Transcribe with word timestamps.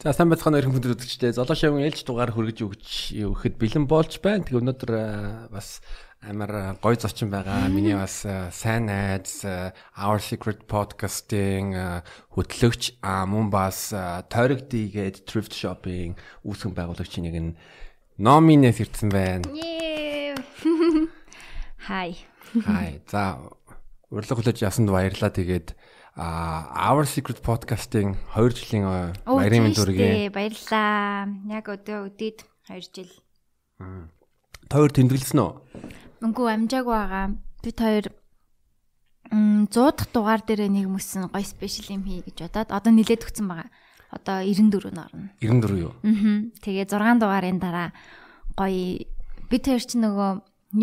За 0.00 0.14
сайн 0.16 0.30
байцгаана 0.32 0.56
өрхөн 0.56 0.72
хүндрэл 0.72 0.96
үзэгчдээ. 0.96 1.36
Золоо 1.36 1.52
шавын 1.52 1.84
ээлж 1.84 2.08
дугаар 2.08 2.32
хөргөж 2.32 2.64
өгч 2.64 3.20
өгөхөд 3.20 3.60
бэлэн 3.60 3.84
болж 3.84 4.16
байна. 4.24 4.48
Тэгээ 4.48 4.60
өнөөдөр 4.64 4.92
бас 5.52 5.84
амар 6.24 6.80
гоё 6.80 6.96
зочин 6.96 7.28
байгаа. 7.28 7.68
Миний 7.68 7.92
бас 7.92 8.24
сайн 8.24 8.88
найз 8.88 9.44
Our 9.44 10.16
Secret 10.24 10.64
Podcasting 10.64 11.76
хөтлөгч 12.32 12.96
мөн 13.04 13.52
бас 13.52 13.92
Тойрог 14.32 14.72
дийгээд 14.72 15.28
thrift 15.28 15.52
shopping 15.52 16.16
үүсгэн 16.48 16.72
байгуулагчийн 16.72 17.28
нэг 17.28 17.36
нь 17.36 17.52
номинес 18.16 18.80
ирсэн 18.80 19.12
байна. 19.12 19.44
Хай. 21.92 22.16
Хай. 22.64 23.04
За 23.04 23.36
урилга 24.08 24.32
хүлээж 24.32 24.64
ясанд 24.64 24.88
баярлалаа. 24.88 25.28
Тэгээд 25.28 25.76
а 26.20 26.92
Our 26.92 27.08
Secret 27.08 27.40
Podcasting 27.40 28.12
2 28.36 28.52
жилийн 28.52 28.84
баярын 29.24 29.72
мэнд 29.72 29.80
хүргэе. 29.80 30.28
Баярлалаа. 30.28 31.32
Яг 31.48 31.64
өдөө 31.64 32.12
өдөөд 32.12 32.38
2 32.68 32.92
жил. 32.92 33.12
Тойр 34.68 34.92
тэмдэглэсэн 34.92 35.40
үү? 35.40 35.52
Үгүй 36.20 36.48
амжаагүй 36.52 36.92
байгаа. 36.92 37.26
Бид 37.64 37.78
хоёр 37.80 38.06
м 39.32 39.64
100 39.72 39.96
дахь 39.96 40.12
дугаар 40.12 40.44
дээр 40.44 40.68
нэг 40.68 40.92
мөсөн 40.92 41.32
гоё 41.32 41.40
спешиал 41.40 41.96
юм 41.96 42.04
хий 42.04 42.20
гэж 42.20 42.52
бодоод 42.52 42.68
одоо 42.68 42.92
нилээд 42.92 43.24
өгсөн 43.24 43.48
байгаа. 43.48 43.72
Одоо 44.12 44.44
94 44.44 44.92
норно. 44.92 45.32
94 45.40 45.88
юу? 45.88 45.96
Аа. 46.04 46.52
Тэгээ 46.60 46.84
6 46.84 47.16
дугаарын 47.16 47.56
дараа 47.56 47.96
гоё 48.60 49.08
бид 49.48 49.64
хоёр 49.64 49.80
ч 49.80 49.96
нөгөө 49.96 50.30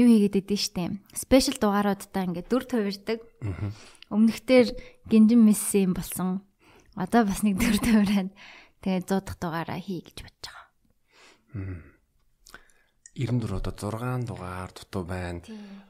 юу 0.01 0.07
хийгээд 0.09 0.41
идэв 0.41 0.57
штэ. 0.57 0.97
Спешиал 1.13 1.61
дугааруудаа 1.61 2.25
ингээд 2.25 2.49
дүр 2.49 2.65
тувирдаг. 2.65 3.21
Аа 3.45 3.69
Өмнөхдөр 4.07 4.71
гинжин 5.09 5.41
месси 5.47 5.83
юм 5.87 5.93
болсон. 5.93 6.43
Одоо 6.95 7.25
бас 7.25 7.43
нэг 7.43 7.57
дөр 7.57 7.77
тавираад 7.79 8.31
тэгээ 8.83 9.01
100 9.07 9.25
дахь 9.25 9.39
дугаараа 9.39 9.79
хий 9.79 10.03
гэж 10.03 10.27
бодож 10.27 10.45
байгаа. 10.51 10.67
94 13.17 13.57
одоо 13.65 13.89
6 13.91 14.27
дугаар 14.27 14.69
дутуу 14.75 15.03
байна. 15.03 15.41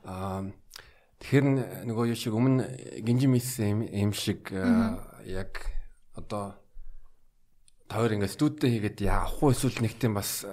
Аа 0.04 0.48
тэгэхээр 1.20 1.86
нөгөө 1.90 2.06
юу 2.14 2.18
шиг 2.18 2.34
өмнө 2.38 3.02
гинжин 3.02 3.32
месси 3.34 3.74
юм 3.74 4.14
шиг 4.14 4.54
яг 5.26 5.66
одоо 6.16 6.56
тойр 7.88 8.20
ингээд 8.20 8.36
студидээ 8.36 8.72
хийгээд 8.72 9.00
яах 9.02 9.40
вэ 9.40 9.56
эсвэл 9.56 9.80
нэг 9.82 9.96
тийм 9.96 10.14
бас 10.20 10.46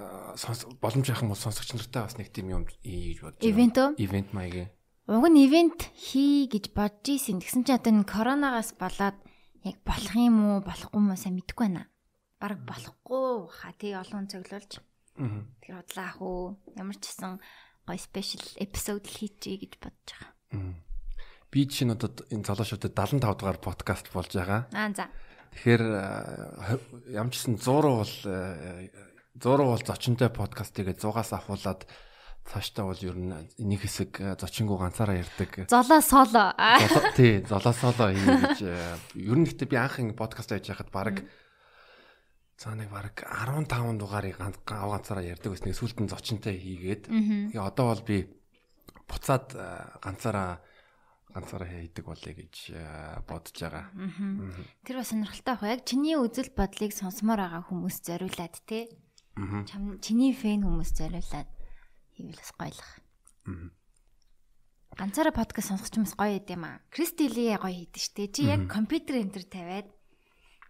боломж 0.79 1.07
яхах 1.11 1.27
юм 1.27 1.35
бол 1.35 1.45
сонсогч 1.45 1.75
нартай 1.75 2.03
бас 2.07 2.17
нэг 2.17 2.31
тийм 2.31 2.51
юм 2.51 2.65
хийж 2.65 3.21
бодож 3.21 3.43
байна. 3.43 3.51
Ивент? 3.51 3.77
Ивент 3.99 4.31
маягийн. 4.33 4.71
Уг 5.05 5.29
нь 5.29 5.45
ивент 5.45 5.93
хий 5.93 6.49
гэж 6.49 6.73
бодож 6.73 7.13
исэн. 7.13 7.45
Тэгсэн 7.45 7.69
чинь 7.69 7.77
одоо 7.77 7.93
энэ 7.93 8.09
коронавигаас 8.09 8.73
болоод 8.73 9.21
яг 9.61 9.77
болох 9.85 10.17
юм 10.17 10.37
уу, 10.41 10.59
болохгүй 10.65 10.97
юм 10.97 11.13
уу 11.13 11.21
сайн 11.21 11.37
мэдэхгүй 11.37 11.69
байна. 11.69 11.93
Бараг 12.41 12.65
болохгүй 12.65 13.53
хаа 13.53 13.73
тий 13.77 13.93
олон 13.93 14.25
цоглуулж. 14.33 14.81
Аа. 15.21 15.45
Тэр 15.61 15.77
бодлоо 15.77 16.05
ах 16.09 16.19
уу. 16.25 16.57
Ямар 16.73 16.97
ч 16.97 17.13
гэсэн 17.13 17.37
гоё 17.85 18.01
спешиал 18.01 18.49
эпизод 18.57 19.05
хийчихье 19.05 19.61
гэж 19.61 19.73
бодож 19.77 20.09
байгаа. 20.09 20.33
Аа. 20.57 20.73
Би 21.53 21.69
чинь 21.69 21.93
одоо 21.93 22.09
энэ 22.33 22.49
залуучуудад 22.49 22.97
75 22.97 23.21
дугаар 23.45 23.61
подкаст 23.61 24.09
болж 24.09 24.33
байгаа. 24.33 24.73
Аа 24.73 24.89
за. 24.97 25.13
Тэгэхээр 25.53 25.85
ямчсан 27.13 27.61
100 27.61 27.93
бол 27.93 28.09
100 29.37 29.69
бол 29.69 29.85
зочинтой 29.85 30.33
подкаст 30.33 30.73
тэгээд 30.73 31.05
100-аас 31.05 31.37
ахуулаад 31.37 31.85
цаашдаа 32.45 32.93
бол 32.93 33.01
ер 33.01 33.17
нь 33.17 33.33
нэг 33.33 33.81
хэсэг 33.81 34.13
э, 34.21 34.37
зочингуу 34.37 34.77
ганцаараа 34.77 35.17
ярьдаг. 35.17 35.65
Золоо 35.65 36.01
соло. 36.05 36.53
Тий, 37.17 37.41
золоо 37.41 37.73
соло 37.73 38.13
хий 38.13 38.21
гэж 38.21 38.59
э, 38.69 38.77
ер 39.17 39.39
нь 39.41 39.49
гэхдээ 39.49 39.69
би 39.73 39.77
анх 39.81 39.97
ингэ 39.97 40.13
подкаст 40.13 40.53
хийж 40.53 40.69
байхад 40.69 40.93
баг 40.93 41.25
цаа 42.61 42.77
нэг 42.77 42.93
баг 42.93 43.17
15 43.25 43.97
дугаарыг 43.97 44.37
ганц 44.37 44.61
ганцаараа 44.61 45.25
ярьдаг 45.25 45.57
байсан. 45.57 45.73
Сүүлд 45.73 46.05
нь 46.05 46.13
зочинтой 46.13 46.61
хийгээд. 46.61 47.09
Тэгээ 47.09 47.65
одоо 47.65 47.97
бол 47.97 48.05
би 48.05 48.29
буцаад 49.09 49.57
э, 49.57 50.05
ганцаараа 50.05 50.61
ганцаараа 51.33 51.69
хийдэг 51.81 52.05
болъё 52.05 52.33
гэж 52.45 52.55
бодож 53.25 53.57
байгаа. 53.57 53.89
Тэр 54.85 55.01
бас 55.01 55.09
сонирхолтой 55.17 55.49
байх. 55.49 55.81
Яг 55.81 55.83
чиний 55.89 56.21
үзэл 56.21 56.53
бодлыг 56.53 56.93
сонсомоор 56.93 57.41
байгаа 57.41 57.63
хүмүүс 57.73 58.05
зориулаад 58.05 58.55
те. 58.69 58.93
Чам 59.35 59.99
чиний 59.99 60.37
фэн 60.37 60.63
хүмүүс 60.63 60.93
зориулаад 60.95 61.49
хийвэл 62.17 62.39
бас 62.39 62.53
гоёлох. 62.57 62.91
Ганцаараа 64.95 65.35
подкаст 65.35 65.69
сонсох 65.75 65.91
ч 65.91 65.99
бас 65.99 66.15
гоё 66.15 66.39
юм 66.39 66.65
аа. 66.65 66.83
Кристили 66.95 67.55
гоё 67.59 67.75
хийдэж 67.75 68.03
штэ. 68.03 68.31
Чи 68.31 68.47
яг 68.47 68.71
компьютер 68.71 69.19
энтер 69.19 69.43
тавиад 69.43 69.91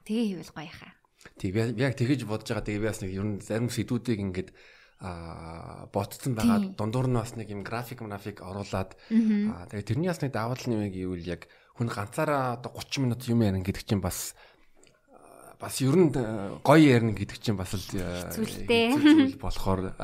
тэгээ 0.08 0.40
хийвэл 0.40 0.52
гоё 0.56 0.72
хаа. 0.72 0.92
Тэг 1.36 1.50
би 1.52 1.60
яг 1.80 1.94
тэгэж 1.96 2.24
бодож 2.24 2.48
байгаа. 2.48 2.64
Тэгээ 2.64 2.80
би 2.80 2.88
бас 2.88 3.00
нэг 3.04 3.12
ер 3.12 3.24
нь 3.24 3.44
зарим 3.44 3.68
сэдвүүдийг 3.68 4.20
ингээд 4.24 4.50
а 5.04 5.86
ботцсон 5.92 6.32
байгаа 6.32 6.72
дундуур 6.72 7.08
нь 7.12 7.18
бас 7.18 7.36
нэг 7.36 7.52
юм 7.52 7.60
график 7.60 8.00
график 8.00 8.40
оруулаад 8.40 8.96
аа 8.96 9.68
тэгээ 9.68 9.88
тэрний 9.92 10.08
бас 10.08 10.22
нэг 10.24 10.32
даваа 10.32 10.56
тал 10.56 10.72
нэмэг 10.72 10.94
гэвэл 10.96 11.28
яг 11.28 11.50
хүн 11.76 11.92
ганцаараа 11.92 12.56
одоо 12.56 12.72
30 12.72 13.04
минут 13.04 13.20
юм 13.28 13.42
ярина 13.44 13.60
гэдэг 13.60 13.84
чинь 13.84 14.00
бас 14.00 14.32
бас 15.64 15.80
ер 15.80 15.96
нь 15.96 16.12
э, 16.12 16.60
гоё 16.60 16.84
ярина 16.84 17.16
гэдэг 17.16 17.40
чинь 17.40 17.56
бас 17.56 17.72
л 17.72 17.88
э, 17.96 18.28
зүйл 18.36 19.40
болохоор 19.40 19.96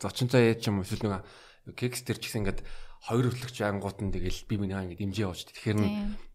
зочинтой 0.00 0.48
яа 0.48 0.56
ч 0.56 0.72
юм 0.72 0.80
эсвэл 0.80 1.12
нэг 1.12 1.76
кекс 1.76 2.00
төр 2.00 2.16
ч 2.16 2.32
гэсэн 2.32 2.48
ингээд 2.48 2.64
хоёр 3.04 3.28
өглөгч 3.28 3.60
ангууд 3.60 3.98
нь 4.00 4.14
тэгэл 4.14 4.48
би 4.48 4.54
минийгаа 4.56 4.88
ингээд 4.88 5.02
дэмжиж 5.04 5.20
явж. 5.20 5.40
Тэгэхээр 5.52 5.78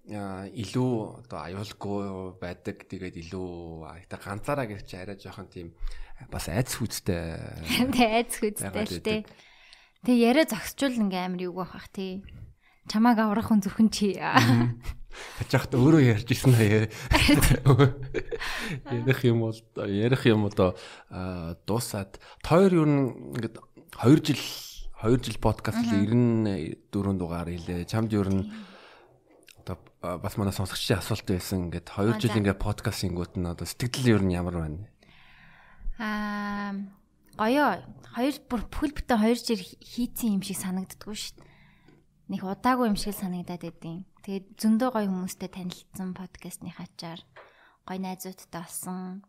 илүү 0.07 0.93
одоо 1.25 1.39
аюулгүй 1.43 2.05
байдаг. 2.39 2.88
Тэгээд 2.88 3.15
илүү 3.27 4.07
та 4.07 4.21
ганцаараа 4.21 4.67
гэх 4.67 4.83
чи 4.85 4.95
арай 4.95 5.19
жоохон 5.19 5.47
тийм 5.51 5.73
бас 6.31 6.47
айц 6.47 6.75
хүчтэй. 6.75 7.39
Тэ 7.91 8.05
айц 8.21 8.39
хүчтэй 8.39 8.83
л 8.83 9.03
тээ. 9.03 9.21
Тэг 10.05 10.15
яриа 10.15 10.45
зогсчул 10.47 10.95
ингээм 10.95 11.35
амар 11.35 11.44
юу 11.44 11.59
байх 11.59 11.88
тий. 11.91 12.23
Чамааг 12.87 13.19
аврах 13.19 13.51
хүн 13.51 13.59
зөвхөн 13.59 13.91
чи. 13.91 14.15
Хачаахт 15.37 15.75
өөрөө 15.75 16.01
ярьж 16.07 16.29
исэн 16.31 16.55
аа. 16.55 16.87
Ярих 18.95 19.21
юм 19.27 19.43
бол 19.43 19.59
ярих 19.83 20.23
юм 20.23 20.47
одоо 20.47 20.77
дуусаад 21.67 22.21
тойр 22.45 22.79
юу 22.79 22.87
ингээд 22.87 23.59
2 23.97 24.23
жил 24.23 24.39
2 25.03 25.19
жил 25.19 25.37
подкаст 25.41 25.83
л 25.83 25.89
94 25.91 27.17
дугаар 27.19 27.49
хийлээ. 27.51 27.89
Чамд 27.89 28.13
юу 28.13 28.23
н 28.23 28.45
одоо 29.65 29.77
бас 30.21 30.37
манай 30.37 30.53
сонсогчдын 30.53 31.01
асуулт 31.01 31.27
байсан. 31.27 31.67
Ингээд 31.67 31.91
2 31.91 32.21
жил 32.23 32.37
ингээд 32.39 32.61
подкаст 32.61 33.03
хийгүүт 33.03 33.35
нь 33.35 33.51
одоо 33.51 33.67
сэтгэл 33.67 34.15
юу 34.15 34.21
н 34.23 34.31
ямар 34.31 34.55
байна? 34.63 34.87
Аа 35.99 36.71
гоё. 37.37 37.83
Хоёр 38.15 38.35
бүр 38.49 38.61
бүхэл 38.69 38.95
бүтэн 38.97 39.17
2 39.21 39.43
жил 39.43 39.61
хийцэн 39.61 40.37
юм 40.37 40.41
шиг 40.41 40.57
санагддггүй 40.57 41.13
шүү 41.13 41.35
дээ. 41.41 41.46
Нэг 42.27 42.43
удаагүй 42.43 42.91
юм 42.91 42.99
шиг 42.99 43.15
санагдаад 43.15 43.63
байдیں۔ 43.63 44.03
Тэгээд 44.27 44.59
зөндөө 44.59 44.89
гоё 44.91 45.07
хүмүүстэй 45.07 45.47
танилцсан 45.47 46.11
подкастны 46.11 46.75
хачаар 46.75 47.23
гоё 47.88 47.99
найзуудтай 48.03 48.67
болсон. 48.67 49.23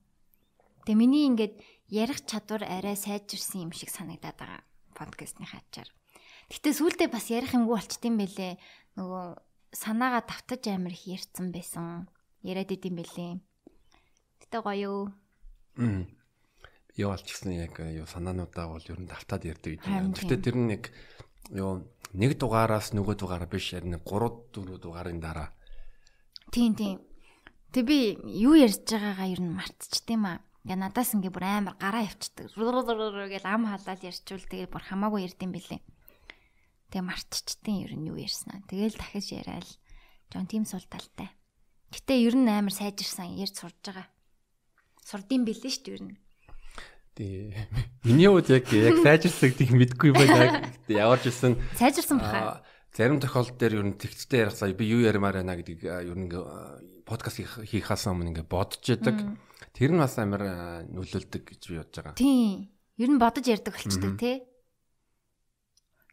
Тэгээ 0.82 0.98
миний 0.98 1.31
ингээд 1.31 1.62
ярих 1.94 2.26
чадвар 2.26 2.66
арай 2.66 2.98
сайжирсан 2.98 3.70
юм 3.70 3.72
шиг 3.72 3.94
санагдаад 3.94 4.34
байгаа 4.34 4.62
подкастны 4.98 5.47
хачаар. 5.47 5.86
Гэтэ 6.50 6.75
сүүлдээ 6.75 7.06
бас 7.06 7.31
ярих 7.31 7.54
юмгүй 7.54 7.78
болчтiin 7.78 8.19
бэлээ. 8.19 8.59
Нөгөө 8.98 9.25
санаагаа 9.78 10.26
давтаж 10.26 10.66
амир 10.66 10.98
их 10.98 11.06
ярьсан 11.06 11.54
байсан. 11.54 12.10
Яриад 12.42 12.75
идэм 12.75 12.98
бэлээ. 12.98 13.38
Гэтэ 14.42 14.59
гоё. 14.59 15.15
Юу 16.98 17.09
болчихсон 17.15 17.54
яг 17.54 17.78
юу 17.78 18.10
санаануудаа 18.10 18.75
бол 18.75 18.82
ер 18.82 18.98
нь 18.98 19.06
давтаад 19.06 19.47
ярьдаг 19.47 19.78
гэж 19.78 19.82
байна. 19.86 20.19
Гэтэ 20.19 20.36
тэр 20.42 20.56
нь 20.59 20.66
нэг 20.66 20.82
юу 21.53 21.88
нэг 22.12 22.36
дугаараас 22.41 22.92
нөгөө 22.97 23.14
дугаараа 23.20 23.48
биш 23.48 23.72
харин 23.72 24.00
3 24.00 24.04
4 24.04 24.81
дугаарын 24.81 25.20
дараа. 25.20 25.53
Тийм 26.53 26.75
тийм. 26.75 26.98
Тэг 27.72 27.84
би 27.84 28.16
юу 28.25 28.56
ярьж 28.56 28.88
байгаагаа 28.88 29.28
ер 29.28 29.41
нь 29.44 29.53
мартчихд 29.53 30.09
юм 30.09 30.25
аа. 30.25 30.41
Ингээ 30.64 30.81
надаас 30.81 31.12
ингээ 31.12 31.32
бүр 31.32 31.44
амар 31.44 31.77
гараа 31.77 32.04
явчихдаг. 32.09 32.48
Гэл 32.53 33.48
ам 33.48 33.68
халаад 33.68 34.00
ярьчвал 34.00 34.45
тэгээ 34.48 34.68
бүр 34.72 34.84
хамаагүй 34.89 35.28
ярд 35.28 35.41
юм 35.45 35.53
бэлээ. 35.53 35.80
Тэгээ 36.89 37.04
мартчихдیں 37.04 37.77
ер 37.84 37.92
нь 37.97 38.09
юу 38.09 38.16
ярьснаа. 38.16 38.65
Тэгээл 38.68 38.97
дахиж 38.97 39.27
яриад 39.36 39.68
жон 40.33 40.48
тийм 40.48 40.65
сул 40.65 40.84
талтай. 40.89 41.28
Гэтэ 41.92 42.21
ер 42.24 42.36
нь 42.36 42.48
амар 42.48 42.72
сайжирсан 42.72 43.36
ярьж 43.36 43.60
сурж 43.60 43.77
байгаа. 43.84 44.09
Сурдсан 45.04 45.45
бэлээ 45.45 45.72
шүү 45.72 45.84
дээ 45.84 45.97
ер 45.97 46.04
нь. 46.09 46.16
Тий. 47.18 47.50
Миний 48.06 48.30
хувьд 48.30 48.47
яг 48.47 48.70
яг 48.70 49.03
сайжирсан 49.03 49.50
гэдгийг 49.50 49.74
мэдгүй 49.74 50.15
байна. 50.15 50.70
Яварч 50.86 51.26
ирсэн. 51.26 51.59
Сайжирсан 51.74 52.22
баха. 52.22 52.62
Зарим 52.94 53.18
тохиолдол 53.18 53.59
дээр 53.59 53.74
ер 53.82 53.86
нь 53.91 53.98
тэгцтэй 53.98 54.47
ярихсаа 54.47 54.70
би 54.70 54.86
юу 54.86 55.03
ярмаар 55.03 55.42
байна 55.42 55.59
гэдгийг 55.59 55.82
ер 55.82 56.15
нь 56.15 56.30
подкаст 57.03 57.42
хийх 57.42 57.91
хасаа 57.91 58.15
өмнө 58.15 58.38
ингээ 58.38 58.47
бодож 58.47 58.86
яадаг. 58.86 59.34
Тэр 59.74 59.91
нь 59.91 59.98
бас 59.98 60.15
амар 60.15 60.86
нөлөөлдөг 60.94 61.42
гэж 61.42 61.62
би 61.66 61.82
бодож 61.82 61.97
байгаа. 61.98 62.15
Тий. 62.15 62.70
Ер 63.03 63.10
нь 63.10 63.18
бодож 63.18 63.47
ярьдаг 63.50 63.74
болчтой 63.74 64.14
тий. 64.14 64.36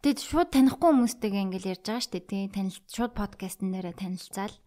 Тэгэд 0.01 0.19
шууд 0.25 0.49
танихгүй 0.57 0.89
хүмүүстэйгээ 0.89 1.45
ингээл 1.53 1.71
ярьж 1.77 1.85
байгаа 1.85 2.09
дээ 2.17 2.25
тий. 2.25 2.43
Танил 2.49 2.77
шууд 2.89 3.13
подкастн 3.13 3.69
дээрээ 3.69 3.93
танилцаал. 3.93 4.57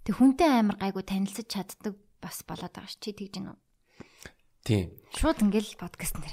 Тэг 0.00 0.16
хүнтэй 0.16 0.48
амар 0.48 0.80
гайгүй 0.80 1.04
танилцаж 1.04 1.44
чаддаг 1.44 1.96
бас 2.24 2.40
болоод 2.48 2.72
байгаа 2.72 2.88
ш 2.88 3.00
чи 3.00 3.12
тэгж 3.12 3.36
гэнэ 3.36 3.52
үү? 3.52 3.63
Тийм. 4.64 4.96
Шууд 5.12 5.44
ингээл 5.44 5.76
подкаст 5.76 6.16
нэр. 6.16 6.32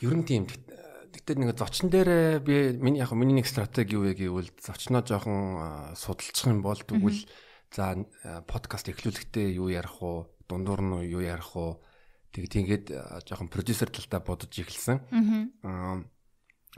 Ер 0.00 0.16
нь 0.16 0.24
тийм. 0.24 0.48
Тэгтээ 0.48 1.36
нэг 1.36 1.52
зочин 1.60 1.92
дээр 1.92 2.40
би 2.40 2.72
миний 2.80 3.04
яг 3.04 3.12
миний 3.12 3.36
нэг 3.36 3.44
стратеги 3.44 4.00
юу 4.00 4.08
вэ 4.08 4.16
гэвэл 4.16 4.48
зочноо 4.56 5.04
жоохон 5.04 5.92
судалчих 5.92 6.48
юм 6.48 6.64
бол 6.64 6.80
тэгвэл 6.80 7.28
за 7.68 8.08
подкаст 8.48 8.88
эхлүүлэхдээ 8.88 9.60
юу 9.60 9.68
ярих 9.68 10.00
уу, 10.00 10.32
дундуур 10.48 10.80
нь 10.80 11.12
юу 11.12 11.20
ярих 11.20 11.52
уу 11.52 11.84
тэг 12.32 12.48
тийгээд 12.48 12.88
жоохон 13.28 13.52
продюсер 13.52 13.92
талдаа 13.92 14.24
бодож 14.24 14.56
эхэлсэн. 14.56 15.04
Аа 15.68 16.00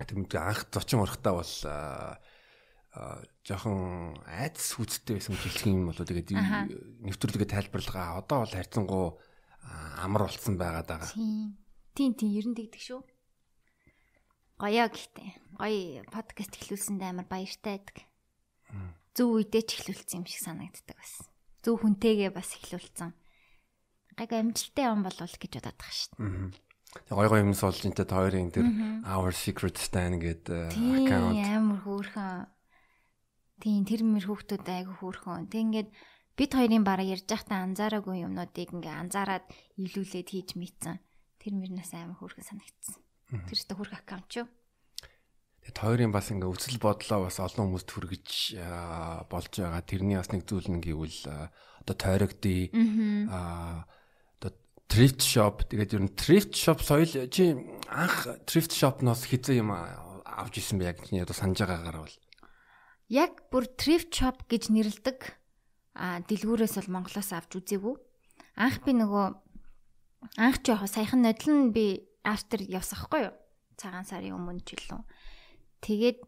тэг 0.02 0.18
анх 0.34 0.66
зочин 0.74 0.98
урахтаа 0.98 1.38
бол 1.38 1.52
жоохон 3.46 4.18
айдас 4.26 4.74
хүчтэй 4.74 5.22
байсан 5.22 5.38
хэлэх 5.38 5.62
юм 5.70 5.94
болоо 5.94 6.02
тэгээд 6.02 6.34
нэвтрүүлгээ 7.06 7.54
тайлбарлага 7.54 8.18
одоо 8.18 8.42
бол 8.42 8.50
хайрцангуу 8.50 9.06
амар 10.00 10.28
болцсон 10.28 10.56
байгаад 10.58 10.88
байгаа. 10.88 11.10
Тийм. 11.12 11.56
Тийм 11.94 12.12
тийм 12.18 12.30
ер 12.34 12.46
нь 12.50 12.58
тэгдэг 12.58 12.82
шүү. 12.82 13.00
Гоёо 14.58 14.88
гэхдээ. 14.90 15.30
Гоё 15.58 16.02
подкаст 16.10 16.58
эхлүүлсэндээ 16.58 17.08
амар 17.10 17.26
баяртай 17.30 17.78
байдаг. 17.78 17.98
Зөв 19.14 19.38
үедээ 19.38 19.62
ч 19.62 19.70
эхлүүлсэн 19.78 20.22
юм 20.22 20.26
шиг 20.26 20.42
санагддаг 20.42 20.98
бас. 20.98 21.14
Зөв 21.62 21.82
хүнтэйгээ 21.82 22.30
бас 22.34 22.50
эхлүүлсэн. 22.58 23.14
Гайг 24.18 24.30
амжилттай 24.34 24.86
юм 24.90 25.06
болов 25.06 25.30
гэж 25.30 25.52
бодоод 25.58 25.78
байгаа 25.78 25.94
шүү 25.94 26.12
дээ. 26.18 26.64
Тэг 26.94 27.14
гой 27.18 27.28
гой 27.30 27.40
юмс 27.42 27.62
болж 27.62 27.82
энэ 27.82 28.06
хоёрын 28.06 28.50
тэр 28.54 28.66
Our 29.02 29.34
Secret 29.34 29.78
Stan 29.78 30.18
гэдэг 30.22 30.70
аккаунт 30.70 31.42
амар 31.42 31.80
хөөрхөн. 31.82 32.46
Тийм 33.58 33.82
тэр 33.86 34.02
мэр 34.06 34.26
хүүхдүүд 34.30 34.66
айгу 34.70 34.94
хөөрхөн. 35.02 35.50
Тэг 35.50 35.62
ингээд 35.66 35.90
бид 36.34 36.50
хоёрын 36.50 36.82
бараг 36.82 37.06
ярьж 37.06 37.30
байхдаа 37.30 37.62
анзаараагүй 37.62 38.26
юмнуудыг 38.26 38.74
ингээ 38.74 38.94
анзаараад 39.06 39.46
илүүлээд 39.78 40.28
хийж 40.34 40.58
мэдсэн. 40.58 40.98
Тэр 41.38 41.52
мөрнөөс 41.54 41.92
амар 41.94 42.18
хөөрхөн 42.18 42.46
санагдсан. 42.46 42.98
Тэр 43.46 43.58
ихтэй 43.58 43.76
хөрх 43.78 43.94
аккаунт 43.94 44.28
шүү. 44.34 44.46
Тэгээд 45.64 45.78
хоёрын 45.78 46.12
бас 46.12 46.28
ингээ 46.34 46.50
өвсөл 46.50 46.82
бодлоо 46.82 47.30
бас 47.30 47.38
олон 47.38 47.70
хүмүүст 47.70 47.88
хүргэж 47.88 48.28
болж 49.30 49.52
байгаа. 49.62 49.82
Тэрний 49.86 50.18
бас 50.18 50.28
нэг 50.34 50.42
зүйл 50.44 50.68
нь 50.68 50.82
гэвэл 50.82 51.20
одоо 51.86 51.94
тойрогдъё. 51.94 52.68
Аа 53.30 53.86
одоо 54.42 54.52
thrift 54.90 55.22
shop 55.22 55.64
тэгээд 55.70 55.94
ер 55.96 56.02
нь 56.04 56.16
thrift 56.18 56.52
shop 56.58 56.82
соёл 56.82 57.30
чи 57.30 57.56
анх 57.88 58.44
thrift 58.44 58.74
shop-ноос 58.74 59.24
хизээ 59.24 59.62
юм 59.62 59.72
авч 59.72 60.60
исэн 60.60 60.82
бэ 60.82 60.90
яг 60.90 60.98
чиний 61.00 61.22
одоо 61.22 61.32
санаж 61.32 61.62
байгаагаар 61.62 62.02
бол. 62.02 62.16
Яг 63.08 63.32
бүр 63.48 63.64
thrift 63.78 64.12
shop 64.12 64.44
гэж 64.50 64.68
нэрлдэг 64.68 65.43
а 65.94 66.20
дэлгүүрээс 66.26 66.74
бол 66.82 66.94
Монголоос 66.98 67.30
авч 67.30 67.58
үзээгүй. 67.58 67.94
Анх 68.58 68.82
би 68.82 68.92
нөгөө 68.98 69.26
анх 70.42 70.58
ч 70.62 70.74
яг 70.74 70.82
саяхан 70.90 71.22
нодлон 71.22 71.70
би 71.70 72.06
автер 72.26 72.66
явсан 72.66 72.98
хгүй 72.98 73.30
юу? 73.30 73.34
Цагаан 73.78 74.06
сарын 74.06 74.34
өмнө 74.34 74.66
ч 74.66 74.74
илүү. 74.74 75.00
Тэгээд 75.82 76.18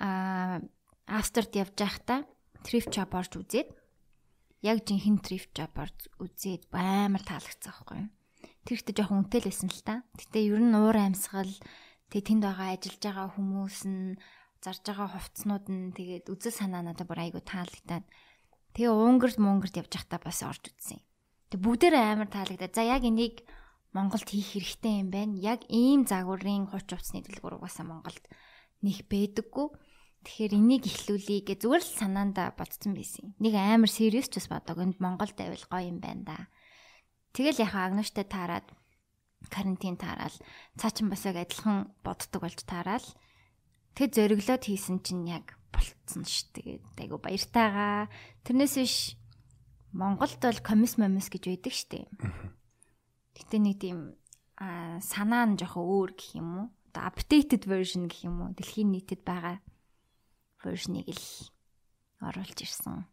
а 0.00 0.60
Австрид 1.06 1.52
явж 1.52 1.76
байхдаа 1.76 2.24
thrift 2.64 2.94
shop 2.94 3.12
орж 3.12 3.36
үзээд 3.36 3.68
яг 4.64 4.86
жинхэнэ 4.86 5.20
thrift 5.20 5.52
shop 5.52 5.74
орж 5.76 5.98
үзээд 6.22 6.70
амар 6.72 7.22
таалагдсан 7.26 7.68
байхгүй 7.74 7.96
юу? 8.06 8.10
Тэр 8.62 8.76
ихтэй 8.78 8.94
жоохон 8.94 9.26
үнэтэй 9.26 9.40
л 9.42 9.48
байсан 9.50 9.68
л 9.68 9.82
та. 9.82 9.94
Гэтэ 10.16 10.38
ер 10.46 10.62
нь 10.62 10.78
уур 10.78 10.96
амьсгал 10.96 11.52
тэгээ 12.08 12.26
тэнд 12.30 12.42
байгаа 12.46 12.68
ажиллаж 12.78 13.02
байгаа 13.02 13.28
хүмүүс 13.34 13.78
нь 13.90 14.16
зарж 14.62 14.82
байгаа 14.86 15.08
хувцснууд 15.10 15.66
нь 15.66 15.90
тэгээд 15.90 16.30
үзэл 16.30 16.54
санаа 16.54 16.86
надад 16.86 17.10
бүр 17.10 17.20
айгу 17.26 17.42
таалагдаад 17.42 18.06
тэгээ 18.76 18.92
унгэрд 18.92 19.38
мунгэрд 19.40 19.80
явж 19.80 19.92
байхдаа 19.92 20.20
бас 20.22 20.40
орж 20.42 20.72
үзсэн. 20.72 21.00
Тэг 21.52 21.60
бүгдээрээ 21.60 22.04
амар 22.16 22.28
таалагдаад 22.32 22.72
за 22.72 22.82
яг 22.82 23.04
энийг 23.04 23.44
Монголд 23.92 24.24
хийх 24.24 24.56
хэрэгтэй 24.56 25.04
юм 25.04 25.08
байна. 25.12 25.36
Яг 25.36 25.68
ийм 25.68 26.08
загварын 26.08 26.64
хуч 26.72 26.88
хувцсны 26.88 27.20
дэлгүүр 27.20 27.60
угаасаа 27.60 27.84
Монголд 27.84 28.24
нэг 28.80 29.04
бэдэггүй. 29.12 29.68
Тэгэхээр 30.24 30.52
энийг 30.56 30.88
ихлүүлье 30.88 31.44
гэж 31.44 31.68
зүгээр 31.68 31.84
л 31.84 31.96
санаанда 32.00 32.56
бодсон 32.56 32.96
байсан. 32.96 33.36
Нэг 33.36 33.52
амар 33.52 33.92
serious 33.92 34.32
ч 34.32 34.40
бас 34.40 34.48
бодог. 34.48 34.80
Энд 34.80 34.96
Монголд 34.96 35.36
байвал 35.36 35.66
гоё 35.68 35.92
юм 35.92 36.00
байна 36.00 36.24
да. 36.24 36.38
Тэгэл 37.36 37.68
яхаа 37.68 37.92
агнууштай 37.92 38.24
таарад 38.24 38.64
карантин 39.48 39.96
таарал 39.96 40.32
цаачин 40.78 41.10
бас 41.10 41.24
яг 41.26 41.36
адилхан 41.36 41.90
боддог 42.04 42.40
болж 42.42 42.60
таарал 42.62 43.04
тэг 43.96 44.14
зориглоод 44.14 44.62
хийсэн 44.64 45.02
чинь 45.02 45.26
яг 45.26 45.58
болцсон 45.72 46.22
ш. 46.28 46.46
Тэгээд 46.52 47.00
айгу 47.00 47.18
баяртайгаа. 47.18 48.12
Тэрнээс 48.44 48.76
биш 48.76 48.96
Монголд 49.92 50.40
бол 50.40 50.60
комис 50.60 51.00
момис 51.00 51.32
гэж 51.32 51.48
байдаг 51.48 51.72
штэ. 51.72 52.08
Гэтэ 53.36 53.56
нэг 53.58 53.76
тийм 53.80 53.98
санаа 55.02 55.48
нь 55.48 55.58
жоохон 55.58 55.84
өөр 55.84 56.10
гэх 56.14 56.38
юм 56.38 56.48
уу? 56.54 56.66
Одоо 56.92 57.08
updated 57.08 57.64
version 57.64 58.06
гэх 58.06 58.28
юм 58.28 58.44
уу? 58.44 58.54
Дэлхийн 58.56 58.92
нийтэд 58.92 59.24
байгаа 59.24 59.60
version-ыг 60.62 61.08
л 61.10 61.26
оруулж 62.22 62.58
ирсэн. 62.62 63.04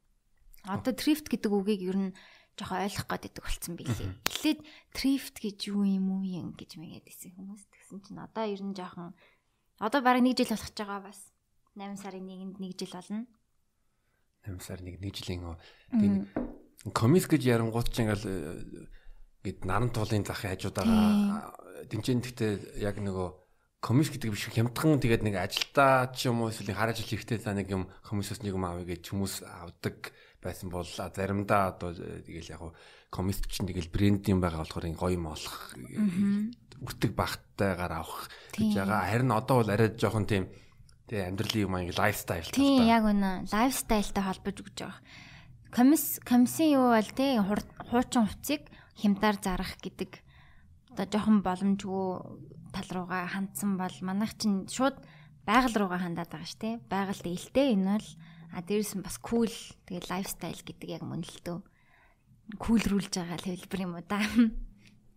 Одоо 0.70 0.94
thrift 0.94 1.28
гэдэг 1.32 1.50
үгийг 1.50 1.82
ер 1.90 1.98
нь 1.98 2.12
жоохон 2.60 2.84
ойлгох 2.86 3.08
гээд 3.10 3.42
болсон 3.42 3.74
билээ. 3.80 4.12
Эхлээд 4.28 4.60
thrift 4.94 5.36
гэж 5.42 5.74
юу 5.74 5.88
юм 5.88 6.14
уу 6.14 6.24
юм 6.28 6.54
гэж 6.54 6.78
мэгээд 6.78 7.10
исэн 7.10 7.34
хүмүүс. 7.34 7.64
Тэгсэн 7.72 8.00
чинь 8.06 8.22
одоо 8.22 8.46
ер 8.46 8.62
нь 8.62 8.76
жоохон 8.78 9.16
одоо 9.80 10.00
бараг 10.04 10.22
1 10.22 10.36
жил 10.38 10.52
болох 10.54 10.70
ч 10.70 10.78
байгаа 10.84 11.02
бас. 11.08 11.20
8 11.80 11.96
сарын 11.96 12.28
1-нд 12.28 12.60
1 12.60 12.76
жил 12.76 12.92
болно. 12.92 13.26
8 14.44 14.60
сарын 14.60 14.88
1 14.92 15.00
1 15.00 15.16
жилийн 15.16 15.56
би 15.96 16.08
комис 16.92 17.28
гэж 17.28 17.44
ярангууд 17.44 17.88
ч 17.92 18.04
ингээл 18.04 18.28
гэд 19.44 19.64
наран 19.64 19.92
туулын 19.92 20.28
захын 20.28 20.56
хажуудаага 20.56 21.56
дэмжин 21.88 22.24
гэхдээ 22.24 22.84
яг 22.84 23.00
нөгөө 23.00 23.28
комис 23.80 24.12
гэдэг 24.12 24.31
биш 24.31 24.52
хямдхан 24.52 25.00
тэгээд 25.00 25.24
нэг 25.24 25.36
ажилдаа 25.40 26.12
ч 26.12 26.28
юм 26.28 26.44
уу 26.44 26.52
эсвэл 26.52 26.76
хар 26.76 26.92
ажил 26.92 27.08
хийхдээ 27.08 27.40
за 27.40 27.56
нэг 27.56 27.72
юм 27.72 27.88
хүмүүсээс 28.04 28.44
нэг 28.44 28.56
юм 28.56 28.68
авъя 28.68 28.96
гэж 28.96 29.12
хүмүүс 29.12 29.44
авдаг 29.48 30.12
байсан 30.44 30.68
бол 30.72 30.88
заримдаа 30.88 31.75
одоо 31.75 31.96
тэгэл 31.96 32.52
яг 32.52 32.64
комис 33.12 33.40
чинь 33.48 33.68
тэгэл 33.68 33.92
брэнд 33.92 34.28
юм 34.28 34.44
байгаа 34.44 34.68
болохоор 34.68 34.88
гоё 34.96 35.16
юм 35.16 35.32
олох 35.32 35.75
үртэг 36.80 37.12
багтайгаар 37.12 37.92
авах 37.92 38.32
гэж 38.56 38.75
байгаа. 38.75 39.08
Харин 39.12 39.32
одоо 39.36 39.56
бол 39.64 39.72
арай 39.72 39.92
жоохон 40.00 40.28
тийм 40.28 40.48
тэгээ 41.10 41.28
амьдралын 41.34 41.66
юм 41.66 41.74
аяг 41.76 41.98
лайфстайл 41.98 42.54
тийм 42.54 42.86
яг 42.86 43.04
үнэ 43.04 43.50
лайфстайлтай 43.50 44.24
холбож 44.24 44.56
өгч 44.62 44.78
байгаа 44.86 45.02
комис 45.70 46.20
комисийн 46.26 46.78
юу 46.78 46.94
бол 46.94 47.10
тий 47.14 47.38
хуучин 47.38 48.26
хувцсыг 48.26 48.66
хямдаар 48.98 49.38
зарах 49.42 49.78
гэдэг 49.78 50.22
одоо 50.90 51.06
жоохон 51.06 51.46
боломжгүй 51.46 52.08
тал 52.74 52.89
руугаа 52.89 53.30
хандсан 53.30 53.78
бол 53.78 53.96
манайх 54.01 54.34
чинь 54.38 54.66
шууд 54.66 54.98
байгаль 55.46 55.78
руугаа 55.78 56.01
хандаад 56.01 56.30
байгаа 56.30 56.50
шүү 56.50 56.62
дээ. 56.62 56.75
Байгальд 56.89 57.25
ээлтэй 57.25 57.68
энэ 57.78 57.98
бол 57.98 58.10
а 58.50 58.60
дээрэс 58.66 58.94
нь 58.98 59.06
бас 59.06 59.18
кул 59.22 59.54
тэгээ 59.86 60.10
лайфстайл 60.10 60.62
гэдэг 60.66 60.89
яг 60.89 61.04
мөн 61.06 61.22
л 61.22 61.38
дөө. 61.46 61.60
Кулрүүлж 62.58 63.13
байгаа 63.13 63.39
хэлбэр 63.39 63.86
юм 63.86 63.94
уу 63.94 64.06
да. 64.10 64.20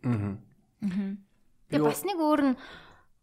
Аа. 0.05 0.37
Аа. 0.85 1.17
Тэгээ 1.73 1.89
бас 1.89 2.03
нэг 2.05 2.19
өөр 2.21 2.43
нь 2.53 2.57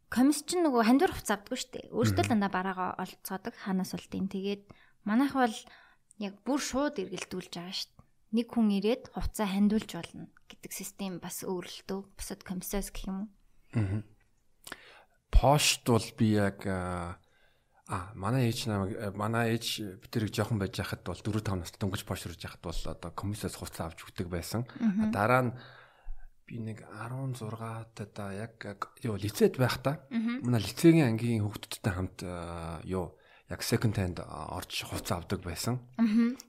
комис 0.10 0.42
чинь 0.44 0.66
нөгөө 0.66 0.84
хандвар 0.89 1.13
хувц 1.13 1.30
авдаггүй 1.30 1.60
шүү 1.62 1.72
дээ. 1.74 1.86
Өөртөө 1.94 2.24
л 2.25 2.32
дандаа 2.34 2.51
бараагаа 2.51 2.92
олцоодог 2.98 3.54
ханаас 3.54 3.94
болтын. 3.94 4.25
Тэгээд 4.25 4.63
манайх 5.06 5.38
бол 5.38 5.58
яг 6.18 6.34
бүр 6.44 6.60
шууд 6.60 6.98
эргэлдүүлж 6.98 7.54
байгаа 7.54 7.78
шүү 7.78 7.89
дээ. 7.94 8.06
Нэг 8.30 8.48
хүн 8.50 8.68
ирээд 8.78 9.04
хувцаа 9.13 9.48
хандуулж 9.50 9.89
болно 9.94 10.25
гэдэг 10.50 10.72
систем 10.74 11.22
бас 11.22 11.46
өөрлөлтөө 11.46 12.00
бусад 12.18 12.42
комиссаас 12.42 12.89
гэх 12.89 13.10
юм 13.10 13.18
уу. 13.25 13.30
Аа. 13.78 14.01
Пошт 15.30 15.86
бол 15.86 16.06
би 16.18 16.38
яг 16.38 16.66
а 16.66 17.18
манай 18.13 18.50
ээж 18.50 18.70
намайг 18.70 18.94
манай 19.18 19.58
ээж 19.58 19.98
бид 19.98 20.10
тэрийг 20.13 20.34
жоохон 20.34 20.62
байж 20.62 20.78
хахад 20.78 21.01
бол 21.01 21.18
4 21.18 21.42
5 21.42 21.58
настай 21.58 21.82
дөнгөж 21.82 22.06
пошт 22.06 22.30
руу 22.30 22.38
яхад 22.38 22.62
бол 22.62 22.78
одоо 22.86 23.12
комиссаас 23.13 23.58
хувцас 23.58 23.94
авч 23.94 24.06
өгдөг 24.06 24.30
байсан. 24.30 24.66
Дараа 25.10 25.42
нь 25.50 25.51
би 26.50 26.58
нэг 26.58 26.82
16 26.89 28.10
та 28.10 28.34
яг 28.34 28.58
юу 29.06 29.22
лицейд 29.22 29.62
байхдаа 29.62 30.01
манай 30.10 30.65
лицейгийн 30.65 31.13
ангийн 31.13 31.46
хүүхдүүдтэй 31.46 31.94
хамт 31.94 32.25
юу 32.89 33.13
яг 33.53 33.62
second 33.62 33.94
hand 34.01 34.18
орж 34.25 34.82
хувцас 34.89 35.22
авдаг 35.22 35.46
байсан. 35.46 35.77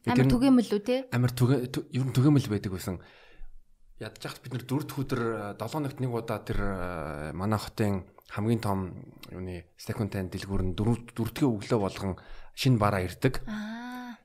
Амар 0.09 0.25
түгээмэл 0.25 0.73
үү 0.73 0.83
те? 0.85 0.97
Амар 1.13 1.37
түгэ 1.37 1.69
ер 1.93 2.05
нь 2.09 2.17
түгээмэл 2.17 2.49
байдаг 2.49 2.73
байсан 2.73 2.97
ядж 4.01 4.25
хат 4.25 4.41
бид 4.41 4.57
нэр 4.57 4.65
дөрөвд 4.65 4.97
өдөр 4.97 5.23
7 5.61 5.85
ногт 5.85 6.01
нэг 6.01 6.09
удаа 6.17 6.41
тэр 6.41 6.61
манай 7.37 7.61
хотын 7.61 8.09
хамгийн 8.33 8.65
том 8.65 8.97
юуны 9.29 9.69
second 9.77 10.17
hand 10.17 10.33
дэлгүүр 10.33 10.73
нь 10.73 10.77
дөрөв 10.77 11.13
дөрөвдгийн 11.13 11.53
өглөө 11.53 11.81
болгон 11.85 12.17
шинэ 12.57 12.81
бараа 12.81 13.05
ирдэг. 13.05 13.45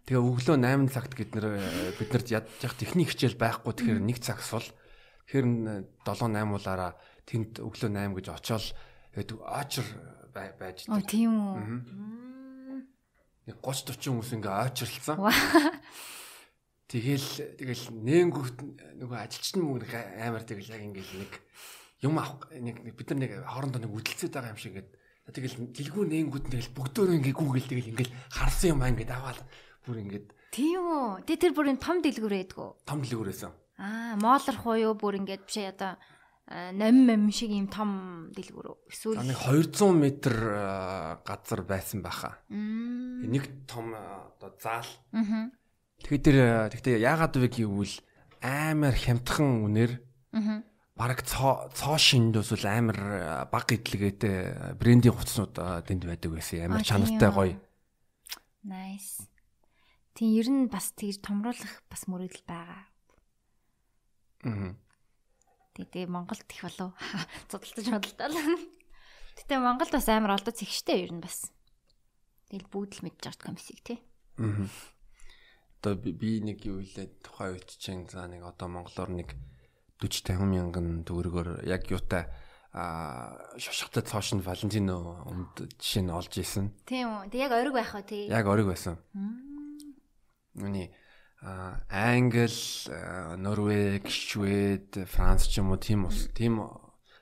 Тэгээ 0.08 0.24
өглөө 0.24 0.56
8 0.64 0.96
цагт 0.96 1.20
бид 1.20 1.36
нэр 1.36 1.60
э, 1.60 1.92
биднэрт 2.00 2.30
хат 2.32 2.80
техник 2.80 3.12
хичээл 3.12 3.36
байхгүй 3.36 3.74
тэгэхээр 3.76 4.00
нэг 4.06 4.22
цагс 4.24 4.54
бол 4.56 4.68
тэгэхээр 5.26 5.46
7 6.06 6.30
8 6.30 6.54
улаараа 6.54 6.92
тэнд 7.26 7.60
өглөө 7.62 7.90
8 7.90 8.14
гэж 8.14 8.28
тэгээд 9.14 9.32
очор 9.42 9.88
байж 10.36 10.86
дээ. 10.86 10.94
Оо 10.94 11.02
тийм 11.02 11.34
үү. 11.34 11.56
Нэг 13.50 13.58
30 13.62 13.98
40 13.98 14.14
хүмүүс 14.14 14.32
ингээ 14.38 14.54
очирлцсан. 14.70 15.18
Тэгэл 16.86 17.58
тэгэл 17.58 17.86
нээнгүүт 17.98 18.58
нөгөө 19.02 19.18
ажилчин 19.18 19.66
мөнгө 19.66 19.90
амар 20.22 20.46
тэгэл 20.46 20.70
яг 20.70 20.82
ингээл 20.86 21.18
нэг 21.18 21.34
юм 22.06 22.22
авах 22.22 22.46
нэг 22.54 22.94
бид 22.94 23.10
нар 23.10 23.20
нэг 23.26 23.32
хоорондоо 23.42 23.82
нэг 23.82 23.90
үдэлцээд 23.90 24.38
байгаа 24.38 24.54
юм 24.54 24.62
шиг 24.62 24.78
ингээд 24.78 24.90
тэгэл 25.34 25.56
дэлгүүр 25.74 26.08
нээнгүүт 26.14 26.46
тэгэл 26.54 26.76
бүгдөө 26.78 27.18
ингээ 27.18 27.34
гүгэл 27.34 27.70
тэгэл 27.74 27.90
ингээл 27.90 28.14
харсан 28.30 28.78
юм 28.78 28.86
аа 28.86 28.94
ингээд 28.94 29.18
аваад 29.18 29.42
бүр 29.82 29.98
ингээд 30.06 30.28
Тийм 30.54 30.80
үү. 30.88 31.26
Тэ 31.28 31.36
тэр 31.36 31.52
бүрийн 31.58 31.82
том 31.82 32.00
дэлгүүр 32.00 32.32
байдгүй. 32.38 32.70
том 32.86 33.02
дэлгүүр 33.02 33.28
байсан. 33.34 33.52
Аа, 33.76 34.16
моолорх 34.16 34.64
уу 34.64 34.80
юу 34.80 34.94
бүр 34.96 35.20
ингээд 35.20 35.44
биш 35.44 35.60
одоо 35.68 36.00
а, 36.48 36.72
ном 36.72 36.96
мом 37.04 37.28
шиг 37.28 37.52
юм 37.52 37.68
том 37.68 38.32
дэлгүүр 38.32 38.72
үү? 38.72 38.78
Эсвэл 38.88 39.20
нэг 39.20 39.36
200 39.36 39.92
м 39.92 40.04
газар 41.28 41.62
байсан 41.68 42.00
байхаа. 42.00 42.40
Мм. 42.48 43.28
Нэг 43.28 43.68
том 43.68 43.92
а, 43.92 44.32
одоо 44.40 44.56
заал. 44.56 44.88
Тэгэхээр 45.12 46.24
тэр 46.24 46.38
а, 46.40 46.72
тэгтээ 46.72 47.04
яагаад 47.04 47.36
вэ 47.36 47.52
гэвэл 47.52 47.96
амар 48.40 48.96
хямдхан 48.96 49.68
үнээр 49.68 49.92
бараг 50.96 51.28
цоо 51.28 51.68
цоо 51.76 52.00
шинд 52.00 52.40
эсвэл 52.40 52.72
амар 52.72 53.52
баг 53.52 53.68
идэлгээтэй 53.76 54.80
брендинг 54.80 55.20
хувцснууд 55.20 55.84
тэнд 55.84 56.04
байдаг 56.08 56.32
байсан. 56.32 56.72
Амар 56.72 56.80
чанартай 56.88 57.28
гоё. 57.28 57.60
Nice. 58.64 59.28
Тийм 60.16 60.32
ер 60.40 60.48
нь 60.48 60.72
бас 60.72 60.96
тэгж 60.96 61.20
томруулах 61.20 61.84
бас 61.92 62.08
мөрөдөл 62.08 62.48
байгаа. 62.48 62.95
Мгм. 64.46 64.78
Тэгээ 65.76 66.06
Монголд 66.08 66.46
их 66.48 66.62
болов. 66.62 66.94
Зодтолж 67.50 67.90
бодлоо. 67.90 68.30
Гэтэ 69.36 69.60
Монголд 69.60 69.92
бас 69.92 70.08
амар 70.08 70.38
олдоц 70.38 70.62
их 70.62 70.70
штэ 70.70 71.04
ер 71.04 71.12
нь 71.18 71.20
бас. 71.20 71.52
Тэгэл 72.54 72.70
бүгд 72.70 73.02
л 73.02 73.04
мэдж 73.10 73.26
байгаа 73.26 73.42
комиссийг 73.52 73.82
тий. 73.82 74.00
Мгм. 74.38 74.70
Одоо 75.82 75.98
би, 75.98 76.40
нэг 76.46 76.62
юу 76.64 76.80
хэлээд 76.80 77.26
тухайн 77.26 77.58
үед 77.58 77.70
чинь 77.76 78.06
за 78.06 78.30
нэг 78.30 78.46
одоо 78.46 78.70
монголоор 78.70 79.12
нэг 79.12 79.34
40 80.00 80.38
50 80.38 80.46
мянган 80.46 80.88
төгрөгөөр 81.04 81.66
яг 81.66 81.90
юутай 81.90 82.30
а 82.76 83.40
шошготой 83.58 84.04
цоошин 84.04 84.44
Валентино 84.44 85.24
өмд 85.26 85.72
жишээ 85.80 86.04
нь 86.04 86.12
олж 86.12 86.34
исэн. 86.38 86.76
Тийм 86.84 87.24
үү. 87.24 87.32
Тэг 87.32 87.48
яг 87.48 87.54
ориг 87.56 87.74
байх 87.74 87.96
уу 87.96 88.04
тий. 88.04 88.28
Яг 88.28 88.46
ориг 88.52 88.68
байсан. 88.68 89.00
Нүний 90.56 90.92
Англи, 91.42 92.50
Норвег, 93.38 94.10
Швед, 94.10 95.06
Франц 95.10 95.46
ч 95.48 95.60
юм 95.60 95.72
уу 95.72 95.78
тийм 95.78 96.08
ус 96.08 96.30
тийм 96.34 96.64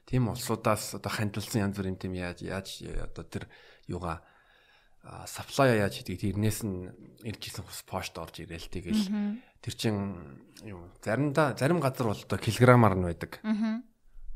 тийм 0.06 0.30
улсуудаас 0.30 0.96
одоо 0.96 1.12
хандилсан 1.12 1.68
янз 1.68 1.76
бүр 1.78 1.92
юм 1.92 1.98
тийм 1.98 2.14
яаж 2.14 2.46
яаж 2.46 2.86
одоо 3.04 3.24
тэр 3.26 3.50
юугаа 3.90 4.24
саплай 5.28 5.84
яаж 5.84 6.00
хийдэг 6.00 6.22
тэрнээс 6.22 6.64
нь 6.64 6.88
ирж 7.28 7.42
исэн 7.52 7.68
хус 7.68 7.84
пошт 7.84 8.16
орж 8.16 8.40
ирээл 8.40 8.72
тэгэл 8.72 9.04
тэр 9.60 9.74
чин 9.76 9.96
юу 10.64 10.88
заримдаа 11.04 11.58
зарим 11.60 11.84
газар 11.84 12.08
бол 12.08 12.22
одоо 12.24 12.40
килограммаар 12.40 12.96
нь 12.96 13.08
байдаг. 13.12 13.44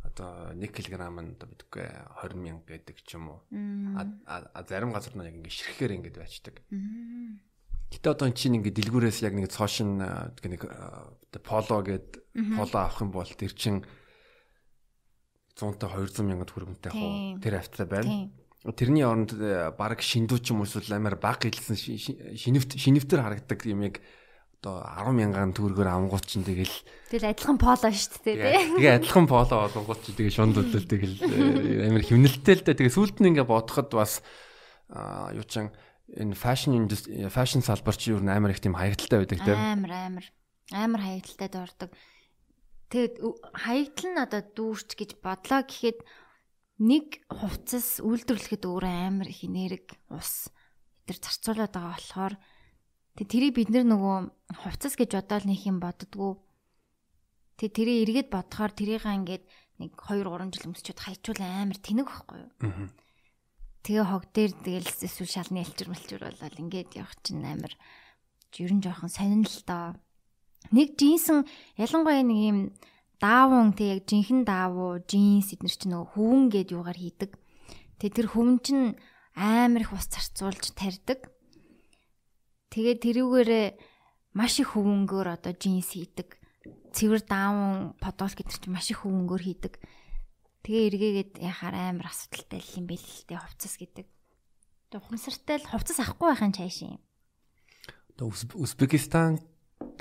Одоо 0.04 0.52
1 0.52 0.68
кг 0.72 0.92
нь 1.00 1.36
одоо 1.40 1.48
бидгүй 1.48 1.88
20 2.20 2.36
мянга 2.36 2.68
гэдэг 2.68 2.98
ч 3.06 3.16
юм 3.16 3.32
уу. 3.32 3.40
А 4.28 4.60
зарим 4.68 4.92
газар 4.92 5.16
нь 5.16 5.24
яг 5.24 5.36
ингэ 5.40 5.52
ширхэхээр 5.52 5.96
ингэ 5.96 6.20
байцдаг. 6.20 6.60
Гэтэ 7.92 8.08
одоо 8.12 8.28
чинь 8.36 8.60
ингээ 8.60 8.76
дэлгүүрээс 8.76 9.24
яг 9.24 9.34
нэг 9.38 9.48
цоошин 9.52 9.98
нэг 10.02 10.62
поло 11.44 11.78
гэд 11.86 12.20
поло 12.60 12.76
авах 12.78 13.00
юм 13.02 13.12
бол 13.16 13.28
тэр 13.30 13.54
чин 13.56 13.84
100-тай 15.58 15.90
200 15.90 16.22
мянган 16.28 16.46
төгрөгөнтэй 16.46 16.92
Тийм. 16.94 17.02
хуу 17.02 17.42
тэр 17.42 17.56
автай 17.58 17.86
байна. 17.90 18.30
Тэрний 18.78 19.02
оронд 19.08 19.32
э, 19.34 19.72
баг 19.74 20.02
шиндүү 20.04 20.38
ч 20.44 20.52
юм 20.54 20.62
уу 20.62 20.68
эсвэл 20.70 20.94
амар 21.00 21.16
баг 21.18 21.42
хэлсэн 21.42 21.74
ши- 21.80 21.98
ши- 21.98 22.20
шинэвт 22.38 22.76
шинэвтэр 22.78 23.24
харагдаг 23.24 23.60
юмыг 23.66 23.98
одоо 24.62 24.84
10 24.86 25.18
мянган 25.18 25.54
төгрөгөөр 25.58 25.88
авангууд 25.88 26.26
чинь 26.28 26.44
тэгэл 26.46 26.70
Тэгэл 27.10 27.32
адилхан 27.32 27.58
поло 27.58 27.88
шүү 27.90 28.22
дээ 28.22 28.36
тий. 28.38 28.54
тэгээ 28.78 28.96
адилхан 29.02 29.26
поло 29.26 29.56
олонгууд 29.66 30.02
чинь 30.04 30.18
тэгээ 30.20 30.36
шунд 30.36 30.58
үлдэл 30.62 30.86
тэгэл 30.90 31.16
э, 31.26 31.88
амар 31.90 32.04
хөвнөлттэй 32.06 32.54
л 32.60 32.66
дээ 32.68 32.76
тэгээ 32.86 32.94
сүүлд 32.98 33.18
нь 33.24 33.30
ингээ 33.34 33.48
бодоход 33.48 33.90
бас 33.96 34.20
юу 35.34 35.46
чин 35.48 35.72
энэ 36.16 36.36
fashion 36.36 36.72
industry 36.78 37.28
fashion 37.28 37.60
салбар 37.60 37.96
чи 38.00 38.16
юу 38.16 38.24
н 38.24 38.32
амар 38.32 38.56
их 38.56 38.64
тийм 38.64 38.80
хаягдaltaй 38.80 39.20
байдаг 39.28 39.40
тийм 39.44 39.60
Амар 39.60 39.92
амар 39.92 40.26
амар 40.72 41.02
хаягдaltaй 41.04 41.50
дуурдаг. 41.52 41.90
Тэгээд 42.88 43.16
хаягдал 43.52 44.08
нь 44.16 44.24
одоо 44.24 44.42
дүүрч 44.56 44.90
гэж 44.96 45.12
бодлоо 45.20 45.62
гэхэд 45.68 46.00
нэг 46.80 47.28
хувцас 47.28 48.00
үйлдвэрлэхэд 48.00 48.64
өөрөө 48.64 48.94
амар 49.12 49.28
их 49.28 49.44
энерги 49.44 50.00
ус 50.08 50.48
тэр 51.04 51.18
зарцуулаад 51.20 51.74
байгаа 51.76 51.96
болохоор 52.00 52.36
тэг 53.20 53.28
тэрийг 53.28 53.54
бид 53.60 53.70
нар 53.76 53.86
нөгөө 53.92 54.18
хувцас 54.64 54.96
гэж 54.96 55.12
бодоол 55.20 55.46
нэг 55.52 55.60
юм 55.68 55.84
боддгоо. 55.84 56.40
Тэг 57.60 57.70
тэрийг 57.76 58.08
эргээд 58.08 58.30
бодохоор 58.32 58.72
тэрийг 58.72 59.04
ингээд 59.04 59.44
нэг 59.82 59.92
2 59.98 60.24
3 60.24 60.54
жил 60.54 60.70
өмсчихэд 60.72 61.04
хайчуул 61.04 61.42
амар 61.42 61.80
тэнэг 61.82 62.08
байхгүй 62.08 62.38
юу? 62.46 62.52
Мгм. 62.62 62.88
Тэгээ 63.88 64.04
хог 64.04 64.28
дээр 64.36 64.52
тэгэл 64.52 64.92
эсвэл 65.00 65.32
шалны 65.32 65.64
элчир 65.64 65.88
мэлчир 65.88 66.20
болол 66.20 66.60
ингээд 66.60 67.00
явах 67.00 67.16
чинь 67.24 67.40
амар 67.40 67.72
ер 68.60 68.72
нь 68.76 68.84
жоохон 68.84 69.08
сонин 69.08 69.48
л 69.48 69.60
доо. 69.64 69.96
Нэг 70.76 71.00
джинсэн 71.00 71.48
ялангуяа 71.80 72.20
нэг 72.20 72.40
юм 72.52 72.60
даавун 73.24 73.72
тэг 73.72 73.88
яг 73.88 74.02
жинхэнэ 74.12 74.44
даавуу 74.44 75.00
джинс 75.08 75.56
эднэр 75.56 75.72
чинь 75.72 75.96
нөгөө 75.96 76.20
хөвөн 76.20 76.44
гэд 76.52 76.76
юугаар 76.76 77.00
хийдэг. 77.00 77.32
Тэг 77.96 78.12
тэр 78.12 78.28
хөвөн 78.28 78.60
чинь 78.60 79.00
амар 79.40 79.88
их 79.88 79.96
ус 79.96 80.12
зарцуулж 80.12 80.76
тарьдаг. 80.76 81.32
Тэгээд 82.76 83.00
тэрүүгээрээ 83.08 83.68
маш 84.36 84.60
их 84.60 84.76
хөвөнгөөр 84.76 85.28
одоо 85.32 85.56
джинс 85.56 85.96
хийдэг. 85.96 86.36
Цэвэр 86.92 87.24
даавун 87.24 87.96
подол 88.04 88.36
гэдэр 88.36 88.60
чинь 88.60 88.76
маш 88.76 88.92
их 88.92 89.08
хөвөнгөөр 89.08 89.44
хийдэг. 89.48 89.80
Тэгээ 90.68 90.88
эргээгээд 90.92 91.34
яхаар 91.40 91.96
амар 91.96 92.12
асуудалтай 92.12 92.60
л 92.60 92.76
юм 92.76 92.86
бэл 92.92 93.00
л 93.00 93.24
тэ 93.24 93.40
хувцас 93.40 93.80
гэдэг. 93.80 94.04
Тэгээ 94.92 95.00
ухамсартай 95.00 95.64
л 95.64 95.70
хувцас 95.72 96.04
авахгүй 96.04 96.28
байхын 96.28 96.52
чааш 96.52 96.78
юм. 96.84 97.00
Одоо 98.20 98.28
Узб- 98.36 98.60
Узбекистан 98.60 99.40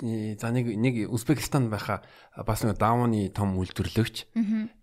э, 0.03 0.35
за 0.35 0.51
нэг 0.51 0.75
нэг 0.75 1.07
Узбекистан 1.07 1.71
байха 1.71 2.03
бас 2.35 2.67
нэг 2.67 2.83
даавны 2.83 3.31
том 3.31 3.55
үйлдвэрлэгч. 3.63 4.27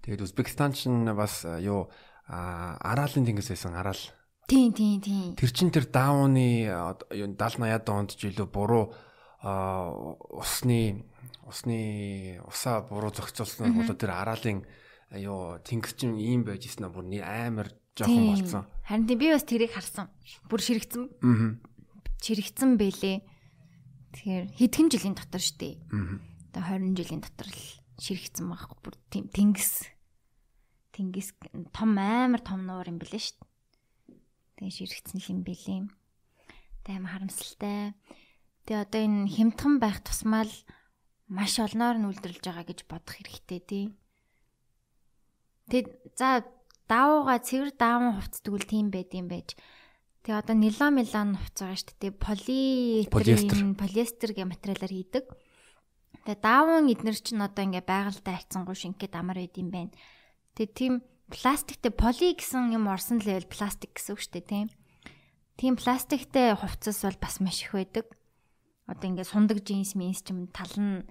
Тэгээд 0.07 0.23
Узбекистан 0.23 0.71
ч 0.71 0.87
н 0.87 1.11
бас 1.11 1.43
а, 1.43 1.59
юу 1.59 1.91
Араалын 2.31 3.27
тэнгис 3.27 3.51
байсан 3.51 3.75
Араал. 3.75 3.99
Тийм 4.47 4.71
тийм 4.71 5.03
тийм. 5.03 5.35
Тэр 5.35 5.51
чин 5.51 5.67
тэр 5.67 5.91
юу 5.91 6.31
70 6.31 7.35
80-аад 7.35 7.91
онд 7.91 8.15
ч 8.15 8.31
илүү 8.31 8.47
буруу 8.47 8.95
усны 9.43 11.03
усны 11.43 12.39
усаа 12.47 12.87
буруу 12.87 13.11
зохицуулсан 13.11 13.83
одоо 13.83 13.95
тэр 13.99 14.15
Араалын 14.15 14.63
а, 15.13 15.21
юу 15.21 15.61
тэнгис 15.61 15.93
чин 15.93 16.17
ийм 16.17 16.41
байж 16.41 16.65
ирсэн 16.65 16.89
бүр 16.89 17.05
амар 17.21 17.69
жоохон 17.93 18.33
болцсон. 18.33 18.65
Харин 18.89 19.05
тийм 19.05 19.19
би 19.21 19.29
бас 19.29 19.45
тэрийг 19.45 19.71
харсан. 19.77 20.09
Бүр 20.49 20.61
ширэгцэн 20.65 21.03
Аа. 21.21 21.61
ширэгцэн 22.17 22.81
бэлээ. 22.81 23.21
Тэгэхээр 24.17 24.45
хэдхэн 24.57 24.87
жилийн 24.89 25.13
дотор 25.13 25.43
штэ. 25.43 25.77
Аа. 25.93 26.17
Одоо 26.49 26.61
20 26.81 26.97
жилийн 26.97 27.21
дотор 27.21 27.49
л 27.53 27.61
ширэгцэн 28.01 28.49
байхгүй 28.49 28.77
бүр 28.81 28.95
тийм 29.13 29.29
тэнгис 29.29 29.85
тэнгис 30.97 31.37
том 31.69 31.93
амар 31.97 32.41
том 32.41 32.65
нуур 32.65 32.89
юм 32.89 32.97
бэлээ 32.97 33.21
штэ. 33.21 33.45
Тэгээ 34.57 34.73
ширэгцэн 34.73 35.17
л 35.21 35.29
юм 35.29 35.41
бэлээ. 35.45 35.85
Тэгээ 36.89 36.97
амар 36.97 37.13
харамсалтай. 37.13 37.93
Тэгээ 38.65 38.81
одоо 38.89 39.01
энэ 39.05 39.29
хямдхан 39.29 39.77
байх 39.77 40.01
тусмаа 40.01 40.49
л 40.49 40.55
маш 41.29 41.61
олноор 41.61 42.01
нь 42.01 42.07
үйлдвэрлэж 42.09 42.43
байгаа 42.45 42.65
гэж 42.65 42.79
бодох 42.89 43.21
хэрэгтэй 43.21 43.61
тий. 43.61 43.85
Тэгээ 45.71 46.17
за 46.19 46.43
даавууга 46.87 47.39
цэвэр 47.39 47.71
дааван 47.75 48.19
хувц 48.19 48.43
тэгвэл 48.43 48.67
тийм 48.67 48.87
байд 48.91 49.11
юм 49.15 49.27
байж. 49.31 49.55
Тэгээ 50.23 50.39
одоо 50.39 50.55
нилон 50.55 50.91
милон 50.99 51.29
хувц 51.39 51.57
байгаа 51.59 51.79
шүү 51.79 51.95
дээ. 51.99 52.13
Полиэстерин, 53.11 53.75
полиэстер 53.75 54.31
гэх 54.35 54.47
материалаар 54.47 54.93
хийдэг. 54.93 55.25
Тэгээ 56.23 56.39
дааван 56.39 56.87
эднэр 56.87 57.17
чинь 57.19 57.43
одоо 57.43 57.63
ингээ 57.67 57.83
байгальтай 57.83 58.35
хайцсангуй 58.39 58.75
шингээд 58.75 59.15
амар 59.15 59.39
байд 59.39 59.55
юм 59.59 59.69
байна. 59.71 59.91
Тэгээ 60.55 60.71
тийм 60.75 60.93
пластиктэй 61.27 61.91
поли 61.91 62.35
гэсэн 62.35 62.71
юм 62.71 62.87
орсон 62.87 63.19
л 63.19 63.27
байвал 63.27 63.51
пластик 63.51 63.95
гэсэн 63.95 64.13
үг 64.15 64.21
шүү 64.23 64.33
дээ 64.39 64.47
тийм. 64.47 64.67
Тийм 65.59 65.73
пластиктэй 65.75 66.55
хувцас 66.55 67.03
бол 67.03 67.19
бас 67.19 67.39
маш 67.43 67.63
их 67.63 67.75
байдаг. 67.75 68.07
Одоо 68.87 69.07
ингээ 69.11 69.27
сундаг 69.27 69.59
джинс 69.63 69.95
минс 69.95 70.23
ч 70.23 70.31
юм 70.31 70.47
тал 70.51 70.71
нь 70.75 71.03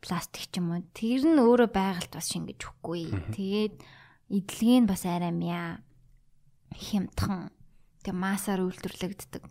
пластик 0.00 0.48
ч 0.50 0.58
юм 0.60 0.72
уу. 0.72 0.84
Тэр 0.94 1.22
нь 1.26 1.40
өөрөө 1.40 1.70
байгальд 1.72 2.12
бас 2.12 2.30
шингэж 2.32 2.60
өгөхгүй. 2.60 3.02
Тэгээд 3.34 3.74
эдлэгийг 4.30 4.80
нь 4.84 4.90
бас 4.90 5.02
арай 5.06 5.32
мя 5.32 5.80
хямдхан 6.74 7.50
тэг 8.04 8.14
массаар 8.14 8.64
үйлдвэрлэгддэг. 8.66 9.44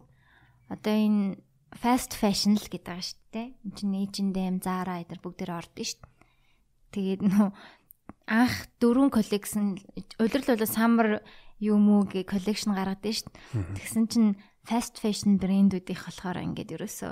Одоо 0.72 0.94
энэ 0.94 1.40
fast 1.76 2.16
fashion 2.16 2.56
л 2.56 2.68
гэдэг 2.68 2.88
байгаа 2.88 3.04
шүү 3.04 3.22
дээ. 3.34 3.48
Энд 3.66 3.76
чинь 3.76 3.96
H&M, 4.32 4.56
Zara 4.64 5.04
эдэр 5.04 5.20
бүгдээр 5.20 5.52
ордог 5.52 5.86
шүү 5.86 6.00
дээ. 6.02 6.14
Тэгээд 6.96 7.22
нөө 7.28 7.50
анх 8.26 8.56
дөрвөн 8.80 9.12
коллекшн 9.12 9.78
улирал 10.18 10.50
улирал 10.56 10.72
summer 10.72 11.22
юм 11.60 11.84
уу 11.92 12.08
гэ 12.08 12.26
коллекшн 12.26 12.74
гаргадаг 12.74 13.14
шүү 13.14 13.30
дээ. 13.30 13.76
Тэгсэн 13.78 14.06
чинь 14.08 14.30
fast 14.66 14.98
fashion 14.98 15.38
брэндүүдийнх 15.38 16.04
болохоор 16.10 16.42
ингээд 16.42 16.74
ерөөсөө 16.80 17.12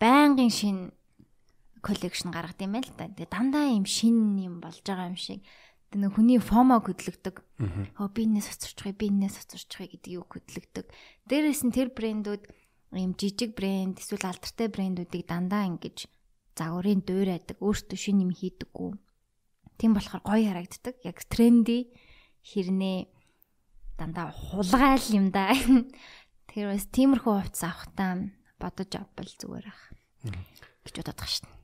байнгын 0.00 0.52
шин 0.52 0.76
коллекшн 1.86 2.34
гаргад 2.34 2.58
юм 2.58 2.74
байл 2.74 2.90
та. 2.98 3.06
Тэгээ 3.06 3.30
дандаа 3.30 3.70
юм 3.70 3.86
шин 3.86 4.34
юм 4.42 4.58
болж 4.58 4.82
байгаа 4.82 5.14
юм 5.14 5.18
шиг. 5.18 5.46
Тэгээ 5.94 6.02
нэг 6.02 6.12
хүний 6.18 6.42
фомо 6.42 6.82
хөдлөгдөг. 6.82 7.46
Хөө 7.94 8.08
би 8.10 8.26
энэс 8.26 8.50
оцорчихъя, 8.50 8.98
би 8.98 9.06
энэс 9.14 9.38
оцорчихъя 9.46 9.86
гэдэг 9.94 10.10
юу 10.18 10.26
хөдлөгдөг. 10.26 10.86
Дээрээс 11.30 11.62
нь 11.62 11.70
тэр 11.70 11.94
брэндүүд 11.94 12.42
ийм 12.98 13.14
жижиг 13.14 13.54
брэнд 13.54 14.02
эсвэл 14.02 14.26
алдартай 14.26 14.66
брэндүүдийг 14.66 15.30
дандаа 15.30 15.70
ингэж 15.70 16.10
загварын 16.58 17.06
дуурайдаг, 17.06 17.62
өөртөө 17.62 17.98
шин 17.98 18.26
юм 18.26 18.32
хийдэггүй. 18.34 18.90
Тийм 19.78 19.92
болохоор 19.94 20.24
гоё 20.24 20.46
харагддаг. 20.50 20.94
Яг 21.04 21.22
тренди 21.28 21.92
хэрнээ 22.42 23.06
дандаа 24.00 24.32
хулгайл 24.32 25.06
юм 25.12 25.30
да. 25.30 25.52
Тэр 26.50 26.72
бас 26.72 26.88
тиймэрхүү 26.88 27.32
хувцас 27.36 27.62
авахтаа 27.68 28.32
бодож 28.56 28.90
авбал 28.96 29.28
зүгээр 29.28 29.66
ах. 29.68 29.82
гэж 30.82 30.94
бодоод 31.04 31.18
байгаа 31.20 31.28
шин. 31.28 31.55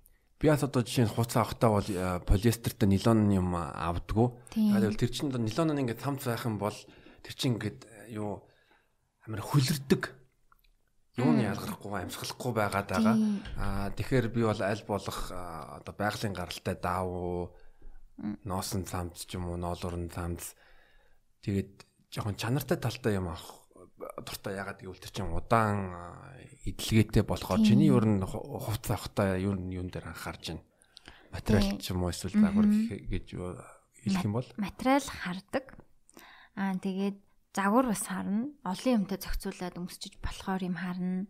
Би 0.42 0.50
бас 0.50 0.66
одоо 0.66 0.82
жишээ 0.82 1.06
нь 1.06 1.14
хуцаа 1.14 1.46
авахтаа 1.46 1.70
бол 1.70 1.87
э, 1.87 2.18
полиестертэй 2.26 2.90
нилон 2.90 3.30
юм 3.30 3.54
авдггүй. 3.54 4.26
Тэгээд 4.58 4.99
тэр 4.99 5.11
чинь 5.14 5.30
нилон 5.30 5.70
нь 5.70 5.87
ингээд 5.87 6.02
цамц 6.02 6.26
байх 6.26 6.42
юм 6.50 6.58
бол 6.58 6.75
тэр 7.22 7.34
чинь 7.38 7.54
ингээд 7.54 7.87
э, 7.87 8.18
юу 8.18 8.42
амар 9.22 9.38
хүлэрдэг. 9.38 10.02
Юуны 11.22 11.46
ялгарахгүй 11.46 11.94
амьсгалахгүй 11.94 12.52
байгаад 12.58 12.88
байгаа. 12.90 13.16
Аа 13.54 13.94
тэгэхээр 13.94 14.26
би 14.34 14.42
бол 14.42 14.58
аль 14.58 14.82
болох 14.82 15.30
одоо 15.30 15.94
байгалийн 15.94 16.34
гаралтай 16.34 16.75
даав 16.75 17.54
ноосон 18.42 18.82
цамц 18.82 19.22
ч 19.22 19.38
юм 19.38 19.46
уу 19.46 19.62
ноолуурн 19.62 20.11
цамц. 20.11 20.58
Тэгээд 21.46 21.87
жоохон 22.11 22.34
чанартай 22.34 22.82
талтай 22.82 23.14
юм 23.14 23.30
авах 23.30 23.62
дуртай 24.23 24.59
ягаад 24.59 24.80
гэвэл 24.82 25.02
тэр 25.02 25.12
чинь 25.12 25.32
удаан 25.32 25.92
эдлгээтэй 26.66 27.25
болохоор 27.26 27.61
чиний 27.62 27.90
ер 27.90 28.06
нь 28.06 28.23
хувц 28.23 28.90
авахтаа 28.90 29.38
ер 29.38 29.56
нь 29.59 29.75
юун 29.75 29.88
дээр 29.90 30.12
анхаарч 30.12 30.54
байна. 30.54 30.64
Материал 31.32 31.78
ч 31.80 31.90
юм 31.90 32.04
уу 32.04 32.12
эсвэл 32.12 32.37
загвар 32.37 32.66
гэж 32.68 33.26
хэлэх 33.32 34.25
юм 34.26 34.35
бол 34.37 34.49
материал 34.59 35.06
хардаг. 35.06 35.66
Аа 36.59 36.76
тэгээд 36.76 37.18
загвар 37.54 37.87
бас 37.87 38.04
харна. 38.06 38.50
Олон 38.64 39.06
юмтай 39.06 39.18
зохицуулаад 39.21 39.78
өмсчиж 39.78 40.18
болохоор 40.21 40.62
юм 40.64 40.76
харна. 40.76 41.26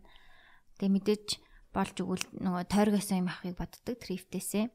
Тэгээ 0.79 0.93
мэдээж 0.97 1.27
болж 1.73 1.95
өгвөл 1.99 2.25
нөгөө 2.39 2.63
тойргоос 2.69 3.09
юм 3.13 3.27
авахыг 3.29 3.57
боддог 3.57 3.95
трифтээсээ. 3.99 4.65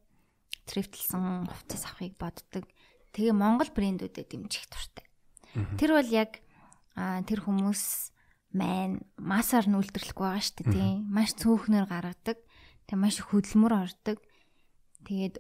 Трифтлсэн 0.69 1.49
хувцас 1.49 1.85
авахыг 1.89 2.15
боддог. 2.21 2.65
Тэгээ 3.13 3.35
Монгол 3.35 3.71
брэндүүдэд 3.73 4.29
дэмжих 4.29 4.69
туртай. 4.69 5.07
Тэр 5.81 5.97
бол 5.97 6.11
яг 6.13 6.45
тэр 6.99 7.41
хүмүүс 7.47 7.83
маань 8.57 9.05
масаар 9.21 9.69
нүлдэрлэх 9.69 10.17
байгаа 10.17 10.43
шүү 10.43 10.57
дээ 10.65 10.73
тийм 10.73 10.97
маш 11.13 11.37
цөөхнөр 11.37 11.87
гаргадаг. 11.87 12.39
Тэг 12.89 12.97
маш 12.97 13.21
хөдөлмөр 13.21 13.75
ордог. 13.77 14.19
Тэгээд 15.05 15.35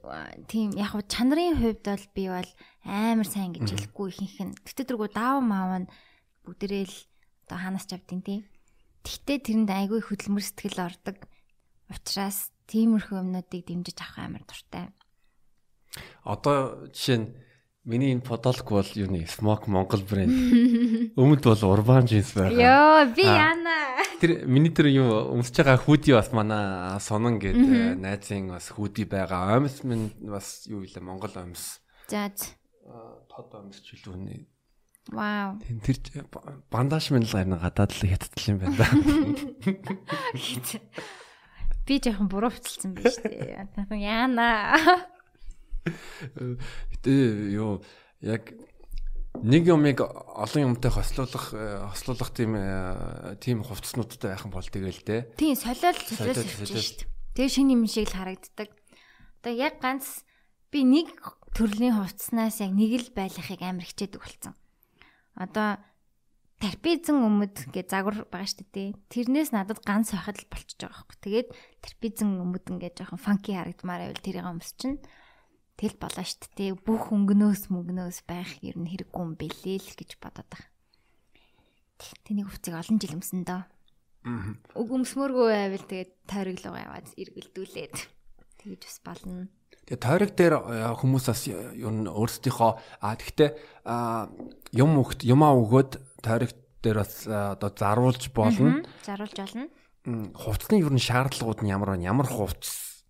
тийм 0.47 0.77
яг 0.77 0.93
хав 0.93 1.03
чанарын 1.09 1.57
хувьд 1.57 1.83
бол 1.83 2.07
би 2.15 2.25
бол 2.29 2.50
амар 2.85 3.29
сайн 3.29 3.57
гэж 3.57 3.67
хэлэхгүй 3.91 4.09
ихэнх 4.12 4.38
нь. 4.53 4.59
Гэтээ 4.62 4.87
тэргүү 4.93 5.11
даав 5.17 5.41
маав 5.43 5.73
нь 5.83 5.91
бүгдрээл 6.45 6.97
одоо 7.49 7.59
хаанаас 7.59 7.88
ч 7.88 7.97
авдیں۔ 7.97 8.23
тийм 8.23 8.43
тэгтээ 9.03 9.38
тэрэнд 9.43 9.71
айгүй 9.73 10.00
хөдөлмөр 10.05 10.45
сэтгэл 10.45 10.85
ордог. 10.85 11.17
Учраас 11.88 12.53
тиймэрхүү 12.69 13.17
юмнуудыг 13.25 13.65
дэмжиж 13.65 13.99
авах 14.05 14.21
амар 14.21 14.45
дуртай. 14.45 14.93
Одоо 16.23 16.87
жишээ 16.93 17.19
нь 17.19 17.29
Миний 17.88 18.12
энэ 18.12 18.21
подолк 18.21 18.68
бол 18.68 18.85
юу 18.85 19.09
нэ 19.09 19.25
Smoke 19.25 19.64
Монгол 19.64 20.04
брэнд. 20.04 21.16
Өмнөд 21.16 21.40
бол 21.40 21.73
Urban 21.73 22.04
Jeans 22.04 22.37
байгаа. 22.37 22.52
Йоо, 22.52 23.16
би 23.16 23.25
яана. 23.25 23.97
Тэр 24.21 24.45
миний 24.45 24.68
тэр 24.68 24.92
юу 24.92 25.33
өмсөж 25.33 25.64
байгаа 25.64 25.80
хүүди 25.80 26.12
бас 26.12 26.28
манай 26.37 27.00
сонон 27.00 27.40
гэдэг 27.40 27.97
найзын 27.97 28.52
бас 28.52 28.68
хүүди 28.76 29.09
байгаа. 29.09 29.57
Омс 29.57 29.88
минь 29.88 30.12
бас 30.21 30.68
юу 30.68 30.85
илээ 30.85 31.00
Монгол 31.00 31.33
омс. 31.33 31.80
За. 32.12 32.28
Тод 33.33 33.57
омс 33.57 33.80
ч 33.80 33.97
илүү 33.97 34.21
нэ. 34.21 34.45
Вау. 35.09 35.57
Тэр 35.80 36.28
бандаж 36.69 37.08
минь 37.08 37.25
л 37.25 37.32
гарна 37.32 37.56
гадаад 37.56 37.97
л 37.97 38.04
хятадл 38.04 38.52
юм 38.52 38.69
байна. 38.69 38.84
Би 41.89 41.97
жоохон 42.04 42.28
буруу 42.28 42.52
хвцэлсэн 42.52 42.93
байж 42.93 43.17
тээ. 43.25 43.65
Яана. 43.97 45.08
Гэтэ 46.93 47.13
юу 47.55 47.83
яг 48.21 48.53
нэг 49.43 49.63
юмыг 49.69 50.03
олон 50.03 50.75
юмтай 50.75 50.91
хослуулах 50.91 51.53
хослуулах 51.95 52.31
тийм 52.35 52.59
тийм 53.39 53.63
хувцснуудтай 53.63 54.35
байхын 54.35 54.51
бол 54.51 54.67
тэгэл 54.67 55.03
дээ. 55.05 55.21
Тийм 55.39 55.55
солиол 55.55 55.99
солиол 55.99 56.43
шүү 56.43 57.07
дээ. 57.07 57.09
Тэгээ 57.39 57.55
шинэ 57.55 57.73
юм 57.79 57.87
шиг 57.87 58.11
л 58.11 58.19
харагддаг. 58.19 58.71
Одоо 59.39 59.53
яг 59.55 59.79
ганц 59.79 60.27
би 60.75 60.83
нэг 60.83 61.15
төрлийн 61.55 61.95
хувцснаас 61.95 62.59
яг 62.59 62.75
нэг 62.75 62.99
л 62.99 63.09
байлгахыг 63.15 63.63
амар 63.63 63.87
хичээдэг 63.87 64.21
болсон. 64.21 64.55
Одоо 65.39 65.79
терпизэн 66.59 67.23
өмд 67.23 67.71
гэ 67.71 67.87
загвар 67.87 68.27
байгаа 68.27 68.51
шүү 68.51 68.67
дээ. 68.75 68.99
Тэрнээс 69.07 69.55
надад 69.55 69.79
ганц 69.87 70.11
байхад 70.11 70.43
л 70.43 70.51
болчихж 70.51 70.83
байгаа 70.83 71.07
байхгүй. 71.07 71.19
Тэгээд 71.23 71.49
терпизэн 71.87 72.31
өмд 72.43 72.65
ингээд 72.67 72.99
жоохон 72.99 73.23
фанки 73.23 73.55
харагдмаар 73.55 74.11
байвал 74.11 74.25
тэрийг 74.27 74.47
өмсчин. 74.51 74.99
Тэл 75.78 75.95
болоо 75.95 76.26
штт 76.26 76.50
те 76.58 76.75
бүх 76.75 77.14
өнгнөөс 77.14 77.71
мөнгнөөс 77.71 78.26
байх 78.26 78.58
ер 78.67 78.75
нь 78.75 78.91
хэрэггүй 78.91 79.23
юм 79.23 79.38
бэлээ 79.38 79.78
л 79.78 79.95
гэж 79.95 80.19
бодоод 80.19 80.50
байгаа. 80.50 80.75
Тэнийг 82.26 82.50
хувцыг 82.50 82.75
олон 82.75 82.99
жил 82.99 83.14
өмсөн 83.14 83.47
дөө. 83.47 83.62
Уг 84.75 84.88
өмсмөргүй 84.91 85.47
байвал 85.54 85.86
тэгээд 85.86 86.10
тойроглоо 86.26 86.75
яваад 86.82 87.06
эргэлдүүлээд 87.14 87.95
тэгэж 88.58 88.82
бас 88.91 88.99
болно. 89.06 89.47
Тэгээ 89.86 90.02
тойрог 90.02 90.30
дээр 90.34 90.54
хүмүүс 90.99 91.25
бас 91.30 91.43
ер 91.47 91.95
нь 91.95 92.10
өөрсдийнхөө 92.10 92.73
а 92.99 93.14
тэгтээ 93.14 93.50
юм 94.75 94.91
өгт 94.99 95.23
юмаа 95.23 95.54
өгөөд 95.62 96.23
тойрог 96.26 96.52
дээр 96.82 97.06
бас 97.06 97.23
одоо 97.30 97.71
заруулж 97.71 98.34
болно. 98.34 98.82
Заруулж 99.06 99.38
болно. 99.38 99.71
Хувцсны 100.34 100.82
ер 100.82 100.91
нь 100.91 100.99
шаардлагууд 100.99 101.62
нь 101.62 101.71
ямар 101.71 101.95
байна? 101.95 102.10
Ямар 102.10 102.26
хувцс? 102.26 103.06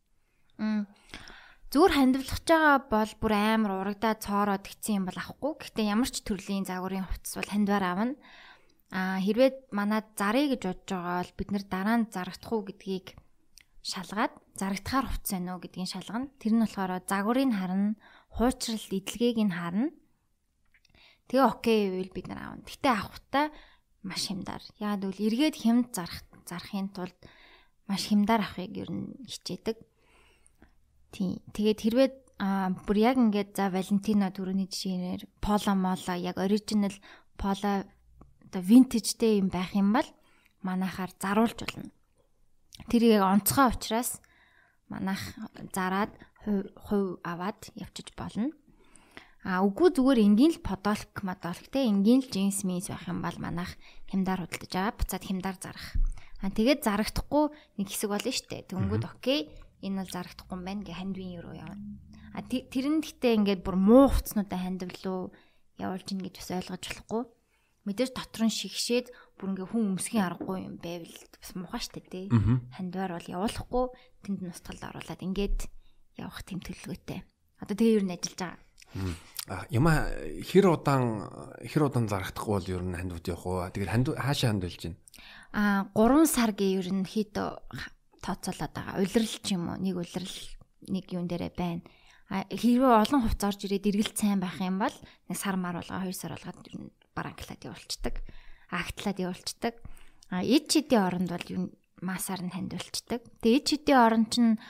Зүгээр 1.68 1.92
хандивлах 2.00 2.40
байгаа 2.48 2.76
бол 2.88 3.12
бүр 3.20 3.32
амар 3.36 3.72
урагдаад 3.84 4.24
цоороод 4.24 4.64
гिचсэн 4.64 5.04
юм 5.04 5.04
бол 5.04 5.20
авахгүй. 5.20 5.52
Гэхдээ 5.60 5.92
ямар 5.92 6.08
ч 6.08 6.24
төрлийн 6.24 6.64
загварын 6.64 7.04
хувцас 7.04 7.36
бол 7.36 7.52
хандвар 7.52 7.84
авна. 7.84 8.16
Аа 8.88 9.20
хэрвээ 9.20 9.68
манад 9.76 10.16
зарыг 10.16 10.56
гэж 10.56 10.62
бодож 10.64 10.88
байгаа 10.88 11.20
бол 11.20 11.32
бид 11.36 11.48
нэр 11.52 11.64
дараа 11.68 11.96
нь 12.00 12.08
зарагдах 12.08 12.52
уу 12.56 12.64
гэдгийг 12.64 13.06
шалгаад 13.84 14.32
зарагдахаар 14.56 15.06
хувцас 15.12 15.32
байна 15.36 15.52
уу 15.52 15.60
гэдгийг 15.60 15.88
шалгана. 15.92 16.32
Тэр 16.40 16.52
нь 16.56 16.62
болохоор 16.64 16.92
загварыг 17.04 17.52
харна, 17.52 18.00
хуучрал 18.32 18.88
эдлэгийг 18.88 19.38
нь 19.44 19.52
харна. 19.52 19.92
Тэгээ 21.28 21.44
окей 21.52 21.78
гэвэл 21.92 22.16
бид 22.16 22.26
нар 22.32 22.40
аавна. 22.48 22.64
Гэтэ 22.64 22.88
авахтаа 22.96 23.46
маш 24.08 24.24
хямдар. 24.24 24.64
Яагаад 24.80 25.04
гэвэл 25.04 25.20
эргээд 25.20 25.56
хямд 25.60 25.92
зарах 25.92 26.24
зарахын 26.48 26.88
тулд 26.96 27.18
маш 27.84 28.08
хямдар 28.08 28.40
авахыг 28.40 28.72
ер 28.72 28.88
нь 28.88 29.20
хичээдэг. 29.28 29.76
Тийм. 31.10 31.40
Тэгээд 31.52 31.80
хэрвээ 31.80 32.08
аа 32.38 32.70
бүр 32.86 32.98
яг 33.02 33.16
ингээд 33.18 33.56
за 33.56 33.72
Валентино 33.72 34.30
түрүүний 34.30 34.68
жишээнээр 34.70 35.22
Пола 35.42 35.72
Мола 35.74 36.14
яг 36.14 36.36
оригинал 36.38 36.94
Пола 37.34 37.88
оо 38.54 38.62
винтежтэй 38.62 39.42
юм 39.42 39.48
байх 39.48 39.74
юм 39.74 39.92
бол 39.92 40.06
манайхаар 40.62 41.10
заруулж 41.18 41.58
болно. 41.64 41.90
Тэр 42.88 43.02
яг 43.18 43.22
онцгой 43.26 43.72
учраас 43.74 44.20
манайх 44.88 45.20
зараад 45.74 46.12
хувь 46.44 47.18
аваад 47.24 47.58
явчих 47.74 48.14
болно. 48.16 48.52
А 49.44 49.62
үгүй 49.62 49.94
зүгээр 49.94 50.22
энгийн 50.22 50.52
л 50.58 50.64
подолк 50.64 51.22
модолк 51.22 51.66
те 51.70 51.86
энгийн 51.86 52.22
л 52.22 52.30
джинс 52.30 52.62
мис 52.64 52.90
байх 52.90 53.06
юм 53.08 53.22
бол 53.22 53.36
манайх 53.38 53.74
хямдар 54.10 54.44
худалдаж 54.44 54.72
аваа 54.74 54.98
буцаад 54.98 55.24
хямдар 55.24 55.56
зарах. 55.58 55.88
А 56.42 56.50
тэгээд 56.50 56.84
зарагдахгүй 56.86 57.44
нэг 57.78 57.86
хэсэг 57.90 58.10
болно 58.10 58.32
штэ. 58.34 58.66
Тэнгүүд 58.70 59.04
окей 59.06 59.50
энэ 59.82 60.02
бол 60.02 60.10
зарагдахгүй 60.10 60.56
юм 60.58 60.64
байна 60.64 60.82
гэ 60.82 60.92
хандвин 60.94 61.40
руу 61.42 61.54
явна. 61.54 61.78
А 62.34 62.42
тэр 62.42 62.86
нь 62.88 63.02
гэхдээ 63.02 63.38
ингээд 63.38 63.62
бүр 63.64 63.76
муу 63.78 64.10
хувцснуудаа 64.10 64.60
хандвал 64.60 65.32
явуулж 65.78 66.06
ийн 66.10 66.22
гэж 66.22 66.34
бас 66.38 66.50
ойлгож 66.54 66.84
болохгүй. 66.86 67.22
Мэдээж 67.86 68.10
дотор 68.12 68.42
нь 68.46 68.52
шигшээд 68.52 69.06
бүр 69.38 69.48
ингээ 69.54 69.68
хүн 69.70 69.96
өмсгийн 69.96 70.26
аргагүй 70.26 70.58
юм 70.66 70.76
байвал 70.82 71.14
бас 71.38 71.50
муухай 71.56 71.80
штэ 71.80 72.04
тий. 72.04 72.26
Хандвар 72.74 73.16
бол 73.16 73.32
явуулахгүй 73.32 73.84
тэнд 74.26 74.38
нь 74.44 74.52
устгалд 74.52 74.82
оруулаад 74.82 75.24
ингээд 75.24 75.58
явах 76.20 76.42
тэм 76.44 76.60
төлөвлөгөөтэй. 76.60 77.20
Одоо 77.62 77.74
тэгээ 77.74 77.96
юу 77.96 78.04
н 78.04 78.12
ажиллаж 78.12 78.38
байгаа. 78.38 78.60
А 79.48 79.64
яма 79.70 80.12
хэр 80.44 80.66
удаан 80.68 81.24
хэр 81.64 81.88
удаан 81.88 82.08
зарагдахгүй 82.08 82.54
бол 82.54 82.68
ер 82.68 82.82
нь 82.84 82.98
хандвууд 82.98 83.26
явах 83.32 83.46
уу? 83.46 83.70
Тэгээд 83.72 83.92
ханд 83.92 84.08
хаашаа 84.12 84.52
хандвалж 84.52 84.82
байна? 84.84 84.98
А 85.52 85.88
3 85.96 86.28
сар 86.28 86.52
гээ 86.52 86.76
ер 86.82 86.88
нь 86.92 87.08
хит 87.08 87.32
тооцоолоод 88.22 88.72
байгаа. 88.74 89.00
Улирал 89.00 89.36
ч 89.42 89.46
юм 89.54 89.70
уу 89.70 89.78
нэг 89.78 89.96
улирал 89.96 90.36
нэг 90.88 91.04
юун 91.12 91.28
дээрээ 91.28 91.52
байна. 91.54 91.82
А 92.28 92.44
хэрвээ 92.44 92.92
олон 93.08 93.20
хувц 93.24 93.40
орж 93.40 93.60
ирээд 93.64 93.88
эргэлт 93.88 94.16
сайн 94.20 94.40
байх 94.40 94.60
юм 94.60 94.76
бол 94.78 94.92
нэг 94.92 95.36
сар 95.38 95.56
мар 95.56 95.80
болгоо 95.80 96.04
2 96.04 96.12
сар 96.12 96.36
болгоод 96.36 96.92
баранклаад 97.16 97.62
явуулцдаг. 97.64 98.14
Агтлаад 98.68 99.18
явуулцдаг. 99.18 99.74
А 100.28 100.44
эд 100.44 100.68
чидийн 100.68 101.08
оронд 101.08 101.32
бол 101.32 101.72
масаар 102.04 102.44
нь 102.44 102.52
хандуулцдаг. 102.52 103.24
Тэгээ 103.40 103.58
эд 103.58 103.64
чидийн 103.64 103.98
орон 104.04 104.24
чинь 104.28 104.60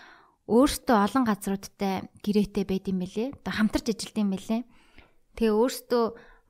өөртөө 0.46 0.96
олон 0.96 1.24
газруудтай 1.26 2.06
гэрээтэй 2.22 2.64
байд 2.64 2.86
юм 2.86 3.02
бэлээ. 3.02 3.34
Одоо 3.42 3.52
хамтарч 3.58 3.86
ажилд 3.90 4.16
юм 4.22 4.30
бэлээ. 4.32 4.62
Тэгээ 5.34 5.58
өөртөө 5.58 6.04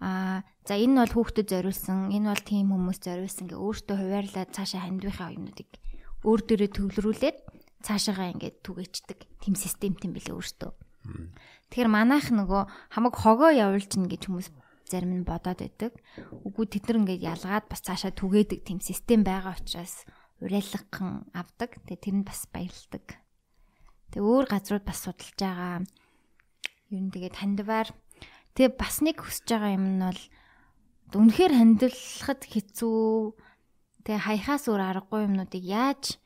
аа 0.05 0.45
за 0.69 0.77
энэ 0.77 1.09
бол 1.09 1.15
хүүхдэд 1.17 1.49
зориулсан, 1.49 2.13
энэ 2.13 2.31
бол 2.31 2.45
тийм 2.45 2.69
хүмүүс 2.69 3.01
зориулсан 3.01 3.49
гэ 3.49 3.57
өөртөө 3.57 3.97
хуваарлаад 3.97 4.53
цаашаа 4.55 4.85
хандвихаа 4.87 5.35
юмнуудыг 5.35 5.73
өөр 6.27 6.41
дөрөө 6.47 6.71
төвлөрүүлээд 6.75 7.39
цаашаагаа 7.83 8.35
ингээд 8.35 8.57
түгээчдэг. 8.67 9.19
Тим 9.43 9.55
системт 9.55 10.03
юм 10.03 10.13
бэлээ 10.19 10.35
өөртөө. 10.35 10.73
Тэгэхээр 11.71 11.89
манайх 11.89 12.27
нөгөө 12.35 12.63
хамаг 12.95 13.15
хогоо 13.15 13.51
явуулж 13.55 13.93
гин 13.93 14.11
гэж 14.11 14.23
хүмүүс 14.27 14.49
зарим 14.89 15.21
нь 15.21 15.29
бодоод 15.29 15.61
байдаг. 15.61 15.93
Үгүй 16.43 16.67
тэд 16.67 16.89
нар 16.89 16.99
ингээд 17.05 17.23
ялгаад 17.23 17.67
бас 17.69 17.85
цаашаа 17.85 18.13
түгээдэг 18.13 18.65
тийм 18.65 18.81
систем 18.81 19.23
байгаа 19.23 19.57
учраас 19.57 20.09
урайлгхан 20.41 21.29
авдаг. 21.37 21.77
Тэгээ 21.85 22.03
тэр 22.03 22.17
нь 22.21 22.27
бас 22.27 22.49
баярлдаг. 22.49 23.05
Тэгээ 24.11 24.25
өөр 24.25 24.47
газрууд 24.49 24.85
бас 24.89 25.01
судалж 25.05 25.37
байгаа. 25.37 25.85
Юу 26.89 27.01
н 27.05 27.13
тэгээд 27.13 27.37
хандваар 27.37 27.89
тэгээ 28.57 28.73
бас 28.81 29.05
нэг 29.05 29.21
хүсэж 29.21 29.47
байгаа 29.53 29.77
юм 29.77 29.87
нь 29.97 30.03
бол 30.03 30.23
үнэхээр 31.21 31.53
хандвалахад 31.53 32.43
хэцүү. 32.49 33.37
Тэгээ 34.09 34.25
хаяхаас 34.25 34.73
өөр 34.73 34.83
аргагүй 34.89 35.29
юмнуудыг 35.29 35.61
яаж 35.69 36.17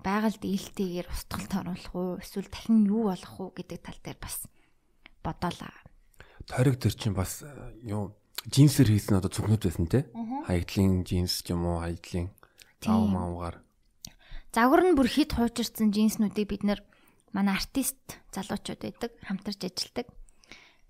байгальд 0.00 0.40
ээлтэйгээр 0.40 1.12
устгалт 1.12 1.52
оруулах 1.52 1.92
уу 1.92 2.16
эсвэл 2.24 2.48
дахин 2.48 2.88
юу 2.88 3.12
болох 3.12 3.36
уу 3.36 3.52
гэдэг 3.52 3.84
тал 3.84 4.00
дээр 4.00 4.16
бас 4.16 4.48
бодоолаа. 5.20 5.76
Тойрог 6.48 6.80
төр 6.80 6.96
чинь 6.96 7.12
бас 7.12 7.44
юу 7.84 8.16
джинсээр 8.48 8.96
хийсэн 8.96 9.20
одоо 9.20 9.28
зүгнүүд 9.28 9.60
байсан 9.68 9.86
те 9.92 10.08
хаягдлын 10.48 11.04
джинс 11.04 11.44
ч 11.44 11.52
юм 11.52 11.68
уу 11.68 11.84
хаягдлын 11.84 12.32
аав 12.88 13.04
маавгаар 13.12 13.56
загвар 14.56 14.80
нь 14.88 14.96
бүр 14.96 15.08
хит 15.12 15.36
хуучирсан 15.36 15.92
джинснүүдийг 15.92 16.48
бид 16.48 16.64
нэр 16.64 16.80
манай 17.36 17.60
артист 17.60 18.24
залуучууд 18.32 18.80
байдаг 18.80 19.12
хамтарч 19.20 19.68
ажилладаг. 19.68 20.08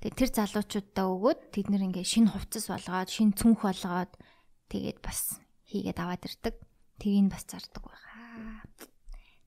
Тэгээ 0.07 0.15
тэр 0.15 0.31
залуучуудаа 0.39 1.07
өгөөд 1.11 1.41
тэд 1.51 1.67
нэр 1.75 1.91
ингээ 1.91 2.07
шинэ 2.07 2.31
хувцас 2.31 2.71
болгоод 2.71 3.11
шинэ 3.11 3.35
цүнх 3.35 3.67
болгоод 3.67 4.15
тэгээд 4.71 5.03
бас 5.03 5.43
хийгээд 5.71 5.99
аваад 6.03 6.27
ирдэг. 6.27 6.55
Тэрийг 6.99 7.31
бас 7.31 7.47
зардаг 7.47 7.87
байхаа. 7.87 8.67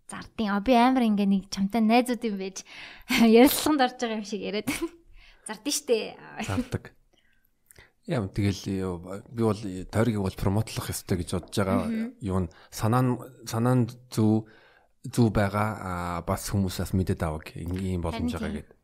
Зардын. 0.08 0.64
Би 0.64 0.74
амар 0.80 1.04
ингээ 1.04 1.28
нэг 1.28 1.44
чамтай 1.52 1.84
найзууд 1.84 2.24
юм 2.24 2.40
байж 2.40 2.64
ярилцлаганд 3.10 3.84
орж 3.84 3.98
байгаа 4.00 4.20
юм 4.24 4.28
шиг 4.28 4.42
яриад. 4.42 4.72
Зардын 5.48 5.76
штэ. 5.76 6.16
Зардаг. 6.48 6.96
Яа 8.08 8.28
тэгэл 8.28 8.64
би 9.32 9.42
бол 9.44 9.62
тойргийг 9.92 10.20
бол 10.20 10.36
промотлох 10.36 10.92
ёстой 10.92 11.24
гэж 11.24 11.30
бодож 11.40 11.56
байгаа. 11.56 11.88
Юу 12.20 12.40
н 12.44 12.52
санаа 12.68 13.04
нь 13.04 13.16
санаа 13.48 13.76
нь 13.80 13.88
зөв 14.12 14.48
зөв 15.08 15.32
байгаа 15.32 16.24
бас 16.28 16.52
хүмүүсээс 16.52 16.92
мэдээд 16.92 17.24
авах 17.24 17.52
ийм 17.56 18.04
боломж 18.04 18.36
байгаа 18.36 18.60
гэдэг. 18.60 18.76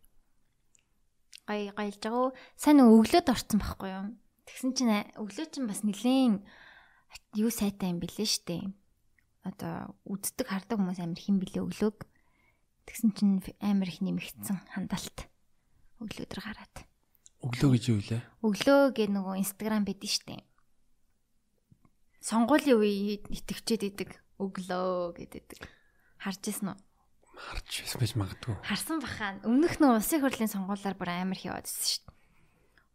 Гай 1.48 1.72
гайлж 1.76 2.00
байгаа. 2.00 2.32
Сайн 2.56 2.80
өглөөд 2.80 3.28
орсон 3.28 3.60
байхгүй 3.60 3.90
юу? 3.92 4.06
Тэгсэн 4.48 4.72
чинь 4.72 4.94
өглөө 5.20 5.48
чинь 5.52 5.68
бас 5.68 5.84
нилээн 5.84 6.44
юу 7.38 7.50
сайтай 7.54 7.94
юм 7.94 8.00
бэлээ 8.02 8.28
штэ. 8.28 8.74
Одоо 9.46 9.96
үздэг 10.06 10.50
хардаг 10.50 10.78
хүмүүс 10.78 11.00
амар 11.00 11.20
хин 11.22 11.40
бэлээ 11.40 11.64
өглөөг. 11.64 12.06
Тэгсэн 12.90 13.12
чинь 13.14 13.40
амар 13.62 13.90
их 13.90 14.02
нэмэгдсэн 14.02 14.58
хандаалт. 14.74 15.30
Өглөөдөр 16.02 16.42
гараад. 16.42 16.76
Өглөө 17.40 17.70
гэж 17.78 17.84
юу 17.92 18.00
вэ? 18.04 18.20
Өглөө 18.44 18.82
гэ 18.98 19.06
нөгөө 19.16 19.40
Instagram 19.40 19.88
байдсан 19.88 20.12
шүү 20.12 20.26
дээ. 20.28 20.42
Сонгуулийн 22.20 22.78
үе 22.84 23.24
итгэвчээд 23.32 23.84
идэг 23.96 24.12
өглөө 24.40 25.16
гэдэг. 25.16 25.64
Харж 26.20 26.42
ирсэн 26.52 26.76
үү? 26.76 26.78
Харж 27.40 27.70
ирсэн 27.84 28.00
байж 28.04 28.14
магадгүй. 28.20 28.56
Харсан 28.64 29.00
бахаа. 29.00 29.40
Өмнөх 29.48 29.80
нь 29.80 29.88
улсын 29.88 30.20
хурлын 30.20 30.52
сонгуулиар 30.52 31.00
бүр 31.00 31.12
амар 31.16 31.40
шүү 31.40 32.04
дээ. 32.04 32.16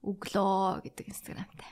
Өглөө 0.04 0.84
гэдэг 0.84 1.06
Instagramтай. 1.08 1.70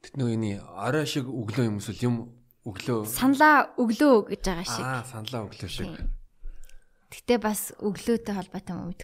Тэт 0.00 0.14
нөгөө 0.16 0.34
энэ 0.36 0.50
орой 0.64 1.06
шиг 1.06 1.28
өглөө 1.28 1.66
юм 1.68 1.76
эсвэл 1.80 2.04
юм 2.08 2.16
өглөө 2.64 3.04
саналаа 3.08 3.72
өглөө 3.76 4.32
гэж 4.32 4.40
байгаа 4.44 4.66
шиг. 4.68 4.84
Аа, 4.84 5.04
саналаа 5.04 5.44
өглөө 5.48 5.70
шиг. 5.70 5.92
Гэтэ 7.10 7.36
бас 7.42 7.72
өглөөтэй 7.80 8.34
холбоотой 8.36 8.74
юм 8.76 8.92
уу? 8.92 8.94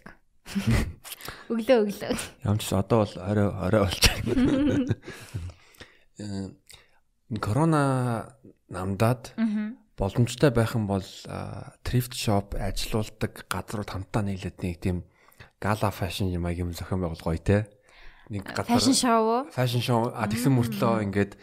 Өглөө 1.51 1.77
өглөө. 1.85 2.13
Ямч 2.47 2.71
одоо 2.71 3.03
бол 3.03 3.13
орой 3.19 3.49
орой 3.51 3.81
байна. 3.83 4.95
Э 6.17 6.49
корона 7.41 8.35
намдаад 8.69 9.35
боломжтой 9.97 10.51
байх 10.51 10.75
юм 10.75 10.87
бол 10.87 11.03
thrift 11.83 12.15
shop 12.15 12.55
ажилуулдаг 12.55 13.45
газрууд 13.51 13.89
хамтаа 13.89 14.23
нийлээд 14.23 14.63
нэг 14.63 14.79
тийм 14.79 15.03
гала 15.59 15.91
фэшн 15.91 16.31
юм 16.31 16.47
аяг 16.47 16.63
юм 16.63 16.71
зохион 16.71 17.03
байгуулгоё 17.03 17.41
те. 17.43 17.67
Нэг 18.29 18.43
газар 18.43 18.75
фэшн 18.75 18.95
шоу. 18.95 19.47
Фэшн 19.51 19.81
шоу 19.83 20.11
а 20.11 20.27
тэгсэн 20.27 20.51
мөртлөө 20.51 21.03
ингээд 21.07 21.33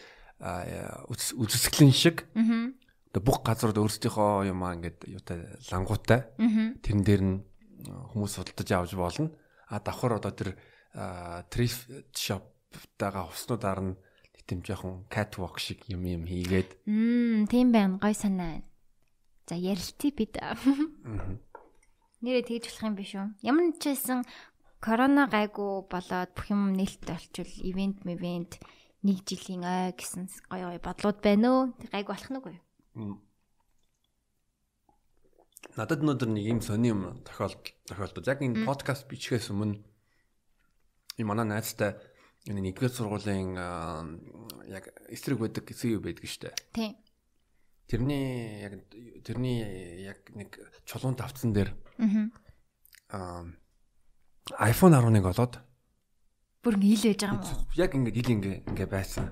үзэсгэлэн 1.41 1.95
шиг. 1.95 2.29
Аа 2.35 2.75
бүх 3.23 3.47
газрууд 3.47 3.79
өөрсдийнхөө 3.79 4.51
юм 4.51 4.67
аа 4.67 4.75
ингээд 4.75 5.07
юутай 5.07 5.39
лангуутай. 5.71 6.27
Тэрэн 6.83 7.05
дээр 7.07 7.23
нь 7.23 7.37
хүмүүс 8.11 8.43
судалдаж 8.43 8.69
авч 8.75 8.93
болно. 8.99 9.31
А 9.71 9.79
давхар 9.79 10.19
одоо 10.19 10.35
тэр 10.35 10.59
thrift 11.51 11.87
shop-таага 12.11 13.31
хувцнуудаар 13.31 13.81
нь 13.81 13.95
тийм 14.45 14.61
жоохон 14.61 15.07
catwalk 15.09 15.63
шиг 15.63 15.87
юм 15.89 16.05
юм 16.05 16.27
хийгээд. 16.27 16.85
Мм, 16.85 17.47
тийм 17.49 17.73
байна. 17.73 17.97
Гой 18.03 18.13
санаа. 18.13 18.61
За 19.47 19.55
ярилцъя 19.55 20.13
бид. 20.13 20.37
Нэрээ 22.21 22.45
тэгж 22.45 22.65
болох 22.69 22.85
юм 22.85 22.97
биш 22.99 23.13
үү? 23.15 23.27
Ямар 23.47 23.73
ч 23.81 23.95
байсан 23.95 24.25
корона 24.85 25.25
гайгүй 25.33 25.89
болоод 25.89 26.31
бүх 26.37 26.53
юм 26.53 26.77
нээлттэй 26.77 27.17
болчвол 27.17 27.53
ивент 27.65 28.05
мевент 28.05 28.61
нэг 29.01 29.25
жилийн 29.25 29.65
ой 29.65 29.97
гэсэн 29.97 30.29
гоё 30.53 30.77
гоё 30.77 30.81
бодлууд 30.85 31.19
байна 31.25 31.49
уу? 31.49 31.63
Гайгүй 31.89 32.13
болох 32.13 32.29
нь 32.29 32.39
үгүй 32.41 32.53
юу? 32.61 33.17
надад 35.73 36.05
өнөөдөр 36.05 36.31
нэг 36.37 36.45
юм 36.45 36.61
сони 36.61 36.93
юм 36.93 37.25
тохиолдол 37.25 37.73
тохиолдод. 37.89 38.29
Яг 38.29 38.45
энэ 38.45 38.69
подкаст 38.69 39.09
бичгээс 39.09 39.49
өмнө 39.51 39.81
энэ 41.17 41.25
манай 41.27 41.49
найзтай 41.49 41.97
энэ 42.45 42.61
нэгдүгээр 42.61 42.93
сургуулийн 42.93 43.57
яг 44.69 44.85
эсрэг 45.09 45.41
байдаг 45.41 45.65
гэсэн 45.65 45.97
юм 45.97 46.05
байдаг 46.05 46.29
штэ. 46.29 46.53
Тийм. 46.77 46.93
Тэрний 47.89 48.69
яг 48.69 48.73
тэрний 49.25 49.59
яг 50.05 50.21
нэг 50.37 50.61
чулуун 50.85 51.17
тавцсан 51.17 51.57
дээр 51.57 51.73
аа 53.09 53.49
iPhone 54.61 54.93
11 54.93 55.25
олоод 55.33 55.55
бүр 56.65 56.75
ингэ 56.77 56.89
ил 56.93 57.05
байж 57.09 57.21
байгаа 57.23 57.37
юм 57.37 57.45
уу? 57.45 57.65
Яг 57.77 57.93
ингэ 57.97 58.11
ил 58.13 58.31
ингэ 58.35 58.53
ингэ 58.69 58.87
байсан. 58.89 59.29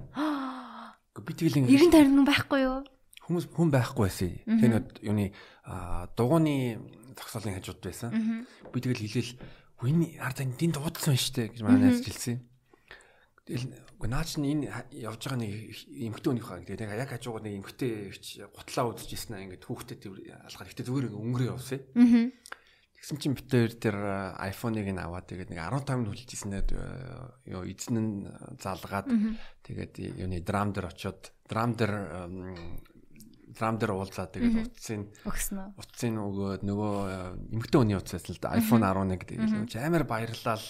Би 1.12 1.32
тэгэл 1.36 1.64
ингэ 1.64 1.68
90 1.68 1.92
тарин 1.92 2.24
байхгүй 2.24 2.60
юу? 2.64 2.80
хүмүүс 3.26 3.46
хүн 3.54 3.70
байхгүй 3.70 4.04
байсан. 4.08 4.32
Тэр 4.44 4.70
нэг 4.72 4.84
юуны 5.00 5.26
дугууны 6.18 6.54
зогсоолын 7.14 7.56
хажууд 7.58 7.80
байсан. 7.80 8.10
Би 8.72 8.78
тэгэл 8.82 9.04
хэлээл 9.06 9.32
хүний 9.78 10.18
ард 10.18 10.42
энэ 10.42 10.74
дуудсан 10.74 11.16
шүү 11.16 11.34
дээ 11.38 11.48
гэж 11.54 11.60
манай 11.62 11.92
найз 11.92 12.02
хэлсэн. 12.02 12.42
Тэгэл 13.46 13.66
үгүй 13.98 14.08
наа 14.10 14.26
чинь 14.26 14.46
энэ 14.46 14.70
явж 14.90 15.22
байгаа 15.26 15.38
нэг 15.38 15.52
эмхтэй 16.12 16.30
өнөх 16.30 16.46
хаа 16.46 16.62
гэдэг 16.62 16.94
яг 16.94 17.10
хажуугаар 17.10 17.42
нэг 17.46 17.54
эмхтэй 17.62 18.14
гутлаа 18.54 18.94
үзэж 18.94 19.10
ирсэн 19.14 19.34
аа 19.34 19.44
ингээд 19.46 19.66
хүүхдэд 19.66 20.02
алхаад 20.46 20.70
ихтэй 20.70 20.86
зүгээр 20.86 21.10
өнгөрөө 21.10 21.50
явсан. 21.50 21.80
Тэгсэн 23.02 23.18
чинь 23.18 23.34
бид 23.34 23.50
тэр 23.82 23.98
iPhone-ыг 24.38 24.86
н 24.94 25.02
аваад 25.02 25.26
тэгээд 25.26 25.50
нэг 25.50 25.58
15 25.58 26.06
хүлж 26.06 26.22
ирсэнээ 26.22 26.62
юу 27.50 27.66
эзэн 27.66 27.98
нь 27.98 28.30
залгаад 28.62 29.10
тэгээд 29.66 30.22
юуны 30.22 30.38
драм 30.46 30.70
дээр 30.70 30.86
очиод 30.86 31.34
драм 31.50 31.74
дээр 31.74 31.98
зам 33.58 33.74
дээр 33.82 33.92
уулзаад 33.98 34.38
тэгээд 34.38 34.70
утсын. 34.70 35.10
Утсын 35.26 36.14
өгөөд 36.14 36.62
нөгөө 36.62 36.94
эмгтэн 37.58 37.78
хүний 37.82 37.98
утас 37.98 38.22
байсан 38.22 38.38
л 38.38 38.46
iPhone 38.62 38.86
11 38.86 39.18
тэгээд 39.26 39.82
амар 39.82 40.06
баярлал. 40.06 40.62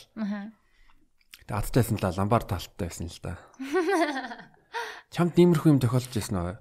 Тэгээд 1.37 1.53
атдайсан 1.53 2.01
л 2.01 2.17
ламбар 2.17 2.49
талттай 2.49 2.89
байсан 2.89 3.13
л 3.13 3.21
да. 3.21 3.37
Чамд 5.13 5.37
иймэрхүү 5.37 5.69
юм 5.69 5.81
тохиолдож 5.85 6.17
байсан 6.17 6.37
уу? 6.41 6.57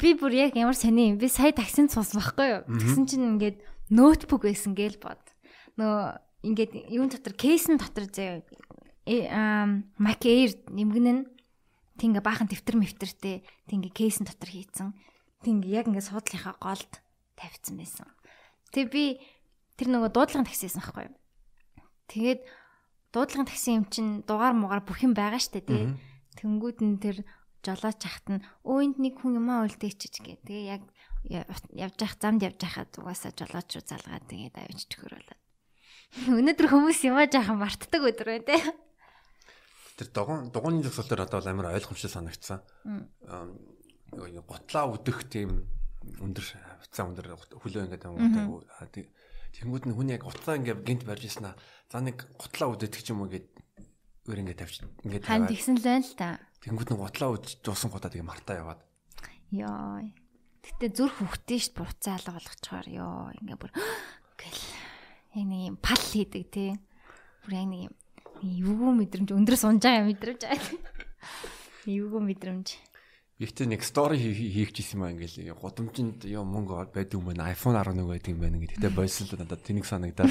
Би 0.00 0.16
бүр 0.16 0.32
яг 0.32 0.56
ямар 0.56 0.74
сони 0.74 1.12
юм. 1.12 1.20
Би 1.20 1.28
сая 1.28 1.52
таксинд 1.52 1.92
суусан 1.92 2.18
байхгүй 2.18 2.48
юу? 2.48 2.60
Тэгсэн 2.66 3.04
чинь 3.06 3.28
ингээд 3.36 3.60
ноутбук 3.90 4.44
байсан 4.46 4.76
гээл 4.76 5.00
бод. 5.00 5.22
Нөгөө 5.80 6.46
ингээд 6.46 6.72
юун 6.92 7.08
дотор 7.08 7.34
кейсэн 7.34 7.80
дотор 7.80 8.06
зөө 8.06 8.44
Mac 9.98 10.22
Air 10.22 10.54
нэмгэн 10.70 11.06
нь 11.10 11.22
тингээ 11.98 12.22
баахан 12.22 12.46
дэвтэр 12.46 12.78
мэвтэртэй 12.78 13.42
тингээ 13.66 13.90
кейсэн 13.90 14.28
дотор 14.28 14.50
хийцэн 14.52 14.94
Тэг 15.42 15.66
яг 15.66 15.90
ингээд 15.90 16.06
суудлынхаа 16.06 16.54
голд 16.62 17.02
тавьсан 17.34 17.74
байсан. 17.74 18.06
Тэг 18.70 18.94
би 18.94 19.18
тэр 19.74 19.90
нөгөө 19.90 20.14
дуудлагын 20.14 20.46
таксисэн 20.46 20.78
байхгүй 20.78 21.10
юу. 21.10 21.18
Тэгээд 22.06 22.40
дуудлагын 23.10 23.50
такси 23.50 23.74
юм 23.74 23.90
чин 23.90 24.22
дугаар 24.22 24.54
муугаар 24.54 24.86
бүх 24.86 25.02
юм 25.02 25.18
байгаа 25.18 25.42
штэ 25.42 25.66
тий. 25.66 25.98
Тэнгүүд 26.38 26.78
нь 26.86 27.02
тэр 27.02 27.26
жолооч 27.66 27.98
хахт 28.06 28.26
нь 28.30 28.44
өө 28.62 28.78
энд 28.86 28.96
нэг 29.02 29.18
хүн 29.18 29.42
юмаа 29.42 29.66
үлдээчих 29.66 30.22
гэ. 30.22 30.46
Тэгээ 30.46 30.78
яг 30.78 30.86
явж 31.28 31.96
явах 31.98 32.16
замд 32.18 32.42
явж 32.42 32.58
байхад 32.58 32.90
угаасаа 32.98 33.32
жолооч 33.36 33.68
руу 33.78 33.84
залгаад 33.86 34.26
тэгээд 34.26 34.56
авчиж 34.58 34.92
хөрөөлөө. 34.98 35.38
Өнөөдөр 36.38 36.68
хүмүүс 36.68 37.00
юмаа 37.08 37.26
жаахан 37.30 37.56
мартдаг 37.62 38.02
өдөр 38.02 38.28
байна 38.36 38.46
те. 38.46 38.58
Тэр 39.96 40.08
дугуун 40.12 40.50
дугууны 40.52 40.82
зогсол 40.82 41.08
дээр 41.08 41.24
одоо 41.24 41.40
амар 41.46 41.72
ойлгомжтой 41.72 42.10
санагдсан. 42.10 42.60
Готлаа 44.12 44.92
өдөх 44.92 45.24
тийм 45.30 45.64
өндөр 46.02 46.44
хавцаа 46.44 47.06
өндөр 47.08 47.26
хөлөө 47.62 47.86
ингээд 47.86 48.06
ангуудаг. 48.10 49.06
Тэнгүүд 49.52 49.84
нь 49.88 49.94
хүн 49.96 50.12
яг 50.12 50.24
уцаа 50.28 50.58
ингээд 50.58 50.84
гинт 50.84 51.04
барьж 51.08 51.28
ийсэн 51.28 51.52
аа. 51.52 51.56
За 51.92 52.00
нэг 52.00 52.24
готлаа 52.36 52.72
үдэх 52.72 53.04
юм 53.08 53.24
уу 53.24 53.32
гэд 53.32 53.48
өөр 54.28 54.40
ингээд 54.42 54.60
тавьчих. 54.60 54.88
Ингээд 55.04 55.28
Хань 55.28 55.48
тэгсэн 55.48 55.76
л 55.76 55.84
байна 55.84 56.04
л 56.04 56.16
та. 56.16 56.40
Тэнгүүд 56.64 56.90
нь 56.92 57.00
готлаа 57.00 57.30
үдж 57.36 57.60
дуусан 57.60 57.92
гутаа 57.92 58.12
тэгээ 58.12 58.24
мартаа 58.24 58.56
яваад. 58.64 58.80
Йоо. 59.52 60.00
Гэтэ 60.62 60.94
зүрх 60.94 61.18
хөвгтөө 61.18 61.58
штт 61.58 61.74
буцаа 61.74 62.14
алга 62.22 62.38
болгочоор 62.38 62.86
ёо 62.86 63.34
ингээ 63.42 63.58
бүр 63.58 63.72
гэл 64.38 64.62
яг 65.34 65.44
нэг 65.50 65.60
юм 65.74 65.76
пал 65.82 65.98
хийдэг 65.98 66.44
тий. 66.54 66.70
Бүр 67.42 67.52
яг 67.58 67.66
нэг 67.66 67.80
юм 67.90 67.94
эвгүй 68.70 68.92
мэдрэмж 69.02 69.28
өндрөөс 69.34 69.64
унж 69.66 69.82
байгаа 69.82 70.06
мэдрэмж. 70.06 70.42
Эвгүй 71.90 72.22
мэдрэмж. 72.22 72.68
Ихтэй 73.42 73.66
нэг 73.66 73.82
стори 73.82 74.22
хийх 74.22 74.70
гэсэн 74.70 75.02
юм 75.02 75.18
ингээл 75.18 75.50
гудамжинд 75.58 76.22
ёо 76.30 76.46
мөнгө 76.46 76.94
байдаг 76.94 77.18
юм 77.18 77.26
байна. 77.26 77.50
iPhone 77.50 77.74
11 77.74 78.06
байдаг 78.06 78.30
юм 78.30 78.38
байна 78.38 78.58
гэдэг. 78.62 78.78
Гэтэ 78.78 78.94
бойсон 78.94 79.26
л 79.26 79.42
надад 79.42 79.66
тэнийг 79.66 79.82
санагдаад. 79.82 80.30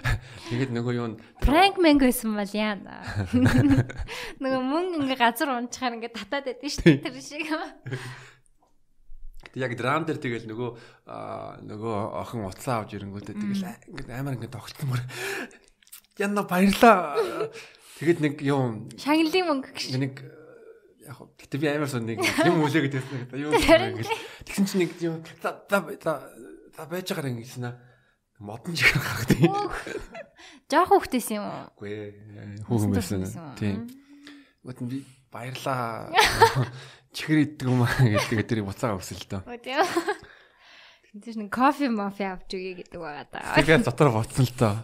Тэгээд 0.48 0.72
нөгөө 0.72 0.94
юу 0.96 1.08
н 1.12 1.20
prank 1.44 1.76
man 1.76 2.00
гэсэн 2.00 2.32
бол 2.32 2.52
яана. 2.56 3.04
Нөгөө 4.40 4.62
мөнгө 4.72 5.04
ингээ 5.04 5.20
газар 5.20 5.52
унчаар 5.52 6.00
ингээ 6.00 6.16
татаад 6.16 6.48
байдаг 6.48 6.64
шүү 6.64 6.80
дээ 6.80 7.02
тэр 7.12 7.20
шиг. 7.20 7.44
Яг 9.56 9.72
драм 9.80 10.04
дээр 10.04 10.20
тэгэл 10.20 10.48
нөгөө 10.52 10.70
нөгөө 11.64 11.96
охин 12.20 12.44
уцаа 12.44 12.84
авч 12.84 12.96
ирэнгүүтээ 13.00 13.36
тэгэл 13.40 13.64
ингээд 13.88 14.12
амар 14.12 14.36
ингээд 14.36 14.52
тогтсон 14.52 14.92
мөр. 14.92 15.00
Яна 16.20 16.44
баярлаа. 16.44 17.16
Тэгэд 17.96 18.20
нэг 18.20 18.34
юу 18.44 18.84
шагналын 19.00 19.48
мөнгө 19.48 19.72
гэж. 19.72 19.96
Нэг 19.96 20.14
яг 21.08 21.18
гэтээ 21.40 21.60
би 21.64 21.66
амар 21.72 21.88
сон 21.88 22.04
нэг 22.04 22.20
юм 22.20 22.60
үлээгээд 22.68 22.94
байсан. 23.00 23.20
Юу 23.32 23.56
ингээл 23.56 24.12
тэгсэн 24.44 24.64
чинь 24.68 24.80
нэг 24.84 24.92
юу 25.00 25.24
за 25.40 25.56
за 25.64 26.84
байж 26.84 27.08
байгаа 27.08 27.32
юм 27.32 27.40
гэсэн 27.40 27.72
аа 27.72 27.80
модон 28.38 28.76
шиг 28.76 28.92
гарах 28.92 29.24
тийм. 29.24 29.48
Жохо 30.68 31.00
хөхтэйс 31.00 31.30
юм 31.32 31.48
уу? 31.48 31.64
Үгүй 31.80 31.90
ээ. 31.96 32.10
Хүүхэн 32.68 32.92
байсан. 32.92 33.24
Тийм. 33.56 33.88
Гот 34.60 34.82
би 34.84 35.00
баярлаа. 35.32 36.12
чихэр 37.16 37.38
иддэг 37.48 37.64
юм 37.64 37.88
аа 37.88 38.04
гэдэг 38.04 38.44
тэрийг 38.44 38.68
буцаага 38.68 39.00
өгсөн 39.00 39.16
л 39.16 39.28
дөө. 39.32 39.42
Тийм. 39.64 39.80
Тэгэж 41.16 41.36
нэг 41.40 41.48
кофе 41.48 41.88
мофи 41.88 42.28
авч 42.28 42.52
өгье 42.52 42.84
гэдэг 42.84 43.00
байгаа 43.00 43.24
даа. 43.32 43.56
Тэгээд 43.56 43.88
дотор 43.88 44.12
боцсон 44.12 44.44
л 44.44 44.52
дөө. 44.52 44.74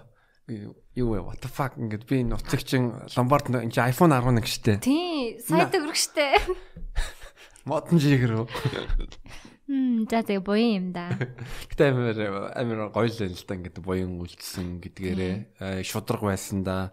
Юу 0.96 1.08
вэ? 1.12 1.20
What 1.20 1.44
the 1.44 1.52
fuck 1.52 1.76
ингээд 1.76 2.08
би 2.08 2.24
нуцагчин 2.24 3.04
ломбард 3.12 3.52
энэ 3.52 3.68
iPhone 3.92 4.16
11 4.16 4.48
штэ. 4.48 4.80
Тий, 4.80 5.36
сайд 5.44 5.76
өргөх 5.76 5.96
штэ. 5.96 6.40
Модон 7.68 8.00
жигэр 8.00 8.42
үү? 8.42 8.46
Хм, 9.68 10.04
за 10.10 10.20
тэгээ 10.20 10.42
буян 10.44 10.72
юм 10.72 10.86
да. 10.92 11.14
Гэтэ 11.70 11.94
амар 11.94 12.52
амар 12.52 12.92
гоё 12.92 13.08
л 13.08 13.32
л 13.32 13.44
та 13.46 13.56
ингээд 13.56 13.80
буян 13.80 14.20
үлдсэн 14.20 14.82
гэдгээрээ 14.82 15.80
шудраг 15.86 16.26
байсан 16.26 16.66
да. 16.66 16.92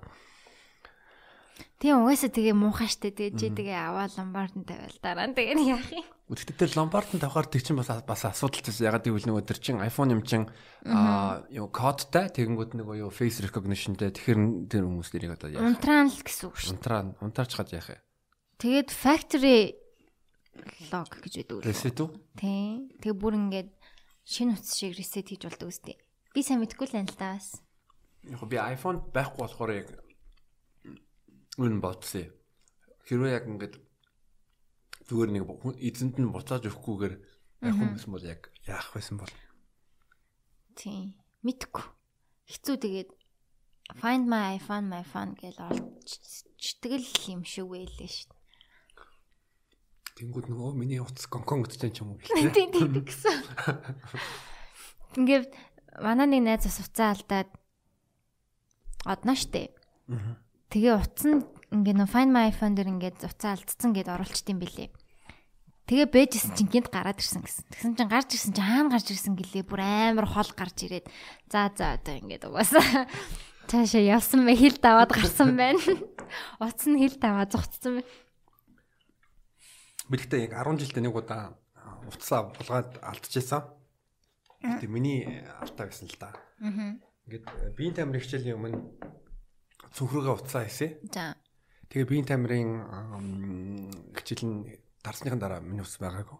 Тийм 1.80 2.04
угаасаа 2.04 2.28
тэгээ 2.28 2.56
муухай 2.60 2.92
штэ 2.92 3.16
тэгээ 3.16 3.40
чи 3.40 3.48
тэгээ 3.56 3.80
аваад 3.80 4.12
ломбард 4.20 4.52
нь 4.60 4.68
тавиал 4.68 5.00
дараа 5.00 5.32
нь 5.32 5.36
тэгээ 5.36 5.64
яах 5.64 5.88
юм. 5.96 6.04
Өдөртөө 6.28 6.56
тэр 6.60 6.72
ломбард 6.76 7.10
нь 7.16 7.24
тавихаар 7.24 7.48
тэг 7.48 7.64
чинь 7.64 7.80
бас 7.80 7.88
бас 8.04 8.22
асуудал 8.28 8.60
чинь 8.60 8.84
ягаад 8.84 9.08
гэвэл 9.08 9.28
нөгөө 9.32 9.48
тэр 9.48 9.60
чин 9.64 9.80
iPhone 9.80 10.12
юм 10.12 10.22
чин 10.28 10.52
аа 10.84 11.48
юу 11.48 11.72
кодтай 11.72 12.28
тэгэнгүүт 12.36 12.76
нөгөө 12.76 13.00
юу 13.00 13.12
face 13.16 13.40
recognitionтэй 13.48 14.12
тэгэхээр 14.12 14.68
тэр 14.68 14.84
хүмүүс 14.92 15.10
нэрийг 15.16 15.40
одоо 15.40 15.56
яах. 15.56 15.72
Унтрaan 15.72 16.12
л 16.12 16.20
гэсэн 16.20 16.46
үг 16.52 16.56
шүү. 16.60 16.72
Унтрaan 16.76 17.08
унтаарч 17.24 17.56
хад 17.56 17.72
яах 17.72 17.96
вэ? 17.96 18.04
Тэгээд 18.60 18.90
factory 18.92 19.80
log 20.92 21.08
гэж 21.16 21.48
үү? 21.48 21.64
Reset 21.64 21.96
үү? 21.96 22.10
Тийм. 22.36 22.92
Тэгээ 23.00 23.16
бүр 23.16 23.40
ингээд 23.40 23.72
шинэ 24.28 24.60
утас 24.60 24.76
шиг 24.76 25.00
reset 25.00 25.32
хийж 25.32 25.48
болдог 25.48 25.72
үстэй. 25.72 25.96
Би 26.36 26.44
сайн 26.44 26.60
мэдэхгүй 26.60 26.92
л 26.92 26.96
байна 27.00 27.08
л 27.08 27.16
да 27.16 27.40
бас. 27.40 27.64
Яг 28.28 28.44
би 28.44 28.60
iPhone 28.60 29.00
байхгүй 29.16 29.48
болохоор 29.48 29.72
яг 29.72 29.88
үн 31.60 31.84
бодсон. 31.84 32.32
Хэрвээ 33.04 33.36
яг 33.36 33.46
ингээд 33.52 33.76
зүгээр 35.12 35.32
нэг 35.36 35.44
эзэнт 35.84 36.16
нь 36.16 36.32
буцааж 36.32 36.72
өгөхгүйгээр 36.72 37.16
яг 37.68 37.76
хүмүүс 37.76 38.06
бол 38.08 38.24
яг 38.24 38.48
яах 38.64 38.96
байсан 38.96 39.20
бол. 39.20 39.34
Тийм. 40.80 41.20
Мэдхгүй. 41.44 41.84
Хэцүү 42.48 42.76
тэгээд 42.80 43.10
find 44.00 44.32
my 44.32 44.56
iPhone 44.56 44.88
my 44.88 45.04
phone 45.04 45.36
гэж 45.36 45.60
олчдаг 45.60 46.92
л 46.96 47.10
юм 47.28 47.44
шиг 47.44 47.68
байлээ 47.68 48.08
шүү. 48.08 48.32
Тэнгүүд 50.16 50.48
нөгөө 50.48 50.72
миний 50.80 51.04
утас 51.04 51.28
гонконг 51.28 51.68
гэдэг 51.68 51.92
ч 51.92 52.00
юм 52.00 52.16
уу 52.16 52.20
гэлээ. 52.24 52.56
Тийм 52.56 52.70
тийм 52.72 52.92
гэсэн. 53.04 53.36
Ингээд 55.20 55.52
манай 56.00 56.28
нэг 56.28 56.44
найз 56.46 56.64
бас 56.70 56.80
уцаа 56.80 57.12
алдаад 57.18 57.50
одно 59.04 59.34
штэ. 59.36 59.74
Аа 60.08 60.49
Тэгээ 60.70 60.94
утас 61.02 61.26
нь 61.26 61.42
ингээ 61.74 61.96
нөө 61.98 62.10
Find 62.14 62.30
My 62.30 62.54
iPhone 62.54 62.78
дээр 62.78 62.94
ингээд 62.94 63.26
уцаа 63.26 63.58
алдсан 63.58 63.90
гэд 63.90 64.14
оруулчдсан 64.14 64.62
билээ. 64.62 64.94
Тэгээ 65.90 66.08
бэжсэн 66.14 66.54
чинь 66.54 66.70
гинт 66.70 66.94
гараад 66.94 67.18
ирсэн 67.18 67.42
гэсэн. 67.42 67.66
Тэгсэн 67.74 67.94
чинь 67.98 68.14
гарч 68.14 68.30
ирсэн 68.38 68.54
чинь 68.54 68.70
хаана 68.70 68.94
гарч 68.94 69.10
ирсэн 69.10 69.34
гэлээ 69.34 69.66
бүр 69.66 69.82
амар 69.82 70.30
хол 70.30 70.46
гарч 70.54 70.86
ирээд 70.86 71.10
за 71.50 71.74
за 71.74 71.98
одоо 71.98 72.14
ингээд 72.22 72.46
угаасаа 72.46 73.10
цаашаа 73.66 74.02
явсан 74.02 74.46
мэ 74.46 74.54
хил 74.54 74.78
даваад 74.78 75.10
гарсан 75.10 75.58
байна. 75.58 75.82
Утас 76.62 76.86
нь 76.86 77.02
хил 77.02 77.18
даваа 77.18 77.50
зогцсон 77.50 78.06
байна. 78.06 78.10
Мэдхдээ 80.14 80.46
яг 80.46 80.54
10 80.54 80.86
жилдээ 80.86 81.02
нэг 81.10 81.18
удаа 81.18 81.58
утасаа 82.06 82.54
булгаад 82.54 83.02
алдчихсан. 83.02 83.66
Тэгээ 84.62 84.86
миний 84.94 85.26
автаа 85.62 85.90
гэсэн 85.90 86.14
л 86.14 86.18
да. 86.22 86.38
Аа. 86.62 87.02
Ингээд 87.26 87.74
биеийн 87.74 87.98
тамир 87.98 88.22
хичээлийн 88.22 88.58
өмнө 88.62 88.78
цүнхрүүгээ 89.96 90.36
уцаа 90.36 90.64
хийсэ. 90.66 90.88
За. 91.14 91.36
Тэгээ 91.90 92.06
биеийн 92.10 92.28
тамирын 92.30 92.72
хичээл 94.14 94.46
нь 94.46 94.58
дарсныхан 95.02 95.42
дараа 95.42 95.62
миний 95.64 95.82
ус 95.82 95.98
байгаагүй. 95.98 96.38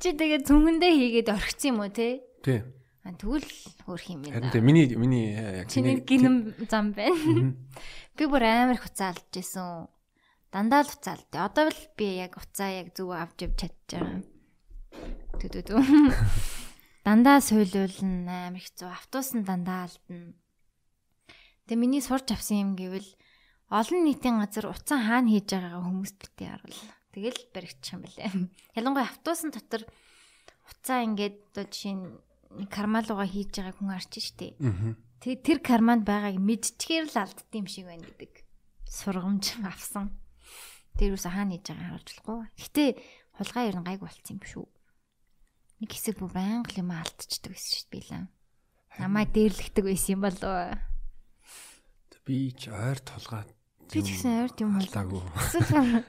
Чи 0.00 0.12
тэгээ 0.12 0.44
цүнхэндээ 0.44 0.92
хийгээд 0.92 1.32
орхисон 1.32 1.68
юм 1.72 1.78
уу 1.80 1.88
те? 1.88 2.20
Тий. 2.44 2.60
А 3.04 3.12
тэгвэл 3.16 3.48
хөөх 3.88 4.04
юм 4.12 4.20
байна. 4.24 4.50
Харин 4.50 4.64
миний 4.64 4.86
миний 4.96 5.26
яг 5.36 5.68
чиний 5.72 6.00
гинэм 6.00 6.56
зам 6.68 6.92
байна. 6.92 7.56
Би 8.16 8.24
бүр 8.28 8.44
амар 8.44 8.76
их 8.76 8.84
уцаа 8.88 9.12
алдж 9.12 9.40
исэн. 9.40 9.88
Дандаа 10.52 10.84
л 10.84 10.92
уцаа 10.92 11.16
алдтыг. 11.16 11.40
Одоо 11.40 11.68
л 11.68 11.80
би 11.96 12.20
яг 12.20 12.36
уцаа 12.36 12.70
яг 12.72 12.92
зүг 12.96 13.12
авч 13.12 13.44
явж 13.44 13.56
чадчихаа. 13.60 14.24
Түү 15.40 15.48
түү 15.52 15.62
түү. 15.68 15.80
Дандаа 17.04 17.36
суйлуулна 17.44 18.48
амар 18.48 18.64
хэцүү. 18.64 18.88
Автобус 18.88 19.36
нь 19.36 19.44
дандаа 19.44 19.92
алдна. 19.92 20.32
Тэгээ 21.68 21.76
миний 21.76 22.00
сурч 22.00 22.32
авсан 22.32 22.64
юм 22.64 22.70
гэвэл 22.80 23.04
олон 23.68 24.08
нийтийн 24.08 24.40
газар 24.40 24.72
уцан 24.72 25.04
хаана 25.04 25.28
хийж 25.28 25.52
байгаагаа 25.52 25.84
хүмүүст 25.84 26.16
битгий 26.16 26.48
харуул. 26.48 26.80
Тэгэл 27.12 27.40
баригдчих 27.52 27.92
юм 27.92 28.08
бэлээ. 28.08 28.32
Ялангуяа 28.80 29.04
автобусны 29.04 29.52
дотор 29.52 29.84
уцаа 30.64 31.04
ингээд 31.04 31.36
одоо 31.52 31.64
жишээ 31.68 31.92
нь 31.92 32.08
кармалууга 32.72 33.28
хийж 33.28 33.52
байгаа 33.52 33.76
хүн 33.76 33.92
арч 33.92 34.12
штэ. 34.24 34.56
Тэгээ 35.20 35.44
тэр 35.44 35.58
карманд 35.60 36.08
байгааг 36.08 36.40
мэдчихээр 36.40 37.12
л 37.12 37.20
алддсан 37.20 37.52
юм 37.52 37.68
шиг 37.68 37.84
байна 37.84 38.08
гэдэг 38.08 38.32
сургамж 38.88 39.60
авсан. 39.68 40.08
Тэр 40.96 41.12
юусе 41.12 41.28
хаана 41.28 41.52
хийж 41.52 41.68
байгааг 41.68 42.00
харуулж 42.00 42.08
болохгүй. 42.16 42.48
Гэтэ 42.64 42.84
хулгай 43.36 43.64
ер 43.68 43.76
нь 43.76 43.84
гайг 43.92 44.00
болцсон 44.00 44.40
юм 44.40 44.48
шүү 44.48 44.64
нэг 45.80 45.90
хэсэг 45.90 46.18
бүр 46.20 46.30
байнга 46.34 46.78
юм 46.78 46.90
алдчихдаг 46.94 47.54
байсан 47.54 47.72
шүү 47.74 47.86
дээ 47.90 47.94
билээ. 47.98 48.24
Намайг 49.00 49.30
дээрлэгдэг 49.34 49.84
байсан 49.84 50.12
юм 50.14 50.22
болов. 50.22 50.78
Би 52.24 52.54
ч 52.54 52.70
ойр 52.70 52.98
толгой. 53.02 53.44
Би 53.90 54.00
ч 54.00 54.14
гэсэн 54.14 54.46
ойрт 54.46 54.58
юм 54.62 54.78
алдаагүй. 54.78 55.22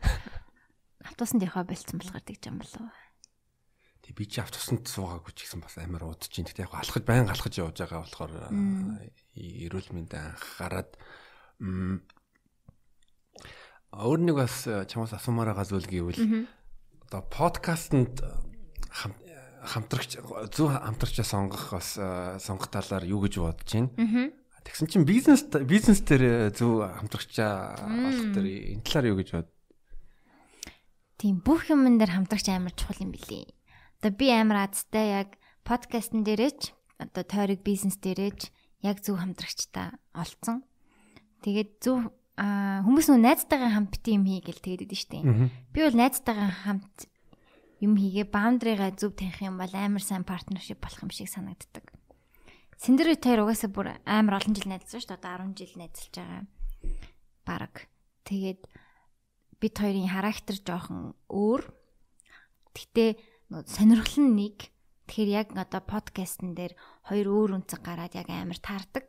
Автобусанд 1.10 1.46
яваа 1.46 1.66
болцсон 1.66 1.98
болохоор 2.00 2.24
тэгж 2.24 2.44
юм 2.50 2.58
болов. 2.62 2.94
Тэг 4.06 4.14
би 4.16 4.30
чи 4.30 4.38
автобусанд 4.38 4.86
суугаагүй 4.86 5.34
ч 5.34 5.50
гэсэн 5.50 5.66
бас 5.66 5.76
амар 5.82 6.06
удаж 6.06 6.30
чинь. 6.30 6.46
Тэгтээ 6.46 6.70
яг 6.70 6.78
алхаж 6.78 7.04
байн 7.04 7.26
алхаж 7.26 7.58
явж 7.58 7.78
байгаа 7.82 8.06
болохоор 8.06 8.34
эрүүл 9.34 9.90
мэндэ 9.92 10.18
анхаарад 10.18 10.94
өөр 13.98 14.20
нэг 14.22 14.36
бас 14.38 14.70
чамаас 14.70 15.18
асуумаар 15.18 15.58
байгаа 15.58 15.66
зүйл 15.66 15.90
гэвэл 15.90 16.48
одоо 17.10 17.22
подкастэнд 17.34 18.22
хамтрагч 19.66 20.22
зөв 20.54 20.70
хамтрагчаа 20.70 21.26
сонгох 21.26 21.74
бас 21.74 21.98
сонгох 22.40 22.70
талаар 22.70 23.04
юу 23.06 23.26
гэж 23.26 23.42
бодож 23.42 23.70
байна. 23.70 24.32
Тэгсэн 24.66 24.90
чинь 24.90 25.06
бизнес 25.06 25.46
бизнес 25.46 26.02
дээр 26.02 26.50
зөв 26.54 26.86
хамтрагчаа 26.86 27.86
олох 27.86 28.30
дээр 28.34 28.48
энэ 28.78 28.86
талаар 28.86 29.10
юу 29.14 29.18
гэж 29.22 29.30
бод. 29.38 29.50
Тийм 31.22 31.42
бүх 31.46 31.70
юмн 31.70 32.02
дээр 32.02 32.18
хамтрагч 32.18 32.50
амар 32.50 32.74
чухал 32.74 32.98
юм 33.06 33.14
билий. 33.14 33.54
Одоо 34.02 34.12
би 34.12 34.34
амар 34.34 34.70
азтай 34.70 35.22
яг 35.22 35.38
подкастн 35.62 36.26
дээрээч 36.26 36.74
одоо 36.98 37.24
тойрог 37.24 37.62
бизнес 37.62 38.02
дээрээч 38.02 38.50
яг 38.82 39.06
зөв 39.06 39.22
хамтрагчтай 39.22 39.94
олцсон. 40.18 40.66
Тэгээд 41.46 41.72
зөв 41.86 42.10
хүмүүс 42.36 43.08
нөө 43.08 43.22
найзтайгаа 43.22 43.70
хамт 43.70 43.96
бити 43.96 44.18
юм 44.18 44.26
хий 44.28 44.42
гэл 44.44 44.60
тэгээд 44.60 44.86
идэв 44.90 45.00
штеп. 45.00 45.26
Би 45.72 45.80
бол 45.86 45.96
найзтайгаа 45.96 46.52
хамт 46.68 47.08
юм 47.86 47.94
хийгээ 47.96 48.28
баундрыгаа 48.34 48.92
зөв 48.98 49.14
таних 49.14 49.40
юм 49.46 49.62
бол 49.62 49.70
амар 49.72 50.02
сайн 50.02 50.26
партнершип 50.26 50.82
болох 50.82 51.02
юм 51.06 51.14
шиг 51.14 51.30
санагддаг. 51.30 51.94
Синдэр 52.82 53.16
хоёр 53.16 53.46
угаасаа 53.46 53.70
бүр 53.72 53.88
амар 54.04 54.42
олон 54.42 54.54
жил 54.58 54.68
найзлсан 54.68 55.00
шүү 55.00 55.10
дээ. 55.14 55.20
Одоо 55.22 55.54
10 55.54 55.58
жил 55.62 55.74
найзалж 55.80 56.14
байгаа. 56.18 56.44
Бараг. 57.48 57.76
Тэгээд 58.28 58.62
бид 59.62 59.74
хоёрын 59.80 60.12
характер 60.12 60.56
жоохон 60.60 61.16
өөр. 61.32 61.64
Гэтэ 62.76 63.16
сонирхол 63.70 64.20
нь 64.26 64.36
нэг. 64.36 64.58
Тэгэхээр 65.08 65.30
яг 65.32 65.48
одоо 65.56 65.82
подкастн 65.86 66.58
дээр 66.58 66.74
хоёр 67.08 67.28
өөр 67.32 67.52
үнцэг 67.62 67.80
гараад 67.80 68.18
яг 68.18 68.28
амар 68.28 68.60
таардаг. 68.60 69.06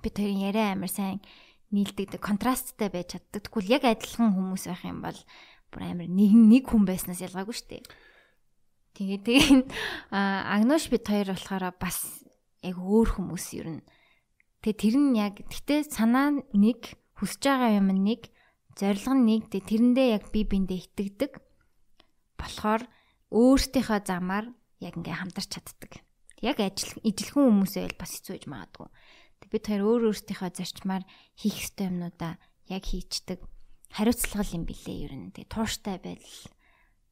Бид 0.00 0.14
хоёрын 0.16 0.46
яриа 0.48 0.72
амар 0.72 0.88
сайн 0.88 1.20
нийлдэгдэг, 1.74 2.22
контрасттай 2.22 2.88
байж 2.88 3.18
чаддаг. 3.18 3.44
Тэгвэл 3.44 3.74
яг 3.76 3.84
адилхан 3.84 4.32
хүмүүс 4.32 4.64
байх 4.70 4.82
юм 4.88 5.04
бол 5.04 5.18
бүр 5.72 5.82
амар 5.84 6.08
нэг 6.08 6.32
нэг 6.32 6.64
хүн 6.68 6.84
байснаас 6.88 7.20
ялгаагүй 7.24 7.54
шүү 7.54 7.68
дээ. 7.70 7.84
Тэгээ 8.98 9.20
тэгээ 9.22 9.46
агноош 10.10 10.90
бид 10.90 11.04
хоёр 11.06 11.32
болохоор 11.36 11.64
бас 11.78 12.24
яг 12.66 12.76
өөр 12.78 13.08
хүмүүс 13.14 13.46
ер 13.60 13.68
нь. 13.78 13.82
Тэгээ 14.64 14.80
тэр 14.82 14.96
нь 14.98 15.14
яг 15.14 15.34
гэтээ 15.46 15.86
санаа 15.86 16.34
нэг 16.56 16.98
хүсэж 17.14 17.42
байгаа 17.46 17.78
юм 17.78 17.94
нэг 17.94 18.32
зорилго 18.74 19.14
нь 19.14 19.26
нэг 19.26 19.42
тэрэндээ 19.54 20.08
яг 20.18 20.24
би 20.34 20.42
биндээ 20.42 20.82
итгэдэг 20.86 21.32
болохоор 22.38 22.82
өөртөөхөө 23.34 24.00
замаар 24.06 24.46
яг 24.80 24.94
ингээ 24.94 25.18
хамтарч 25.18 25.50
чаддаг. 25.58 26.02
Яг 26.38 26.62
ажил 26.62 26.94
ижилхэн 27.02 27.50
хүмүүсээ 27.50 27.82
бол 27.90 27.98
бас 27.98 28.12
хэцүү 28.14 28.34
гэж 28.38 28.44
магадгүй. 28.46 28.88
Тэг 29.42 29.48
бид 29.50 29.64
хоёр 29.66 29.82
өөр 29.82 30.02
өөртөөхөө 30.14 30.50
зарчмаар 30.54 31.04
хийх 31.34 31.58
ёстой 31.58 31.90
юмнуудаа 31.90 32.38
яг 32.70 32.82
хийчдэг. 32.86 33.42
Хариуцлага 33.92 34.52
юм 34.52 34.64
билээ 34.68 34.98
ер 35.08 35.14
нь. 35.16 35.32
Тэг 35.32 35.48
тууштай 35.48 35.96
байдал 36.00 36.38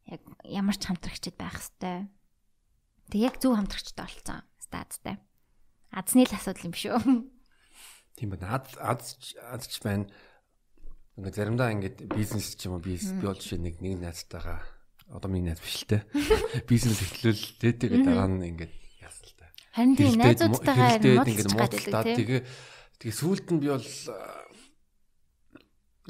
яг 0.07 0.23
ямар 0.45 0.77
ч 0.77 0.83
хамтрагчд 0.87 1.37
байх 1.37 1.57
хэвээр. 1.57 2.09
Тэг 3.13 3.21
яг 3.21 3.35
зөв 3.41 3.57
хамтрагчтай 3.57 4.05
болцсон. 4.07 4.41
Стадтай. 4.61 5.17
Азны 5.91 6.27
л 6.27 6.37
асуудал 6.37 6.69
юм 6.69 6.75
шүү. 6.77 6.99
Тийм 8.17 8.29
байна. 8.35 8.61
Аз 8.61 8.77
аз 8.77 9.03
азч 9.41 9.81
байна. 9.81 10.11
Ингээ 11.17 11.33
заримдаа 11.33 11.73
ингээд 11.73 12.13
бизнес 12.13 12.57
ч 12.57 12.69
юм 12.69 12.77
уу 12.77 12.85
бизнес 12.85 13.17
би 13.17 13.25
бол 13.25 13.41
жишээ 13.41 13.61
нэг 13.61 13.81
нэг 13.81 14.01
найзтайгаа 14.05 14.61
одоо 15.09 15.31
миний 15.33 15.55
найз 15.55 15.65
биш 15.65 15.87
л 15.87 15.89
те. 15.89 16.05
Бизнес 16.71 17.01
эхлүүл 17.01 17.57
тэгээд 17.57 18.05
дараа 18.05 18.29
нь 18.29 18.53
ингээд 18.53 18.75
Харин 19.77 19.93
тийм 19.93 20.17
найзуудтайгаа 20.17 20.97
гаддаг 20.97 21.85
тийм. 22.17 22.17
Тэгээ 22.17 22.41
тэгээ 22.97 23.13
сүүлд 23.21 23.47
нь 23.53 23.61
би 23.61 23.69
бол 23.69 23.89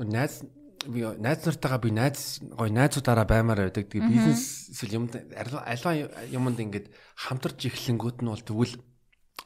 найз 0.06 0.46
би 0.88 1.02
найз 1.18 1.46
нартайгаа 1.46 1.80
би 1.82 1.90
найз 1.90 2.40
гой 2.42 2.70
найзуудаараа 2.70 3.26
баймаар 3.26 3.68
байдаг. 3.68 3.90
Тэгээ 3.90 4.08
бизнес 4.08 4.70
эсвэл 4.72 4.96
юм 5.02 5.04
альва 5.12 5.92
юмд 6.30 6.58
ингээд 6.60 6.90
хамтарч 7.18 7.66
эхлэнгүүд 7.68 8.22
нь 8.22 8.30
бол 8.30 8.42
тэгвэл 8.42 8.74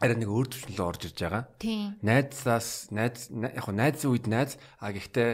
арай 0.01 0.17
нэг 0.17 0.31
өөр 0.33 0.49
төвчнөлөө 0.49 0.87
орж 0.87 1.03
ирж 1.09 1.19
байгаа. 1.21 1.45
Тийм. 1.61 1.99
Найзаас 2.01 2.89
найз 2.95 3.29
яг 3.29 3.65
хоо 3.65 3.75
найзын 3.77 4.11
үед 4.13 4.27
найз 4.29 4.57
а 4.81 4.93
гэхдээ 4.93 5.31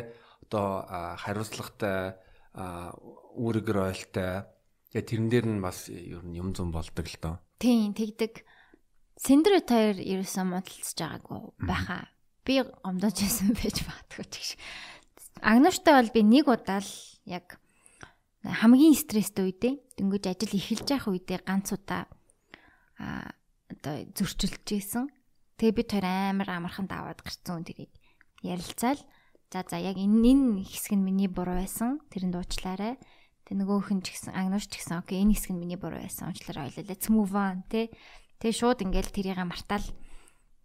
одоо 0.47 0.87
хариуцлагатай 1.23 2.19
үүрэгэр 2.57 3.79
ойлтой. 3.79 4.49
Тэгээ 4.91 5.07
тэрэн 5.07 5.29
дээр 5.31 5.47
нь 5.47 5.63
бас 5.63 5.87
ер 5.93 6.25
нь 6.25 6.39
юм 6.39 6.57
зам 6.57 6.73
болдог 6.73 7.07
л 7.07 7.19
доо. 7.21 7.37
Тийм, 7.61 7.93
тэгдэг. 7.93 8.43
Синдэр 9.17 9.65
хоёр 9.65 9.97
ерөөсөө 9.97 10.45
модалцж 10.45 10.97
байгаагүй 10.97 11.41
байхаа. 11.63 12.09
Би 12.45 12.61
гомдож 12.63 13.17
байсан 13.17 13.57
байж 13.57 13.81
магадгүй 13.85 14.27
ч 14.29 14.35
гэж. 14.37 14.51
Агноштой 15.43 15.95
бол 16.01 16.11
би 16.13 16.23
нэг 16.25 16.49
удаа 16.49 16.81
л 16.81 16.93
яг 17.29 17.61
хамгийн 18.47 18.95
стресстэй 18.97 19.45
үедээ 19.51 19.75
дөнгөж 19.99 20.25
ажил 20.31 20.55
эхэлж 20.57 20.87
байх 20.89 21.07
үедээ 21.11 21.41
ганц 21.45 21.75
удаа 21.75 22.07
а 22.97 23.35
одоо 23.69 24.07
зөрчилж 24.17 24.67
ийсэн. 24.73 25.11
Тэгээ 25.61 25.77
би 25.77 25.83
тэр 25.85 26.05
амар 26.07 26.49
амархан 26.49 26.87
даваад 26.89 27.21
гарцсан 27.21 27.65
тэрийг 27.67 27.93
ярилцаал. 28.41 29.01
За 29.53 29.65
за 29.67 29.77
яг 29.77 29.97
энэ 30.01 30.63
энэ 30.63 30.65
хэсэг 30.65 30.97
нь 30.97 31.05
миний 31.05 31.29
буруу 31.29 31.59
байсан. 31.59 32.01
Тэрэнд 32.09 32.37
уучлаарай. 32.39 32.97
Тэг 33.47 33.55
нөгөөх 33.57 33.93
нь 33.93 34.03
ч 34.03 34.17
гэсэн 34.17 34.35
агнууш 34.35 34.67
ч 34.71 34.81
гэсэн 34.81 35.01
окей 35.05 35.23
энэ 35.23 35.35
хэсэг 35.37 35.53
нь 35.55 35.61
миний 35.61 35.79
буруу 35.79 36.01
байсан. 36.01 36.33
Уучлаарай 36.33 36.73
ойлаа. 36.73 36.89
Let's 36.89 37.07
move 37.13 37.35
on 37.37 37.63
тэ. 37.69 37.93
Тэгээ 38.43 38.59
шууд 38.59 38.83
ингээл 38.85 39.13
тэрийг 39.13 39.39
мартаал. 39.43 39.87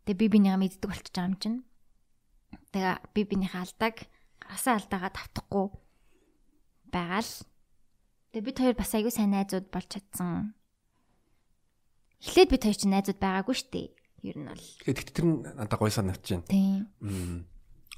Тэгээ 0.07 0.17
би 0.17 0.25
бинийгаа 0.27 0.59
мэддэг 0.59 0.87
болчихж 0.89 1.13
байгаа 1.13 1.29
юм 1.29 1.37
чинь. 1.37 1.59
Тэгээ 2.73 2.95
би 3.13 3.21
бинийхээ 3.27 3.61
алдааг 3.63 3.95
гаргасан 4.41 4.75
алдаагаа 4.77 5.11
тавтахгүй 5.13 5.65
байгаал. 6.91 7.33
Тэгээ 8.31 8.47
бид 8.47 8.57
хоёр 8.59 8.75
бас 8.75 8.91
аягүй 8.91 9.13
сайн 9.13 9.31
найзууд 9.31 9.67
болж 9.71 9.87
чадсан. 9.87 10.53
Эхлээд 12.21 12.49
бид 12.51 12.63
хоёр 12.65 12.77
чинь 12.77 12.93
найзууд 12.93 13.19
байгаагүй 13.21 13.55
шүү 13.55 13.69
дээ. 13.71 13.87
Ер 14.21 14.37
нь 14.37 14.47
бол. 14.47 14.67
Тэгэхээр 14.85 15.09
тэр 15.13 15.25
нь 15.25 15.37
надад 15.57 15.79
гой 15.79 15.91
санагч 15.91 16.25
байна. 16.29 16.45
Тийм. 16.45 17.49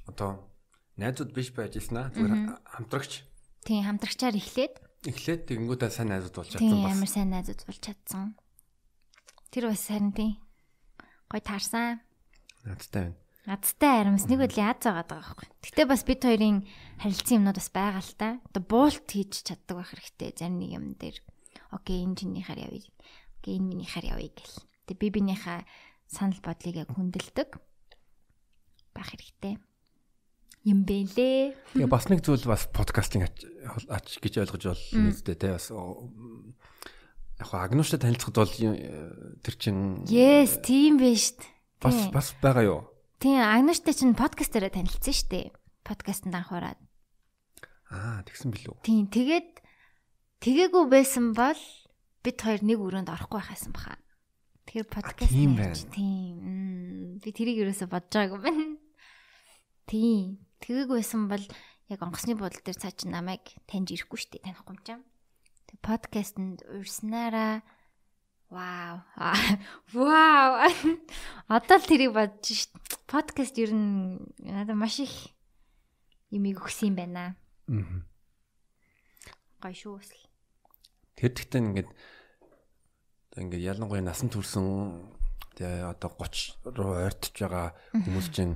Одоо 0.08 0.48
найзууд 0.96 1.32
биш 1.36 1.52
байж 1.52 1.76
аа. 1.78 2.12
Зүгээр 2.12 2.34
хамтрагч. 2.64 3.28
Тийм, 3.68 3.84
хамтрагчаар 3.84 4.36
эхлээд. 4.40 4.76
Эхлээд 5.04 5.42
тэгэнгүүтээ 5.52 5.92
сайн 5.92 6.10
найзууд 6.16 6.36
болж 6.36 6.50
чадсан 6.56 6.72
бас. 6.72 6.80
Тийм, 6.80 6.96
амар 6.96 7.12
сайн 7.12 7.30
найзууд 7.32 7.62
болж 7.68 7.82
чадсан. 7.84 8.26
Тэр 9.52 9.68
бас 9.70 9.84
харин 9.86 10.16
тий. 10.16 10.32
Гой 11.28 11.42
таарсан. 11.44 12.00
Надтай 12.64 13.12
байна. 13.12 13.23
Надтай 13.44 14.08
аримс 14.08 14.32
нэг 14.32 14.40
үл 14.40 14.56
яаж 14.56 14.88
байгаа 14.88 15.04
даа 15.04 15.20
байхгүй. 15.20 15.48
Гэтэ 15.68 15.84
бас 15.84 16.04
бид 16.08 16.24
хоёрын 16.24 16.64
харилцан 17.04 17.44
юмнууд 17.44 17.60
бас 17.60 17.70
байгаа 17.76 18.00
л 18.00 18.14
та. 18.16 18.30
Одоо 18.48 18.64
буулт 18.64 19.04
хийж 19.04 19.44
чаддаг 19.44 19.84
байх 19.84 19.92
хэрэгтэй. 19.92 20.32
Зарим 20.32 20.64
нэг 20.64 20.72
юм 20.72 20.96
дээр. 20.96 21.20
Окей, 21.76 22.08
энэ 22.08 22.16
чинийхаар 22.24 22.72
явъя. 22.72 22.88
Окей, 23.44 23.60
энэ 23.60 23.68
минийхаар 23.68 24.16
явъя 24.16 24.32
гэл. 24.32 24.64
Тэг 24.88 24.96
би 24.96 25.12
бинийхээ 25.12 25.68
санал 26.08 26.40
бодлыг 26.40 26.88
яг 26.88 26.90
хүндэлдэг 26.96 27.50
байх 28.96 29.10
хэрэгтэй 29.12 29.60
юм 30.64 30.88
бэлээ. 30.88 31.76
Тэгээ 31.76 31.92
бас 31.92 32.08
нэг 32.08 32.24
зүйл 32.24 32.48
бас 32.48 32.72
подкастинг 32.72 33.28
ач 33.28 34.08
гэж 34.24 34.48
ойлгож 34.48 34.64
болно 34.72 35.12
үстэй 35.12 35.36
те 35.36 35.60
бас 35.60 35.68
яг 35.68 37.48
хаа 37.52 37.68
агнууштай 37.68 38.00
танилцахад 38.00 38.40
бол 38.40 38.56
э, 38.72 39.36
тэр 39.44 39.56
чин 39.60 40.08
Yes, 40.08 40.64
тийм 40.64 41.04
биш. 41.04 41.36
Бас 41.84 42.08
бас 42.16 42.32
байгаа 42.40 42.64
юу? 42.64 42.82
Тийм, 43.24 43.40
агнууштай 43.40 43.96
чин 43.96 44.12
подкаст 44.20 44.52
дээр 44.52 44.68
танилцсан 44.68 45.16
шүү 45.16 45.30
дээ. 45.32 45.56
Подкастт 45.88 46.28
анхаарад. 46.28 46.76
Аа, 47.88 48.20
тэгсэн 48.28 48.52
билүү? 48.52 48.84
Тийм, 48.84 49.08
тэгээд 49.08 49.64
тэгээгүй 50.44 50.92
байсан 50.92 51.32
бол 51.32 51.62
бид 52.20 52.38
хоёр 52.44 52.60
нэг 52.68 52.84
өрөөнд 52.84 53.08
орохгүй 53.08 53.40
байхсан 53.40 53.72
баха. 53.72 53.96
Тэгэхээр 54.68 54.92
подкаст 54.92 55.32
байна. 55.32 55.72
Тийм. 55.72 57.24
Би 57.24 57.30
тэрийг 57.32 57.64
ерөөсө 57.64 57.88
бодож 57.88 58.12
байгаагүй 58.12 58.44
байна. 58.44 58.76
Тийм. 59.88 60.44
Тэгээгүй 60.60 61.00
байсан 61.00 61.32
бол 61.32 61.48
яг 61.88 62.04
онгоцны 62.04 62.36
бодол 62.36 62.60
дээр 62.60 62.76
цаа 62.76 62.92
чи 62.92 63.08
намайг 63.08 63.56
таньж 63.72 63.96
ирэхгүй 63.96 64.20
шүү 64.20 64.32
дээ 64.36 64.52
танихгүй 64.52 64.76
юм 64.76 64.84
чам 64.84 65.00
подкастэнд 65.80 66.64
урьснараа 66.70 67.64
Вау. 68.54 69.02
Вау. 69.94 70.70
Одоо 71.50 71.78
л 71.82 71.90
тэрийг 71.90 72.14
бодож 72.14 72.46
шít. 72.46 72.70
Подкаст 73.10 73.58
ер 73.58 73.74
нь 73.74 74.22
надад 74.38 74.78
маш 74.78 75.02
их 75.02 75.34
юмыг 76.30 76.62
өгсөн 76.62 76.94
юм 76.94 76.96
байна. 77.02 77.34
Аа. 77.66 78.06
Гой 79.58 79.74
шүү 79.74 79.98
өсөл. 79.98 80.22
Тэр 81.18 81.34
гэхдээ 81.34 81.62
ингээд 81.66 81.90
ингээд 83.42 83.68
ялангуяа 83.74 84.06
насан 84.06 84.30
турсан 84.30 85.10
тэгээ 85.58 85.90
одоо 85.90 86.14
30 86.14 86.78
руу 86.78 86.94
ойртож 86.94 87.34
байгаа 87.34 87.74
хүмүүс 87.90 88.30
чинь 88.38 88.54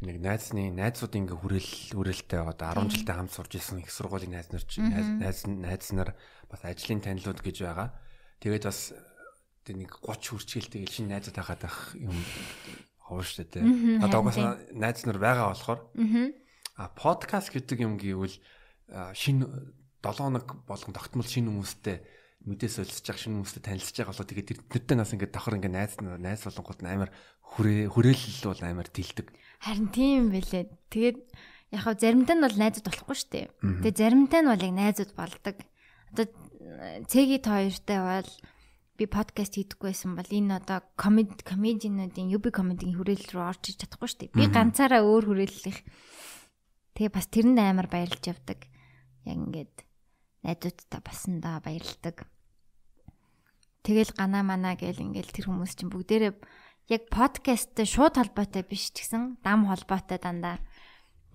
нэг 0.00 0.24
найзны 0.24 0.72
найзууд 0.72 1.12
ингээ 1.20 1.36
хүрээл 1.36 1.72
хүрээлтэй 1.92 2.40
одоо 2.40 2.80
10 2.80 2.96
жилдээ 2.96 3.16
хамт 3.16 3.32
сурж 3.32 3.60
исэн 3.60 3.84
их 3.84 3.92
сургуулийн 3.92 4.32
найз 4.36 4.48
нар 4.52 4.64
чинь 4.64 4.88
найз 4.88 5.44
найз 5.44 5.92
нар 5.92 6.16
бас 6.48 6.64
ажлын 6.64 7.04
танилуд 7.04 7.44
гэж 7.44 7.60
байгаа. 7.60 8.05
Тэгээд 8.40 8.64
бас 8.68 8.92
тэг 9.66 9.76
нэг 9.76 9.90
30 10.04 10.36
хүрчээлтэй 10.36 10.86
шинэ 10.86 11.18
найзууд 11.18 11.36
хахад 11.36 11.66
ах 11.66 11.94
юм 11.98 12.14
ховор 13.02 13.26
штэ 13.26 13.46
тэ. 13.46 13.66
Одоо 14.02 14.22
угаасаа 14.22 14.58
найз 14.74 15.02
нар 15.06 15.18
байгаа 15.18 15.54
болохоор 15.54 15.80
а 16.76 16.90
подкаст 16.92 17.50
гэдэг 17.50 17.78
юм 17.82 17.96
гэвэл 17.98 18.36
шинэ 19.16 19.46
7 20.02 20.22
хоног 20.22 20.66
болгон 20.66 20.94
тогтмол 20.94 21.26
шинэ 21.26 21.50
хүмүүстэй 21.50 21.98
мэдээ 22.46 22.70
солилцож 22.70 23.06
явах 23.10 23.22
шинэ 23.22 23.34
хүмүүстэй 23.42 23.62
танилцж 23.66 23.94
байгаа 23.98 24.12
болоо 24.14 24.28
тэгээд 24.30 24.50
тэрнэртэй 24.70 24.96
нас 24.96 25.10
ингээд 25.10 25.34
давхар 25.34 25.56
ингээд 25.58 25.74
найз 25.74 25.92
найз 25.98 26.40
болонгууд 26.46 26.80
амар 26.86 27.10
хүрээ 27.42 27.90
хүрээлэл 27.90 28.46
бол 28.54 28.62
амар 28.62 28.88
тэлдэг. 28.90 29.26
Харин 29.62 29.88
тийм 29.90 30.30
байлээ. 30.30 30.70
Тэгээд 30.92 31.18
яг 31.74 31.82
хав 31.82 31.98
заримдаа 31.98 32.36
нь 32.38 32.44
бол 32.44 32.56
найзууд 32.58 32.86
болохгүй 32.86 33.16
шүү 33.18 33.30
дээ. 33.34 33.46
Тэгээ 33.82 33.98
заримдаа 33.98 34.40
нь 34.44 34.50
бол 34.52 34.62
яг 34.62 34.74
найзууд 34.76 35.12
болдог. 35.18 35.56
Одоо 36.14 36.26
цэгийн 37.06 37.42
хоёртай 37.42 38.00
бол 38.00 38.30
би 38.96 39.04
подкаст 39.06 39.54
хийдэггүй 39.56 39.92
байсан 39.92 40.16
бол 40.16 40.30
энэ 40.30 40.56
одоо 40.58 40.82
комеди 40.96 41.40
комединуудын 41.44 42.32
UB 42.32 42.48
комедигийн 42.50 42.96
хүрээлэл 42.96 43.32
рүү 43.36 43.44
орж 43.44 43.62
иж 43.70 43.76
чадахгүй 43.84 44.08
шүү 44.08 44.20
дээ. 44.26 44.36
Би 44.36 44.44
ганцаараа 44.48 45.04
өөр 45.04 45.24
хүрээллих. 45.30 45.78
Тэгээ 46.96 47.12
бас 47.12 47.26
тэрэнд 47.28 47.58
амар 47.60 47.88
баярлж 47.92 48.24
явдаг. 48.24 48.60
Яг 49.28 49.36
ингээд 49.36 49.76
найзуудтай 50.42 51.00
басандаа 51.04 51.60
баярлдаг. 51.60 52.24
Тэгэл 53.84 54.12
ганаа 54.16 54.42
манаа 54.42 54.74
гэл 54.80 55.04
ингээл 55.04 55.30
тэр 55.30 55.46
хүмүүс 55.52 55.76
чинь 55.76 55.92
бүгдээрээ 55.92 56.32
яг 56.90 57.02
подкасттай 57.12 57.86
шууд 57.86 58.16
холбоотой 58.16 58.64
биш 58.64 58.90
ч 58.90 59.04
гэсэн 59.04 59.44
дам 59.44 59.68
холбоотой 59.68 60.18
дандаа 60.18 60.58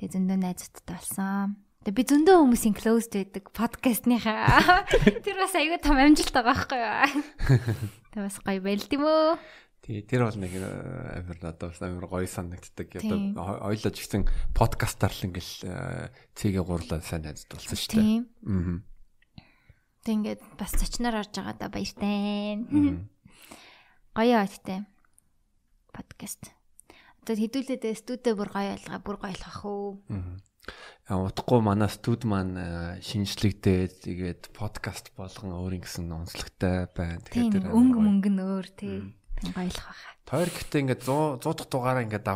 Тэгээ 0.01 0.17
зөндөө 0.17 0.37
найзуудтай 0.41 0.97
болсон. 0.97 1.61
Тэгээ 1.81 1.97
би 1.97 2.03
зөндөө 2.05 2.35
хүмүүсийн 2.45 2.75
closed 2.77 3.09
байдаг 3.17 3.49
подкастныхаа. 3.57 4.85
Тэр 5.25 5.37
бас 5.41 5.57
аюу 5.57 5.81
том 5.81 5.97
амжилт 5.97 6.29
байгаа 6.29 6.53
байхгүй 6.53 6.77
юу? 6.77 7.25
Тэгээ 8.13 8.25
бас 8.29 8.37
гоё 8.45 8.61
байлд 8.61 8.91
юм 8.93 9.05
өө. 9.09 9.33
Тий, 9.81 10.05
тэр 10.05 10.29
бол 10.29 10.37
нэг 10.37 10.53
э, 10.61 10.61
амар 10.61 11.41
одоо 11.41 11.73
бас 11.73 11.81
амар 11.81 12.05
гоё 12.05 12.29
санагддаг. 12.29 12.85
Одоо 12.85 13.65
ойлож 13.65 13.97
гисэн 13.97 14.29
подкастаар 14.53 15.09
л 15.09 15.25
ингээл 15.25 15.53
э, 15.65 16.13
цэгээ 16.37 16.61
гурлаа 16.61 17.01
сайн 17.01 17.25
найзд 17.25 17.49
болсон 17.49 17.73
шүү 17.73 17.97
дээ. 17.97 18.29
Аа. 18.45 18.77
Тэг 20.05 20.13
ингээд 20.21 20.41
бас 20.61 20.77
зочноор 20.77 21.25
орж 21.25 21.33
байгаа 21.33 21.57
да 21.57 21.73
баяртай. 21.73 22.61
Гоё 24.21 24.37
айттай. 24.37 24.85
Подкаст. 25.89 26.53
Одоо 27.25 27.41
хэдүүлээд 27.41 27.89
студид 27.97 28.37
бүр 28.37 28.53
гоё 28.53 28.77
ялгаа 28.77 29.01
бүр 29.01 29.17
гоё 29.17 29.33
ялгах 29.33 29.65
уу. 29.65 29.97
Аа. 30.13 30.37
Утгагүй 31.11 31.59
манай 31.65 31.89
студ 31.91 32.23
маань 32.23 32.55
э, 32.55 33.01
шинжлэгдээд 33.03 34.05
тэгээд 34.05 34.41
подкаст 34.55 35.11
болгон 35.17 35.51
өөр 35.57 35.81
ингэсэн 35.81 36.07
онцлогтой 36.07 36.87
байна. 36.93 37.19
Тэгэхээр 37.25 37.67
өнгө 37.73 37.99
мөнгө 37.99 38.31
нь 38.31 38.39
өөр 38.39 38.67
тий. 38.77 38.97
Гоёлох 39.41 39.81
баха. 39.81 40.09
Тойр 40.29 40.49
гэхдээ 40.53 40.81
ингээд 40.85 41.01
100 41.03 41.41
100 41.41 41.57
дахь 41.57 41.71
дугаараа 41.73 42.05
ингээд 42.05 42.27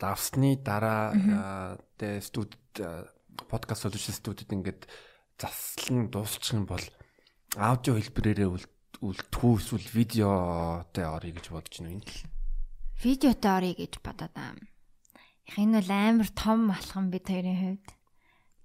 давсны 0.00 0.50
дараа 0.58 1.78
тэгээ 2.00 2.24
студ 2.24 2.56
подкаст 3.46 3.86
solution 3.86 4.16
студид 4.16 4.50
ингээд 4.50 4.88
заслан 5.38 6.10
дуусчих 6.10 6.58
юм 6.58 6.66
бол 6.66 6.82
аудио 7.54 8.00
хэлбэрээрээ 8.00 8.50
үлдэхүү 9.04 9.52
эсвэл 9.60 9.88
видеотой 9.94 11.04
орё 11.06 11.30
гэж 11.36 11.46
бодож 11.52 11.76
байна 11.84 12.02
видеотой 13.02 13.50
орё 13.58 13.72
гэж 13.74 13.92
бодоод 14.00 14.34
аа. 14.38 14.54
Их 15.48 15.56
энэ 15.60 15.80
бол 15.80 15.90
амар 15.92 16.28
том 16.32 16.70
алхам 16.72 17.10
бид 17.12 17.28
хоёрын 17.28 17.60
хувьд. 17.60 17.88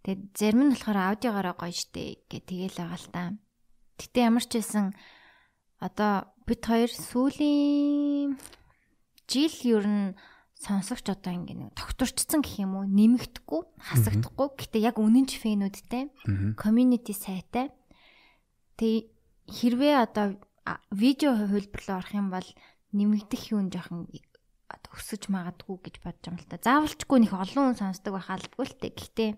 Тэгээд 0.03 0.21
зарим 0.36 0.61
нь 0.67 0.73
болохоор 0.73 0.99
аудиогоороо 1.11 1.55
гоё 1.59 1.75
штэ 1.75 2.23
гэх 2.32 2.43
тэгээл 2.47 2.80
байгаа 2.80 2.99
л 2.99 3.09
та. 3.11 3.23
Гэтэ 3.99 4.17
ямар 4.23 4.45
ч 4.47 4.51
байсан 4.57 4.95
одоо 5.84 6.32
бид 6.47 6.61
хоёр 6.63 6.91
сүүлийн 6.91 8.39
жил 9.27 9.55
ер 9.67 9.86
нь 9.86 10.15
сонсогч 10.59 11.07
одоо 11.07 11.32
ингэ 11.36 11.55
нэг 11.55 11.71
тогтворчсон 11.75 12.43
гэх 12.43 12.59
юм 12.59 12.75
уу 12.80 12.86
нэмэгдэхгүй 12.88 13.61
хасагдахгүй 13.80 14.47
гэтээ 14.59 14.88
яг 14.91 14.99
үнэнч 14.99 15.39
фэнүүдтэй 15.39 16.03
community 16.59 17.15
сайтай 17.15 17.71
тэг 18.75 19.07
хэрвээ 19.47 19.95
одоо 20.03 20.36
видео 20.91 21.32
хөлбөрлөө 21.47 21.95
орох 21.95 22.11
юм 22.11 22.27
бол 22.27 22.47
нэмэгдэх 22.91 23.55
юм 23.55 23.71
жоохон 23.71 24.11
өсөж 24.99 25.32
магадгүй 25.32 25.78
гэж 25.80 25.95
бодож 26.03 26.26
юм 26.30 26.38
л 26.38 26.45
та. 26.45 26.59
Заавалчгүй 26.59 27.17
нэг 27.24 27.34
олон 27.34 27.74
хүн 27.74 27.80
сонсдог 27.80 28.13
байх 28.13 28.30
албагүй 28.30 28.65
л 28.67 28.78
те. 28.78 28.88
Гэхдээ 28.91 29.30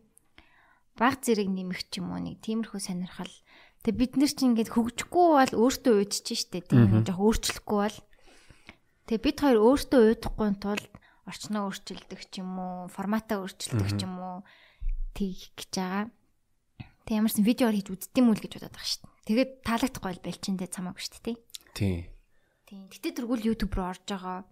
баг 0.97 1.21
зэрэг 1.23 1.47
нэмэх 1.47 1.87
ч 1.87 2.01
юм 2.01 2.11
уу 2.11 2.19
нэг 2.19 2.43
тиймэрхүү 2.43 2.81
сонирхол. 2.81 3.31
Тэг 3.85 3.93
бид 3.95 4.17
нар 4.17 4.31
чинь 4.31 4.57
ингээд 4.57 4.73
хөгжихгүй 4.75 5.27
бол 5.37 5.53
өөртөө 5.63 5.93
уйдчих 6.01 6.39
штэ 6.43 6.65
тийм 6.65 7.01
жоох 7.07 7.21
өөрчлөхгүй 7.21 7.79
бол 7.81 7.97
тэг 9.07 9.17
бид 9.23 9.37
хоёр 9.41 9.59
өөртөө 9.63 10.01
уйдахгүй 10.11 10.49
тулд 10.59 10.91
орчноо 11.25 11.71
өөрчилдөг 11.71 12.19
ч 12.29 12.33
юм 12.43 12.51
уу 12.59 12.91
форматаа 12.91 13.41
өөрчилдөг 13.41 13.89
ч 13.95 14.01
юм 14.05 14.15
уу 14.19 14.37
тийх 15.15 15.55
гэж 15.57 15.71
байгаа. 15.77 16.05
Тэг 17.07 17.13
ямарсан 17.17 17.47
видеоор 17.47 17.73
хийж 17.73 17.89
үздэм 17.89 18.29
үл 18.29 18.37
гэж 18.37 18.61
бодоод 18.61 18.75
байгаа 18.75 18.91
штэ. 18.91 19.09
Тэгээд 19.25 19.51
таалагдахгүй 19.65 20.09
бол 20.11 20.25
бэлчэндээ 20.27 20.69
цамаагүй 20.69 21.01
штэ 21.01 21.19
тий. 21.25 21.37
Тий. 21.73 21.97
Тийм. 22.69 22.85
Гэтэ 22.91 23.17
тэргүүл 23.17 23.47
YouTube 23.49 23.73
руу 23.73 23.89
орж 23.89 24.05
байгаа. 24.05 24.45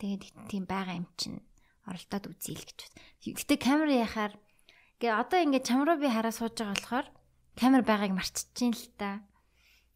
Тэгээд 0.00 0.48
тийм 0.48 0.64
байгаа 0.64 1.04
юм 1.04 1.06
чинь 1.20 1.44
оролдоод 1.84 2.32
үзье 2.32 2.56
л 2.56 2.64
гэж. 2.64 2.80
Гэтэ 3.36 3.60
камер 3.60 3.92
яхаар 3.92 4.32
гээ 4.96 5.12
одоо 5.12 5.38
ингээд 5.44 5.68
чам 5.68 5.84
руу 5.84 6.00
би 6.00 6.08
хараа 6.08 6.32
сууж 6.32 6.56
байгаа 6.56 6.72
болохоор 6.72 7.06
камер 7.60 7.82
байгааг 7.84 8.12
марччихин 8.16 8.72
л 8.72 8.88
та. 8.96 9.20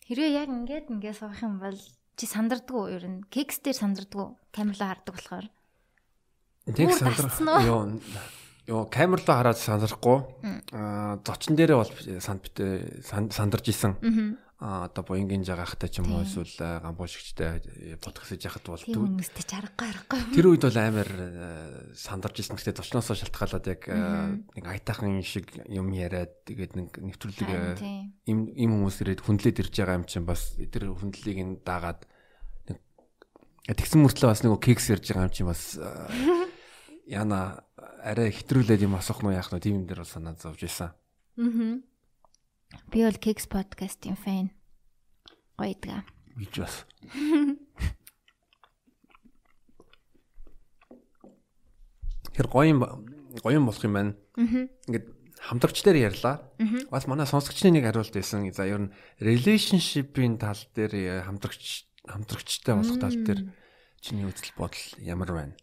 Хэрвээ 0.04 0.44
яг 0.44 0.48
ингээд 0.52 0.92
ингээд 0.92 1.16
суух 1.16 1.40
юм 1.40 1.56
бол 1.56 1.80
чи 2.20 2.24
сандардгүй 2.28 2.84
ер 2.92 3.04
нь 3.08 3.24
кекс 3.32 3.64
дээр 3.64 3.80
сандардгүй 3.80 4.28
камерлоо 4.52 4.88
хардаг 4.92 5.14
болохоор. 5.16 5.46
Тэг 6.68 6.92
сандар. 6.92 7.64
Йоо 7.64 7.96
Йоо 8.64 8.88
камер 8.88 9.20
руу 9.20 9.36
хараад 9.36 9.60
сандрахгүй. 9.60 10.18
Аа 10.72 11.20
зочин 11.20 11.52
дээрээ 11.52 11.76
бол 11.76 11.92
санд 12.20 12.40
битээ 12.40 13.04
сандарч 13.04 13.68
исэн. 13.68 14.00
А 14.64 14.88
одоо 14.88 15.04
буянгийн 15.04 15.44
жагахтай 15.44 15.92
ч 15.92 16.00
юм 16.00 16.16
уу 16.16 16.24
эсвэл 16.24 16.56
гамбуушигчтай 16.56 17.60
подкаст 18.00 18.32
хийж 18.32 18.48
яхад 18.48 18.64
бол 18.64 18.80
хүмүүстэй 18.80 19.44
чаргагүй 19.44 19.92
аргагүй. 19.92 20.20
Тэр 20.32 20.48
үед 20.48 20.64
бол 20.64 20.80
амар 20.80 21.10
сандарч 21.92 22.40
исэн. 22.40 22.56
Гэхдээ 22.56 22.80
зочноосоо 22.80 23.12
шалтгаалаад 23.12 23.66
яг 23.68 23.84
нэг 23.92 24.64
айтаахан 24.64 25.20
шиг 25.20 25.52
юм 25.68 25.92
яриад 25.92 26.48
тэгээд 26.48 26.80
нэг 26.80 26.96
нэвтрүүлэг 26.96 27.76
им 28.24 28.38
им 28.56 28.70
хүмүүс 28.80 29.04
ирээд 29.04 29.20
хүндлээд 29.28 29.60
ирж 29.68 29.74
байгаа 29.84 30.00
юм 30.00 30.08
чинь 30.08 30.24
бас 30.24 30.56
тэр 30.56 30.96
хүндлэлийг 30.96 31.40
нь 31.44 31.60
дагаад 31.60 32.08
тэгсэн 33.68 34.00
мөртлөө 34.00 34.32
бас 34.32 34.40
нэг 34.48 34.64
кекс 34.64 34.88
ярьж 34.88 35.12
байгаа 35.12 35.28
юм 35.28 35.36
чинь 35.36 35.52
бас 35.52 35.76
яна 37.04 37.68
арай 38.00 38.32
хэтрүүлээд 38.32 38.88
юм 38.88 38.96
асах 38.96 39.20
нь 39.20 39.28
яах 39.28 39.52
нь 39.52 39.60
тийм 39.60 39.84
юм 39.84 39.84
дээр 39.84 40.00
бол 40.00 40.08
санаа 40.08 40.40
зовж 40.40 40.64
исэн. 40.64 40.88
Аа. 40.88 41.84
Би 42.90 43.02
бол 43.02 43.18
Kicks 43.18 43.46
podcast-ийн 43.50 44.16
фэн. 44.16 44.50
Гоё 45.58 45.72
идэга. 45.74 46.04
Бич 46.36 46.58
бас. 46.58 46.86
Тэр 52.34 52.46
гоё 52.50 52.70
юм 52.70 52.80
гоё 53.42 53.58
юм 53.58 53.66
болох 53.66 53.84
юм 53.84 53.94
байна. 53.94 54.12
Ингээд 54.36 55.06
хамтрагч 55.38 55.82
дээр 55.82 56.10
ярьлаа. 56.10 56.50
Бас 56.90 57.06
манай 57.06 57.26
сонсогчны 57.26 57.70
нэг 57.74 57.86
хариулт 57.86 58.14
байсан. 58.14 58.46
За 58.50 58.66
ер 58.66 58.90
нь 58.90 58.92
relationship-ийн 59.20 60.38
тал 60.38 60.58
дээр 60.74 61.22
хамтрагч 61.26 61.86
хамтрагчтай 62.06 62.74
болох 62.74 62.98
тал 62.98 63.14
дээр 63.14 63.40
чиний 64.02 64.26
үзэл 64.26 64.54
бодол 64.58 64.84
ямар 64.98 65.30
байна? 65.30 65.54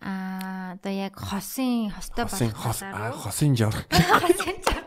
Аа 0.00 0.76
одоо 0.80 0.92
яг 0.92 1.18
хосын 1.18 1.90
хостой 1.92 2.24
болох 2.24 2.56
хосын 3.20 3.56
жор. 3.56 3.74
Хосын 3.90 4.56
жор. 4.64 4.84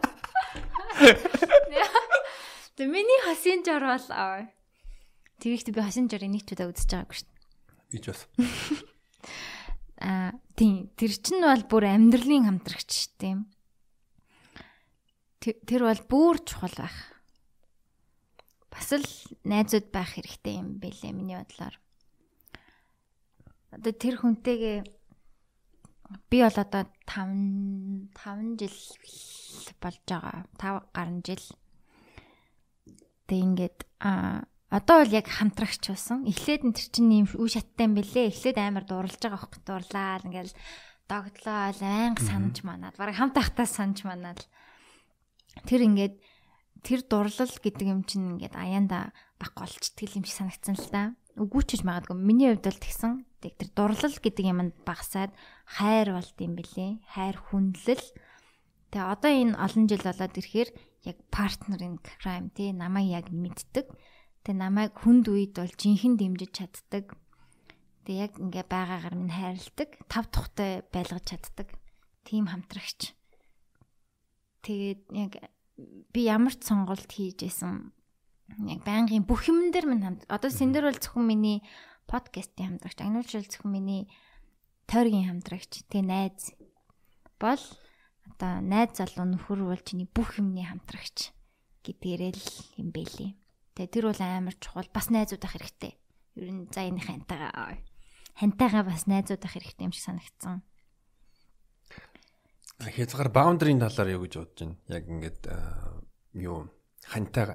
Тэг 2.83 2.91
миний 2.91 3.15
хасын 3.23 3.63
жор 3.63 3.79
бол 3.87 4.07
аа. 4.11 4.51
Тэгэхдээ 5.39 5.71
би 5.71 5.79
хасын 5.87 6.11
жорын 6.11 6.35
нэг 6.35 6.43
ч 6.43 6.51
удаа 6.51 6.67
үзэж 6.67 6.91
байгаагүй 6.91 7.15
шүү 7.15 7.31
дээ. 7.31 7.39
Би 7.87 7.97
ч 8.03 8.05
бас. 8.11 8.27
Аа 10.03 10.35
тийм 10.59 10.91
тэр 10.99 11.15
чинь 11.15 11.47
бол 11.47 11.63
бүр 11.63 11.87
амьдралын 11.87 12.43
хамтрагч 12.43 12.91
шүү 12.91 13.15
дээ. 13.23 13.39
Тэр 15.63 15.87
бол 15.87 16.01
бүр 16.11 16.43
чухал 16.43 16.75
байх. 16.75 16.99
Бас 18.67 18.91
л 18.91 19.07
найзууд 19.47 19.87
байх 19.87 20.19
хэрэгтэй 20.19 20.59
юм 20.59 20.75
бэлээ 20.83 21.15
миний 21.15 21.39
бодлоор. 21.39 21.79
Одоо 23.79 23.95
тэр 23.95 24.19
хүнтэйгээ 24.19 24.83
би 26.27 26.37
бол 26.43 26.57
одоо 26.59 26.83
5 27.07 28.11
5 28.11 28.59
жил 28.59 28.75
болж 29.79 30.03
байгаа. 30.03 30.43
5 30.59 30.91
гаруй 30.91 31.23
жил 31.23 31.62
Тэг 33.27 33.39
ингээд 33.39 33.77
а 34.03 34.43
одоо 34.73 35.05
бол 35.05 35.13
яг 35.13 35.29
хамтрагч 35.29 35.85
болсон. 35.93 36.25
Эхлээд 36.25 36.65
энэ 36.65 36.75
чинь 36.75 37.13
ийм 37.13 37.27
үе 37.29 37.49
шаттай 37.53 37.85
юм 37.85 37.93
бэлээ. 37.93 38.33
Эхлээд 38.33 38.57
амар 38.57 38.85
дурлж 38.89 39.21
байгаа 39.21 39.37
байхгүй 39.37 39.61
дурлаа. 39.61 40.19
Ингээл 40.25 40.53
догтлоо 41.05 41.57
анги 41.77 42.21
санаж 42.25 42.57
манаад. 42.65 42.97
Бараг 42.97 43.15
хамт 43.15 43.37
ахтаа 43.37 43.69
санаж 43.69 44.01
манаад. 44.01 44.41
Тэр 45.69 45.85
ингээд 45.85 46.17
тэр 46.81 47.05
дурлал 47.05 47.53
гэдэг 47.53 47.85
юм 47.85 48.01
чинь 48.03 48.33
ингээд 48.33 48.57
аяанда 48.57 49.13
баг 49.37 49.51
голчтгэл 49.53 50.17
юм 50.17 50.25
шиг 50.25 50.37
санагдсан 50.41 50.75
л 50.81 50.89
да. 50.89 51.03
Үгүй 51.37 51.63
ч 51.69 51.77
гэж 51.77 51.81
магадгүй. 51.85 52.17
Миний 52.17 52.49
хувьд 52.49 52.65
бол 52.65 52.81
тэгсэн. 52.81 53.25
Тэг 53.45 53.53
тэр 53.61 53.69
дурлал 53.77 54.17
гэдэг 54.17 54.45
юмд 54.49 54.73
багасаад 54.81 55.31
хайр 55.69 56.17
болд 56.17 56.37
юм 56.41 56.53
бэлээ. 56.57 56.91
Хайр 57.13 57.37
хүндлэл. 57.37 58.05
Тэгээ 58.89 59.05
одоо 59.05 59.31
энэ 59.31 59.57
олон 59.57 59.85
жил 59.85 60.01
болоод 60.01 60.33
ирэхээр 60.33 60.69
яг 61.03 61.17
партнер 61.31 61.81
in 61.83 61.99
crime 61.99 62.49
тий 62.55 62.71
намайг 62.71 63.07
яг 63.11 63.27
мэддэг. 63.29 63.87
Тэгээ 64.43 64.59
намайг 64.59 64.91
хүнд 64.97 65.27
үед 65.31 65.55
бол 65.59 65.71
жинхэнэ 65.71 66.19
дэмжиж 66.19 66.51
чаддаг. 66.51 67.15
Тэгээ 68.03 68.23
яг 68.23 68.33
ингээ 68.39 68.65
байгаагаар 68.67 69.15
минь 69.15 69.31
хайрладаг. 69.31 69.89
Тав 70.11 70.27
тухтай 70.31 70.83
байлгаж 70.91 71.23
чаддаг. 71.27 71.71
тийм 72.23 72.47
хамтрагч. 72.47 73.13
Тэгээд 74.63 75.01
яг 75.11 75.31
би 76.15 76.21
ямар 76.23 76.55
ч 76.55 76.63
сонголт 76.63 77.11
хийжсэн 77.11 77.91
яг 78.63 78.79
байнгын 78.87 79.27
бүх 79.27 79.51
юм 79.51 79.71
дээр 79.71 79.87
минь 79.91 80.03
хамт. 80.03 80.23
Одоо 80.31 80.49
сэндэр 80.49 80.87
бол 80.87 80.99
зөвхөн 80.99 81.27
миний 81.27 81.59
подкастын 82.07 82.79
хамтрагч, 82.79 82.99
агнуулшил 83.03 83.43
зөвхөн 83.43 83.71
миний 83.75 84.03
тойргийн 84.87 85.27
хамтрагч, 85.27 85.83
тэгээ 85.91 86.07
найз 86.07 86.55
бол 87.39 87.59
одоо 88.43 88.59
найз 88.59 88.99
залуу 88.99 89.23
нөхөр 89.23 89.63
бол 89.63 89.79
чиний 89.79 90.03
бүх 90.03 90.35
юмний 90.35 90.67
хамтрагч 90.67 91.31
гэдгээрээ 91.87 92.31
л 92.35 92.47
юм 92.75 92.91
бэлээ. 92.91 93.31
Тэгээ 93.71 93.87
тэр 93.95 94.05
бол 94.11 94.19
амар 94.19 94.55
чухал 94.59 94.89
бас 94.91 95.07
найзууд 95.07 95.47
ах 95.47 95.55
хэрэгтэй. 95.55 95.95
Ер 96.35 96.51
нь 96.51 96.67
за 96.67 96.83
энэ 96.83 96.99
хантайгаа 97.07 97.79
хантайгаа 98.35 98.83
бас 98.83 99.07
найзууд 99.07 99.47
ах 99.47 99.55
хэрэгтэй 99.55 99.87
юм 99.87 99.95
шиг 99.95 100.03
санагдсан. 100.11 100.59
Хязгаар 102.83 103.31
баундрийн 103.31 103.79
талаар 103.79 104.11
юу 104.11 104.27
гэж 104.27 104.33
бодож 104.35 104.59
байна? 104.59 104.75
Яг 104.91 105.03
ингээд 105.07 105.41
юу 106.35 106.67
хантай 107.07 107.47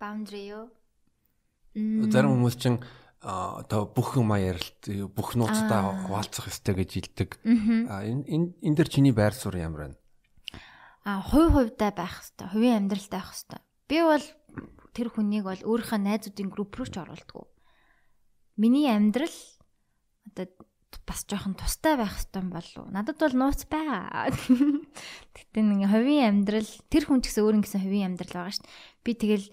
баундри 0.00 0.40
юу? 0.48 0.72
Зарим 2.08 2.40
хүмүүс 2.40 2.56
чинь 2.56 2.80
одоо 3.20 3.84
бүх 3.84 4.16
юм 4.16 4.32
ярилт 4.32 5.12
бүх 5.12 5.36
нууцтай 5.36 6.08
хуваалцах 6.08 6.48
ёстой 6.48 6.74
гэж 6.80 6.90
хэлдэг. 6.96 7.30
Энэ 7.44 8.56
энэ 8.64 8.76
дэр 8.76 8.88
чиний 8.88 9.12
байр 9.12 9.36
суурь 9.36 9.60
ямар 9.60 9.92
байна? 9.92 9.98
А 11.04 11.20
хувь 11.20 11.52
хувьдаа 11.52 11.92
байх 11.92 12.24
ёстой. 12.24 12.48
Хувийн 12.48 12.88
амьдралтай 12.88 13.20
байх 13.20 13.32
ёстой. 13.36 13.60
Би 13.88 14.00
бол 14.00 14.24
тэр 14.96 15.08
хүнийг 15.12 15.44
бол 15.44 15.60
өөрийнхөө 15.60 16.00
найзуудын 16.00 16.48
групп 16.48 16.80
руу 16.80 16.88
ч 16.88 16.96
оруулдаг. 16.96 17.48
Миний 18.56 18.88
амьдрал 18.88 19.36
одоо 20.28 20.48
бас 21.06 21.24
жоохон 21.28 21.54
тустай 21.60 21.96
байх 21.96 22.16
хэвтан 22.16 22.50
болов. 22.50 22.88
Надад 22.88 23.18
бол 23.18 23.34
нууц 23.36 23.64
байгаа. 23.68 24.30
Гэтэ 24.32 25.60
нэг 25.66 25.88
хувийн 25.88 26.44
амьдрал 26.44 26.70
тэр 26.88 27.04
хүн 27.04 27.20
ч 27.20 27.30
гэсэн 27.30 27.44
өөр 27.44 27.56
нэгэн 27.60 27.84
хувийн 27.84 28.08
амьдрал 28.14 28.34
байгаа 28.48 28.54
шүү 28.54 28.64
дээ. 28.64 28.76
Би 29.04 29.12
тэгэл 29.16 29.46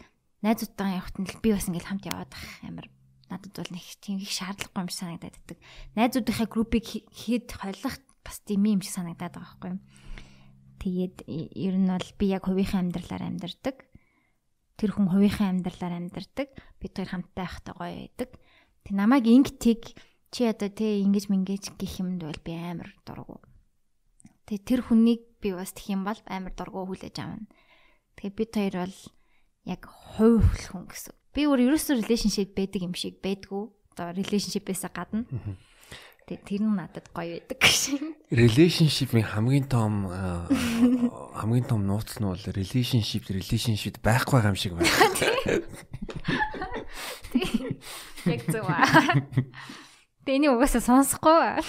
найзуудтайгаа 0.46 0.98
явахт 1.02 1.18
нь 1.18 1.28
би 1.42 1.50
бас 1.52 1.66
ингээл 1.68 1.90
хамт 1.90 2.06
яваад 2.06 2.32
ах 2.34 2.46
амар 2.62 2.88
надад 3.30 3.54
бол 3.56 3.72
нэг 3.72 3.86
тийм 4.00 4.20
их 4.20 4.32
шаардлагагүй 4.32 4.82
юм 4.84 4.90
шиг 4.90 5.02
санагдаад 5.04 5.36
байдаг. 5.36 5.58
Найзуудынхаа 5.96 6.48
группийг 6.48 6.88
хэд 7.12 7.48
хойлох 7.54 7.96
бас 8.24 8.38
тийм 8.44 8.64
юм 8.68 8.82
шиг 8.82 8.96
санагдаад 8.96 9.36
байгаа 9.36 9.44
байхгүй 9.44 9.72
юу. 9.76 9.82
Тэгээд 10.78 11.18
ер 11.28 11.76
нь 11.76 11.90
бол 11.90 12.10
би 12.20 12.26
яг 12.32 12.44
хувийнхаа 12.46 12.82
амьдралаар 12.84 13.24
амьдардаг. 13.28 13.76
Тэр 14.78 14.92
хүн 14.94 15.10
хувийнхаа 15.10 15.50
амьдралаар 15.52 15.96
амьдардаг. 15.98 16.48
Бид 16.80 16.94
хоёр 16.94 17.10
хамтдаа 17.10 17.44
байхдаа 17.44 17.74
гоё 17.76 17.96
байдаг. 17.98 18.30
Тэг 18.86 18.94
намайг 18.94 19.26
инктиг 19.26 19.98
чи 20.30 20.46
одоо 20.46 20.70
тэ 20.70 21.02
ингэж 21.02 21.34
мингэж 21.34 21.76
гэх 21.76 22.00
юмд 22.04 22.22
бол 22.22 22.42
би 22.46 22.54
амар 22.54 22.94
дургу. 23.04 23.42
Тэг 24.46 24.64
тэр 24.64 24.86
хүнийг 24.86 25.42
би 25.42 25.52
бас 25.52 25.74
тэх 25.74 25.92
юм 25.92 26.06
бол 26.06 26.20
амар 26.30 26.54
дургу 26.54 26.88
хүлээж 26.88 27.18
авна. 27.20 27.50
Тэгээ 28.16 28.38
бид 28.38 28.52
хоёр 28.54 28.76
бол 28.86 28.98
яг 29.66 29.82
хувь 29.90 30.48
хүн 30.72 30.88
гэсэн. 30.88 31.16
Би 31.38 31.46
өөр 31.46 31.62
ерөөсөө 31.70 32.02
relationship 32.02 32.58
байдаг 32.58 32.82
юм 32.82 32.98
шиг 32.98 33.22
байдгүй. 33.22 33.70
Одоо 33.94 34.10
relationship-ээс 34.18 34.90
гадна. 34.90 35.22
Тэгээ 36.26 36.42
тэр 36.50 36.66
нь 36.66 36.74
надад 36.74 37.06
гоё 37.14 37.38
байдаг 37.38 37.62
гэж. 37.62 37.94
Relationship-ийн 38.34 39.22
хамгийн 39.38 39.70
том 39.70 40.10
хамгийн 41.38 41.70
том 41.70 41.86
нууц 41.86 42.18
нь 42.18 42.26
бол 42.26 42.42
relationship 42.42 43.30
relationship 43.30 44.02
байхгүй 44.02 44.42
юм 44.50 44.58
шиг 44.58 44.82
байна. 44.82 44.90
Яг 48.26 48.42
зөв. 48.50 48.66
Тэний 50.26 50.50
угаасаа 50.50 50.82
сонсохгүй. 50.82 51.62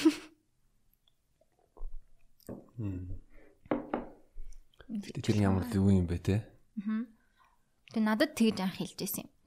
Тэр 5.21 5.37
ямар 5.45 5.69
зөв 5.69 5.93
юм 5.93 6.09
бэ 6.09 6.19
те? 6.25 6.49
Аа. 6.81 7.05
Тэг 7.93 8.03
надад 8.03 8.33
тэгж 8.33 8.65
анх 8.65 8.81
хэлж 8.81 8.97
байсан 8.97 9.29
юм. 9.29 9.38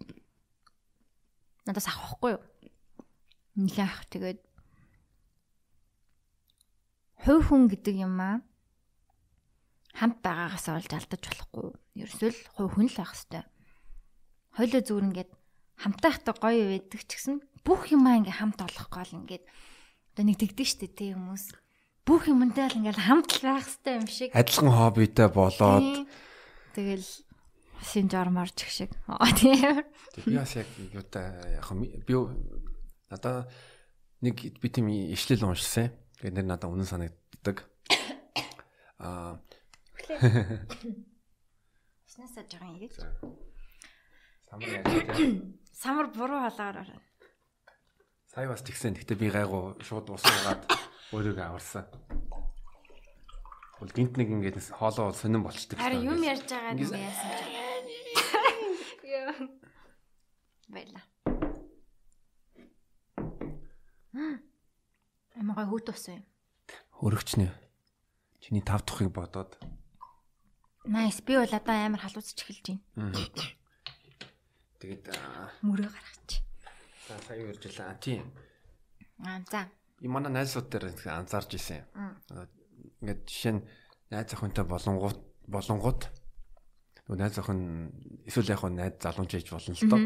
Надаас 1.71 1.87
авахгүй 1.87 2.35
юу? 2.35 2.43
Нэг 3.55 3.79
ах 3.79 4.03
тэгээд 4.11 4.43
хувь 7.23 7.47
хүн 7.47 7.71
гэдэг 7.71 7.95
юм 8.03 8.19
аа 8.19 8.43
хамт 9.95 10.19
байгаагаас 10.19 10.67
олж 10.67 10.91
алдаж 10.91 11.23
болохгүй. 11.23 11.71
Ерөөсөө 11.95 12.29
л 12.35 12.41
хувь 12.59 12.75
хүн 12.75 12.91
л 12.91 12.99
байх 12.99 13.15
хэвээр. 13.15 13.47
Хойлоо 14.51 14.81
зүгээр 14.83 15.07
ингээд 15.15 15.31
хамтаахтай 15.79 16.35
гоё 16.35 16.63
байдаг 16.75 17.01
ч 17.07 17.11
гэсэн 17.15 17.35
бүх 17.63 17.87
юмаа 17.95 18.19
ингээ 18.19 18.35
хамт 18.35 18.59
олох 18.59 18.91
гол 18.91 19.11
ингээд 19.15 19.47
одоо 20.11 20.23
нэг 20.27 20.37
тэгдэг 20.43 20.67
штэ 20.67 20.91
тий 20.91 21.15
хүмүүс 21.15 21.55
бүх 22.03 22.27
юмтай 22.27 22.67
л 22.67 22.83
ингээл 22.83 23.05
хамт 23.07 23.31
л 23.39 23.47
байх 23.47 23.63
хэрэгтэй 23.63 23.95
юм 23.95 24.07
шиг 24.11 24.29
адилхан 24.35 24.75
хоббитэй 24.75 25.29
болоод 25.31 26.09
тэгэл 26.75 27.07
син 27.81 28.09
жорморч 28.09 28.63
их 28.63 28.69
шиг 28.69 28.91
тийм 29.35 29.83
би 30.25 30.37
бас 30.37 30.55
яг 30.55 30.67
юутай 30.93 31.57
яг 31.57 31.67
би 32.07 32.13
надаа 33.09 33.49
нэг 34.21 34.35
би 34.61 34.67
тийм 34.69 34.87
ишлэл 34.89 35.45
уншсан 35.49 35.91
тэгээд 36.21 36.35
нэр 36.39 36.47
надаа 36.47 36.69
үнэн 36.71 36.87
санагддаг 36.87 37.65
аа 38.99 39.41
Снасаа 42.11 42.43
жоохон 42.43 42.75
ирээд. 42.75 42.99
Самар 44.51 44.67
яаж 44.67 44.85
Самар 45.81 46.07
буруу 46.11 46.43
халаагаар 46.43 46.83
орно. 46.83 47.01
Сая 48.27 48.51
бас 48.51 48.61
тэгсэн. 48.67 48.99
Гэтэ 48.99 49.15
би 49.15 49.31
гайгүй 49.31 49.79
шууд 49.79 50.11
усуугаад 50.11 50.67
өөрийгөө 51.15 51.45
аварсан. 51.47 51.87
Бол 53.79 53.91
гинт 53.95 54.19
нэг 54.19 54.27
ингээд 54.27 54.59
хоолоо 54.75 55.15
сонирн 55.15 55.47
болчдөг. 55.47 55.79
Харин 55.79 56.03
юм 56.03 56.19
ярьж 56.19 56.51
байгаа 56.51 56.75
юм 56.75 56.91
яасан 56.99 57.31
ч. 57.31 57.70
Яа. 59.31 59.47
Байла. 60.67 61.01
Амгаа 65.39 65.65
хөт 65.71 65.89
усан 65.91 66.19
юм. 66.19 66.25
Өргөчнө. 66.99 67.47
Чиний 68.43 68.63
тав 68.63 68.83
тухыг 68.83 69.11
бодоод. 69.15 69.55
Найс. 70.83 71.21
Би 71.23 71.39
бол 71.39 71.47
одоо 71.47 71.75
амар 71.75 72.03
халууцч 72.03 72.35
эхэлж 72.43 72.83
байна. 72.95 73.23
Тэгээд 74.81 75.07
мөрөө 75.63 75.89
гаргачих. 75.91 76.43
За 77.07 77.15
сая 77.27 77.45
байлаа. 77.47 77.95
Тийм. 78.03 78.27
Аа 79.23 79.39
за. 79.47 79.69
И 80.01 80.07
манай 80.07 80.31
найзууд 80.31 80.67
дээр 80.67 80.91
анзаарч 81.07 81.55
ирсэн. 81.55 81.85
Ингээд 82.99 83.21
жишээ 83.29 83.53
нь 83.55 83.65
найз 84.11 84.33
охинтой 84.33 84.65
болонгууд 84.65 85.19
болонгууд 85.47 86.01
нөгөө 87.11 87.19
найз 87.19 87.35
охин 87.43 87.91
эсвэл 88.23 88.55
яг 88.55 88.63
найз 88.71 88.95
залуучж 89.03 89.35
ээж 89.35 89.47
болно 89.51 89.75
л 89.75 89.91
доо. 89.91 89.99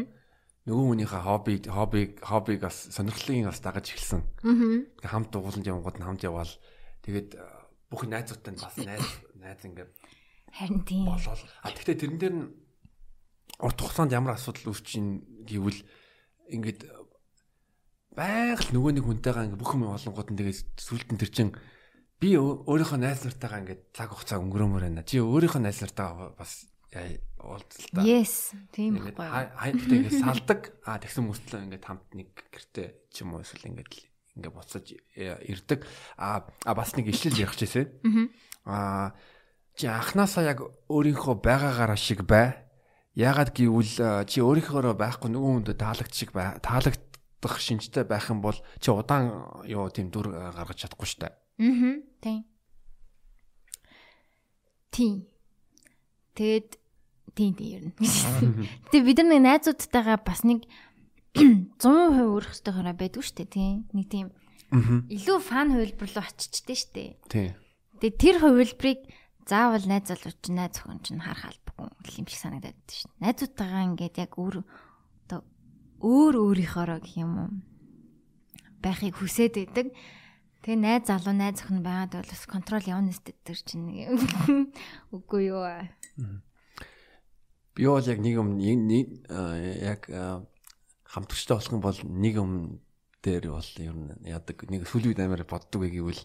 Нөгөө 0.66 0.86
хүнийхээ 0.90 1.22
хобби 1.22 1.54
хоббиг 1.70 2.10
хоббиг 2.18 2.58
бас 2.66 2.90
сонирхлын 2.90 3.46
бас 3.46 3.62
дагаж 3.62 3.94
эхэлсэн. 3.94 4.22
Аа. 4.42 5.06
Хамт 5.06 5.30
дугууланд 5.30 5.62
явгууд 5.70 6.02
нь 6.02 6.06
хамт 6.06 6.26
яваал. 6.26 6.50
Тэгээд 7.06 7.38
бүх 7.86 8.02
найзуудтай 8.10 8.50
нь 8.50 8.58
бас 8.58 8.74
найз 8.82 9.06
найз 9.38 9.62
ингээд 9.62 9.90
харин 10.50 10.82
тийм 10.82 11.06
болол. 11.06 11.42
А 11.62 11.70
тэгтээ 11.70 11.94
тэрэн 11.94 12.18
дээр 12.18 12.34
нь 12.34 12.50
урт 13.62 13.78
хугацаанд 13.78 14.10
ямар 14.10 14.34
асуудал 14.34 14.74
үүсчин 14.74 15.46
гэвэл 15.46 15.86
ингээд 16.50 16.90
байгаль 18.18 18.70
нөгөө 18.74 18.92
нэг 18.98 19.06
хүнтэйгээ 19.06 19.46
ингээ 19.54 19.62
бүх 19.62 19.78
юм 19.78 19.94
олонгууд 19.94 20.34
нь 20.34 20.38
тэгээд 20.42 20.58
сүлд 20.82 21.08
нь 21.14 21.20
тэр 21.22 21.30
чин 21.30 21.48
би 22.18 22.34
өөрийнхөө 22.34 22.98
найз 22.98 23.22
нартайгаа 23.22 23.62
ингээ 23.62 23.94
цаг 23.94 24.10
хугацаа 24.10 24.42
өнгөрөөмөр 24.42 24.82
байна. 24.90 25.06
Чи 25.06 25.22
өөрийнхөө 25.22 25.62
найз 25.62 25.78
нартайгаа 25.86 26.34
бас 26.34 26.66
уулзалтаа. 27.40 28.04
Yes, 28.04 28.54
тийм 28.70 28.98
байхгүй. 29.00 29.26
Хаяа 29.26 29.74
ингээ 29.74 30.14
салдаг. 30.22 30.60
А 30.86 30.98
тэгсэн 31.00 31.26
мөртлөө 31.26 31.64
ингээ 31.66 31.82
хамт 31.82 32.06
нэг 32.14 32.30
гэртээ 32.52 32.88
ч 33.10 33.22
юм 33.22 33.34
уу 33.34 33.42
эсвэл 33.42 33.70
ингээ 33.72 34.06
ингээ 34.38 34.52
буцаж 34.54 34.94
ирдэг. 35.16 35.84
А 36.16 36.46
бас 36.62 36.94
нэг 36.94 37.10
ишлэл 37.10 37.42
ярих 37.42 37.56
гэжсэн. 37.58 37.90
Аа 38.64 39.16
чи 39.76 39.90
анханасаа 39.90 40.56
яг 40.56 40.64
өөрийнхөө 40.88 41.36
байгаагаараа 41.42 42.00
шиг 42.00 42.24
бай 42.24 42.66
Яагаад 43.16 43.56
гэвэл 43.56 44.28
чи 44.28 44.44
өөрийнхөөрөө 44.44 44.92
байхгүй 45.00 45.32
нөгөө 45.32 45.52
хүнд 45.56 45.80
таалагд 45.80 46.12
шиг 46.12 46.36
таалагдах 46.36 47.56
шинжтэй 47.56 48.04
байх 48.04 48.28
юм 48.28 48.44
бол 48.44 48.60
чи 48.76 48.92
удаан 48.92 49.40
юу 49.64 49.88
тийм 49.88 50.12
дүр 50.12 50.36
гаргаж 50.52 50.84
чадахгүй 50.84 51.08
штэ. 51.08 51.32
Аа. 51.32 51.96
Тийм. 52.20 52.44
Тийм. 54.92 55.24
Тэгэд 56.36 56.70
тийм 57.32 57.52
тийм 57.56 57.72
юм. 57.80 57.92
Тэгээ 58.92 59.06
бид 59.08 59.18
нар 59.24 59.28
нэг 59.32 59.42
найзуудтайгаа 59.42 60.20
бас 60.20 60.44
нэг 60.44 60.68
100% 61.32 61.84
өөрөх 61.84 62.52
хэвээр 62.52 62.96
байдгүй 62.96 63.24
штэ 63.24 63.48
тийм. 63.48 63.88
Нэг 63.96 64.06
тийм 64.12 64.26
илүү 65.08 65.38
фан 65.40 65.72
хувилбар 65.72 66.08
руу 66.12 66.24
очичдээ 66.24 66.76
штэ. 66.76 67.04
Тийм. 67.28 67.52
Тэгээ 68.00 68.20
тэр 68.20 68.36
хувилбарыг 68.44 69.00
заавал 69.48 69.84
найз 69.88 70.08
залууч 70.12 70.42
найз 70.52 70.76
охин 70.80 71.00
ч 71.04 71.16
харах 71.16 71.52
албагүй 71.52 71.88
юм 72.20 72.26
шиг 72.28 72.40
санагдаад 72.40 72.76
байна 72.76 72.92
шүү 72.92 73.08
дээ. 73.08 73.22
Найзуудтайгаа 73.24 73.82
ингээд 73.88 74.16
яг 74.20 74.32
өөр 74.36 74.56
өөр 76.02 76.34
өөрийнхоороо 76.36 77.00
гэх 77.00 77.16
юм 77.16 77.32
уу 77.40 77.50
байхыг 78.84 79.16
хүсээд 79.16 79.54
байдаг. 79.56 79.86
Тэгээ 80.66 80.82
найз 80.82 81.06
залуу 81.06 81.30
найз 81.30 81.62
охин 81.62 81.78
байгаад 81.78 82.18
бол 82.18 82.26
бас 82.26 82.42
контрол 82.50 82.82
явна 82.82 83.14
сте 83.14 83.38
тэр 83.46 83.54
чинь 83.62 83.86
үгүй 85.14 85.54
юу. 85.54 85.62
Би 87.78 87.86
бол 87.86 88.02
яг 88.02 88.18
нэг 88.18 88.34
юм 88.34 88.58
яг 88.58 90.10
хамтрагчтай 91.06 91.54
болох 91.54 91.70
юм 91.70 91.82
бол 91.86 92.00
нэг 92.02 92.34
юм 92.34 92.50
дээр 93.22 93.54
бол 93.54 93.70
ер 93.78 93.94
нь 93.94 94.10
яадаг 94.26 94.66
нэг 94.66 94.90
сүүлийн 94.90 95.14
үед 95.14 95.22
амар 95.22 95.46
боддог 95.46 95.86
гэвэл 95.86 96.18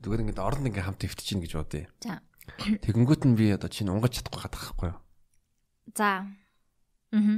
зүгээр 0.00 0.32
ингээд 0.32 0.40
оронд 0.40 0.72
ингээд 0.72 0.88
хамт 0.88 1.04
өвтчихин 1.04 1.44
гэж 1.44 1.52
бодъё. 1.60 1.84
За. 2.00 2.24
Тэгэнгүүт 2.56 3.28
нь 3.28 3.36
би 3.36 3.52
одоо 3.52 3.68
чинь 3.68 3.92
унгаж 3.92 4.16
чадахгүй 4.16 4.48
гадах 4.48 4.64
байхгүй 4.64 4.96
юу? 4.96 5.00
За. 5.92 6.24
Аа. 7.12 7.36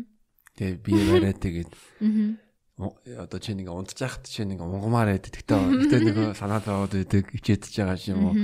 Тэгээ 0.55 0.79
би 0.79 0.93
бариад 0.95 1.43
тэгээд 1.43 1.75
Аа 1.75 2.44
одоо 2.77 3.39
чи 3.39 3.55
нэг 3.55 3.71
унтчих 3.71 4.19
чи 4.27 4.43
нэг 4.43 4.59
унгамаар 4.59 5.15
байд. 5.15 5.31
Тэгтээ 5.31 5.61
гэтээ 5.87 6.01
нэг 6.11 6.17
санаа 6.35 6.59
зовоод 6.59 6.91
байдаг, 6.91 7.31
ичээдж 7.31 7.71
байгаа 7.71 7.99
юм 8.11 8.23
уу? 8.27 8.35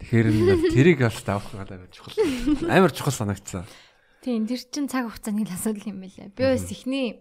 Тэгэхээр 0.00 0.72
тэрийг 0.72 1.04
бас 1.04 1.20
давах 1.20 1.52
гэдэг 1.52 1.92
чухал. 1.92 2.16
Амар 2.72 2.88
чухал 2.88 3.12
санагдсан. 3.12 3.68
Тийм 4.24 4.48
тэр 4.48 4.64
чин 4.64 4.88
цаг 4.88 5.12
хугацааны 5.12 5.44
асуудал 5.44 5.92
юм 5.92 6.00
байлаа. 6.00 6.32
Би 6.32 6.42
бас 6.48 6.64
ихний 6.72 7.20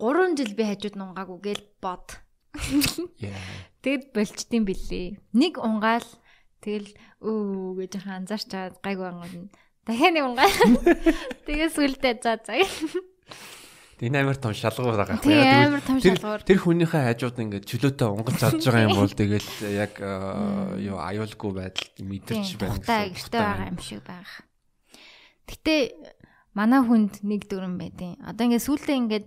3 0.00 0.32
жил 0.32 0.52
би 0.56 0.64
хажууд 0.64 0.96
унгаагүй 0.96 1.38
гээл 1.44 1.64
бод. 1.84 2.16
Тэгэд 3.84 4.16
болчдсан 4.16 4.64
бэлээ. 4.64 5.20
Нэг 5.36 5.60
унгаал 5.60 6.08
тэгэл 6.64 6.88
өө 7.20 7.84
гэж 7.84 8.00
анзаарч 8.00 8.48
чаад 8.48 8.80
гайгүй 8.80 9.12
ангууд. 9.12 9.52
Дахиад 9.84 10.12
нэг 10.16 10.24
унгаал. 10.24 10.56
Тэгээ 11.44 11.68
сүлдээ 11.68 12.16
за 12.24 12.40
за. 12.40 12.56
Энэ 14.02 14.18
амар 14.18 14.34
том 14.34 14.50
шалгуур 14.50 14.98
байгаа 14.98 15.14
байхгүй 15.14 15.30
яа. 15.30 15.78
Тэр 16.02 16.18
тэр 16.18 16.58
хүнийхээ 16.58 17.02
хажууд 17.06 17.38
ингээд 17.38 17.70
чөлөөтэй 17.70 18.08
унгаж 18.10 18.34
чадж 18.34 18.62
байгаа 18.66 18.86
юм 18.90 18.98
бол 18.98 19.14
тэгэл 19.14 19.50
яг 19.70 19.94
юу 20.82 20.98
аюулгүй 20.98 21.50
байдал 21.54 21.86
мэдэрч 22.02 22.58
байна. 22.58 22.82
Тухтай 22.82 23.14
гэрте 23.14 23.38
байгаа 23.38 23.70
юм 23.70 23.78
шиг 23.78 24.02
байгаа. 24.02 24.42
Гэтэ 25.46 25.74
манай 26.58 26.82
хүнд 26.82 27.22
нэг 27.22 27.46
дүрэн 27.46 27.78
байдیں۔ 27.78 28.18
Одоо 28.26 28.42
ингээд 28.50 28.66
сүултээ 28.66 28.96
ингээд 29.06 29.26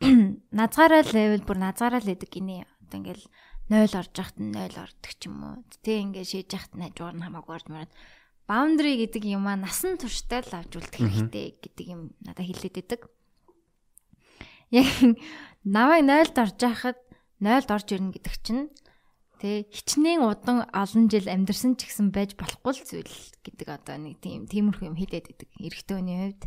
назгаараа 0.56 1.04
левел 1.04 1.44
бүр 1.44 1.58
назгаараа 1.60 2.00
л 2.00 2.08
идэг 2.08 2.32
гинэ. 2.32 2.64
Одоо 2.88 2.96
ингээд 3.04 3.22
0 3.68 3.92
орж 3.92 4.12
яхад 4.16 4.38
нь 4.40 4.56
0 4.56 4.72
ордог 4.72 5.12
ч 5.20 5.28
юм 5.28 5.36
уу. 5.44 5.60
Тэ 5.84 6.00
ингээд 6.00 6.32
шийдэж 6.32 6.50
яхад 6.56 6.72
нь 6.80 6.84
хажуугаар 6.88 7.16
нь 7.20 7.24
хамаагүй 7.28 7.54
орж 7.60 7.66
мараад 7.68 7.92
баундри 8.48 9.04
гэдэг 9.04 9.22
юм 9.28 9.44
аа 9.44 9.60
насан 9.60 10.00
туршдаа 10.00 10.40
л 10.40 10.56
авч 10.56 10.80
үлдэх 10.80 10.96
хэрэгтэй 10.96 11.60
гэдэг 11.60 11.86
юм 11.92 12.16
надад 12.24 12.48
хэлээд 12.48 12.74
байдаг. 12.80 13.00
Яг 14.74 14.86
намайг 15.64 16.04
0-д 16.04 16.36
орж 16.38 16.58
яхад 16.60 16.98
0-д 17.40 17.70
орж 17.72 17.88
ирнэ 17.92 18.12
гэдэг 18.16 18.36
чинь 18.44 18.68
Тэ 19.38 19.70
хичнээн 19.70 20.26
удан 20.26 20.66
олон 20.74 21.06
жил 21.06 21.30
амьдэрсэн 21.30 21.78
ч 21.78 21.86
гэсэн 21.86 22.10
байж 22.10 22.34
болохгүй 22.34 22.74
л 22.74 22.82
зүйл 22.82 23.14
гэдэг 23.46 23.68
одоо 23.70 23.94
нэг 23.94 24.18
тийм 24.18 24.50
тиймэрхүү 24.50 24.90
юм 24.90 24.98
хэлээд 24.98 25.30
идэг. 25.30 25.50
Эрэгтэй 25.62 25.94
хүний 25.94 26.18
хувьд 26.18 26.42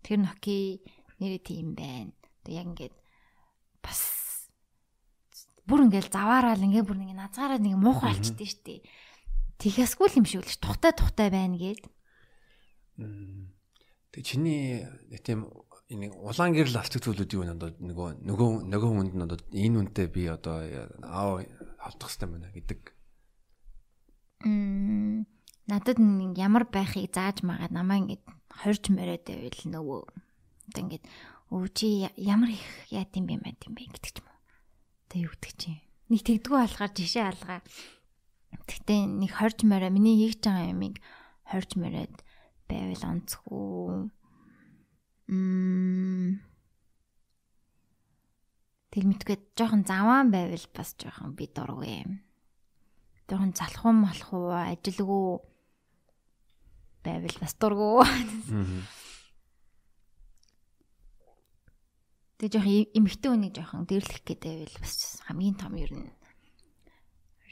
тэр 0.00 0.24
Nokia 0.24 0.80
нэрээ 1.20 1.42
тийм 1.44 1.76
байна. 1.76 2.16
Тэг 2.40 2.56
яг 2.56 2.66
ингээд 2.72 2.96
бас 3.84 4.00
бүр 5.68 5.92
ингээд 5.92 6.08
заваараал 6.08 6.64
ингээд 6.64 6.88
бүр 6.88 7.04
ингээд 7.04 7.20
назгаараа 7.20 7.60
нэг 7.60 7.76
муухай 7.76 8.16
болчихдээ 8.16 8.48
штэ. 8.48 8.80
Тэхээсгүй 9.60 10.08
л 10.08 10.18
юм 10.24 10.24
шиг 10.24 10.40
л 10.48 10.56
тухтай 10.56 10.96
тухтай 10.96 11.28
байна 11.28 11.60
гээд. 11.60 11.84
Тэг 14.16 14.22
чиний 14.24 14.88
тийм 15.20 15.52
энэ 15.86 16.10
улаан 16.18 16.52
гэрэл 16.54 16.80
авчих 16.82 17.02
зүйлүүд 17.06 17.30
юу 17.34 17.42
вэ? 17.46 17.54
Нөгөө 17.54 18.10
нөгөө 18.26 18.50
нөгөө 18.72 18.90
хүнд 18.90 19.14
нь 19.14 19.24
одоо 19.26 19.38
энэ 19.54 19.78
үнтэй 19.86 20.06
би 20.10 20.26
одоо 20.26 20.66
аав 21.06 21.46
олдох 21.78 22.10
хэрэгтэй 22.10 22.28
байна 22.30 22.50
гэдэг. 22.50 22.80
Мм 24.42 25.26
надад 25.70 25.98
ямар 26.38 26.64
байхыг 26.66 27.10
зааж 27.14 27.46
магаад 27.46 27.70
намаа 27.70 28.02
ингэж 28.02 28.22
хорж 28.50 28.84
мөрөөд 28.90 29.24
байвал 29.26 29.62
нөгөө 29.74 30.00
одоо 30.70 30.80
ингэж 30.82 31.02
өө 31.54 31.66
чи 31.70 31.86
ямар 32.18 32.50
их 32.50 32.66
яа 32.90 33.06
гэм 33.06 33.26
бэ 33.30 33.34
мэт 33.42 33.66
юм 33.66 33.74
бэ 33.78 33.86
гэдэг 33.86 34.10
ч 34.10 34.18
юм 34.18 34.26
уу. 34.26 34.38
Тэ 35.10 35.22
юу 35.26 35.34
гэдэг 35.34 35.54
чи. 35.54 35.70
Нэг 36.10 36.22
тэгдэггүй 36.26 36.58
болохоор 36.66 36.92
жишээ 36.94 37.26
алгаа. 37.30 37.60
Тэгтээ 38.66 39.00
нэг 39.06 39.30
хорж 39.34 39.58
мөрөө 39.62 39.90
миний 39.90 40.18
хийж 40.18 40.42
байгаа 40.42 40.70
юмыг 40.70 40.98
хорж 41.46 41.70
мөрөөд 41.78 42.14
байвал 42.66 43.04
онцгүй. 43.10 44.10
Тэр 45.26 46.38
мэдгүй 49.10 49.42
жоохон 49.58 49.82
заваан 49.82 50.30
байвал 50.30 50.62
бас 50.70 50.94
жоохон 50.94 51.34
би 51.34 51.50
дургүй. 51.50 52.06
Жоохон 53.26 53.50
залхуу 53.58 53.90
малхуу 53.90 54.54
ажилгүй 54.54 55.42
байвал 57.02 57.38
бас 57.42 57.58
дургүй. 57.58 58.06
Тэгээ 62.38 62.54
жоохон 62.54 62.86
эмэгтэй 62.94 63.30
хүнийг 63.34 63.58
жоохон 63.58 63.90
дэрлэх 63.90 64.22
гээд 64.22 64.46
байвал 64.46 64.78
бас 64.78 65.18
хамгийн 65.26 65.58
том 65.58 65.74
ер 65.74 65.90
нь 65.90 66.06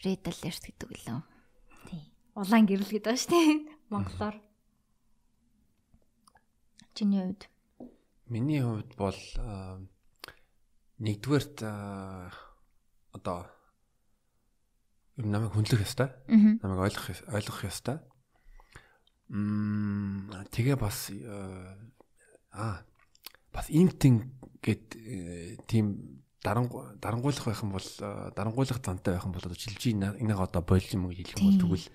red 0.07 0.22
alert 0.31 0.62
гэдэг 0.62 0.95
лөө. 0.95 1.27
Тий. 1.91 2.07
Улаан 2.39 2.70
гэрэл 2.70 2.93
гэдэг 2.93 3.11
ба 3.11 3.18
штэ 3.18 3.41
монголоор. 3.91 4.39
Чиний 6.95 7.25
хувьд? 7.25 7.49
Миний 8.29 8.62
хувьд 8.64 8.97
бол 8.97 9.18
нэгдүгээрт 10.99 11.61
одоо 13.12 13.39
юм 15.20 15.29
намайг 15.31 15.53
хүндлэх 15.53 15.85
ёстой. 15.85 16.09
Намайг 16.29 16.89
ойлгох 16.89 17.20
ойлгох 17.29 17.68
ёстой. 17.68 18.01
Мм 19.29 20.33
тэгээ 20.49 20.77
бас 20.81 21.12
аа 22.49 22.87
бас 23.53 23.66
интин 23.68 24.33
гэд 24.64 24.97
э, 24.97 25.57
тийм 25.68 26.25
дарангу 26.43 26.97
дарангуйлах 27.01 27.45
байх 27.45 27.62
юм 27.62 27.77
бол 27.77 27.89
дарангуйлах 28.37 28.81
зантай 28.81 29.14
байх 29.14 29.25
юм 29.25 29.33
бол 29.33 29.45
жилжийн 29.53 30.01
энийг 30.16 30.41
одоо 30.41 30.62
бойлж 30.62 30.93
юм 30.97 31.12
хэлэх 31.12 31.37
юм 31.37 31.45
бол 31.53 31.61
тэгвэл 31.61 31.87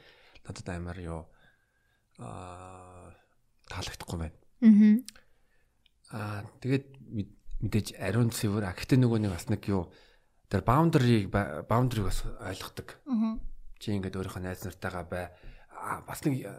надад 0.45 0.67
амар 0.69 0.99
юу 0.99 1.21
аа 2.17 3.13
таалагдахгүй 3.69 4.17
байна. 4.19 4.37
Аа 4.61 5.03
тэгээд 6.09 6.85
мэдээж 7.61 7.87
ариун 8.01 8.33
цэвэр 8.33 8.65
а 8.65 8.73
гэхдээ 8.73 8.97
нөгөө 8.97 9.19
нэг 9.21 9.31
бас 9.35 9.45
нэг 9.51 9.61
юу 9.69 9.91
тэр 10.49 10.65
баундрийг 10.65 11.29
баундрийг 11.29 12.09
бас 12.09 12.25
ойлгодог. 12.25 12.97
Чи 13.77 13.93
ингээд 13.93 14.17
өөрийнхөө 14.17 14.41
найз 14.41 14.65
нартайгаа 14.65 15.05
бай 15.05 15.29
бас 16.07 16.19
нэг 16.25 16.49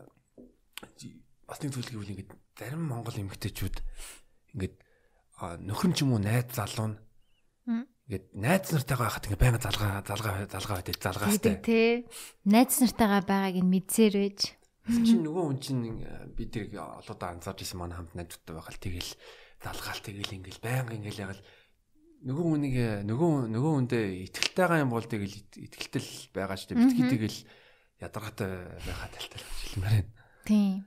бас 1.50 1.58
нэг 1.58 1.70
зүйл 1.74 1.90
гэвэл 1.90 2.12
ингээд 2.14 2.32
зарим 2.54 2.86
монгол 2.86 3.18
эмэгтэйчүүд 3.18 3.76
ингээд 4.54 4.74
нөхөр 5.66 5.90
ч 5.96 6.06
юм 6.06 6.14
уу 6.14 6.22
найз 6.22 6.54
залуу 6.54 6.94
нь 6.94 6.96
ингээд 8.06 8.26
найз 8.38 8.70
нартайгаа 8.70 9.10
байхад 9.10 9.26
ингээд 9.26 9.42
байнга 9.42 9.60
залгаа 9.66 10.04
залгаа 10.06 10.34
залгаа 10.46 10.76
байдаг 10.78 10.96
залгаастай. 11.00 11.54
Тий. 11.64 12.06
Найз 12.46 12.78
нартайгаа 12.78 13.22
байгааг 13.26 13.56
нь 13.58 13.72
мэдсээр 13.74 14.14
байж. 14.14 14.40
Чи 14.90 15.14
нөгөө 15.18 15.44
хүн 15.46 15.58
чинь 15.58 15.82
би 16.34 16.44
тэрийг 16.50 16.78
олоодаа 16.78 17.34
анзаарч 17.36 17.62
ирсэн 17.62 17.78
манай 17.78 18.00
хамт 18.00 18.16
найзуудтай 18.16 18.54
байхад 18.56 18.80
тэгэл 18.80 19.10
залгаал 19.60 20.00
тэгэл 20.00 20.36
ингээл 20.40 20.60
байнга 20.64 20.96
ингээл 20.96 21.22
яг 21.24 21.32
л 21.36 21.42
нөгөө 22.20 22.44
хүнийг 22.44 22.76
нөгөө 23.08 23.32
нөгөө 23.48 23.72
хүндээ 23.76 24.04
ихтэлтэй 24.28 24.64
байгаа 24.64 24.84
юм 24.84 24.92
бол 24.92 25.04
тэгэл 25.04 25.36
ихтэлтэл 25.56 26.10
байгаа 26.36 26.56
ч 26.56 26.68
тийм 26.68 26.84
битгий 26.84 27.08
тэгэл 27.08 27.38
ядаргаатай 28.00 28.50
байхаа 28.84 29.08
талтал 29.12 29.44
хэлмээр 29.44 30.04
байна. 30.04 30.12
Тийм. 30.44 30.84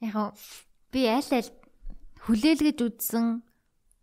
Яг 0.00 0.36
би 0.92 1.00
аль 1.08 1.32
аль 1.32 1.52
хүлээлгэж 2.24 2.78
үзсэн 2.84 3.26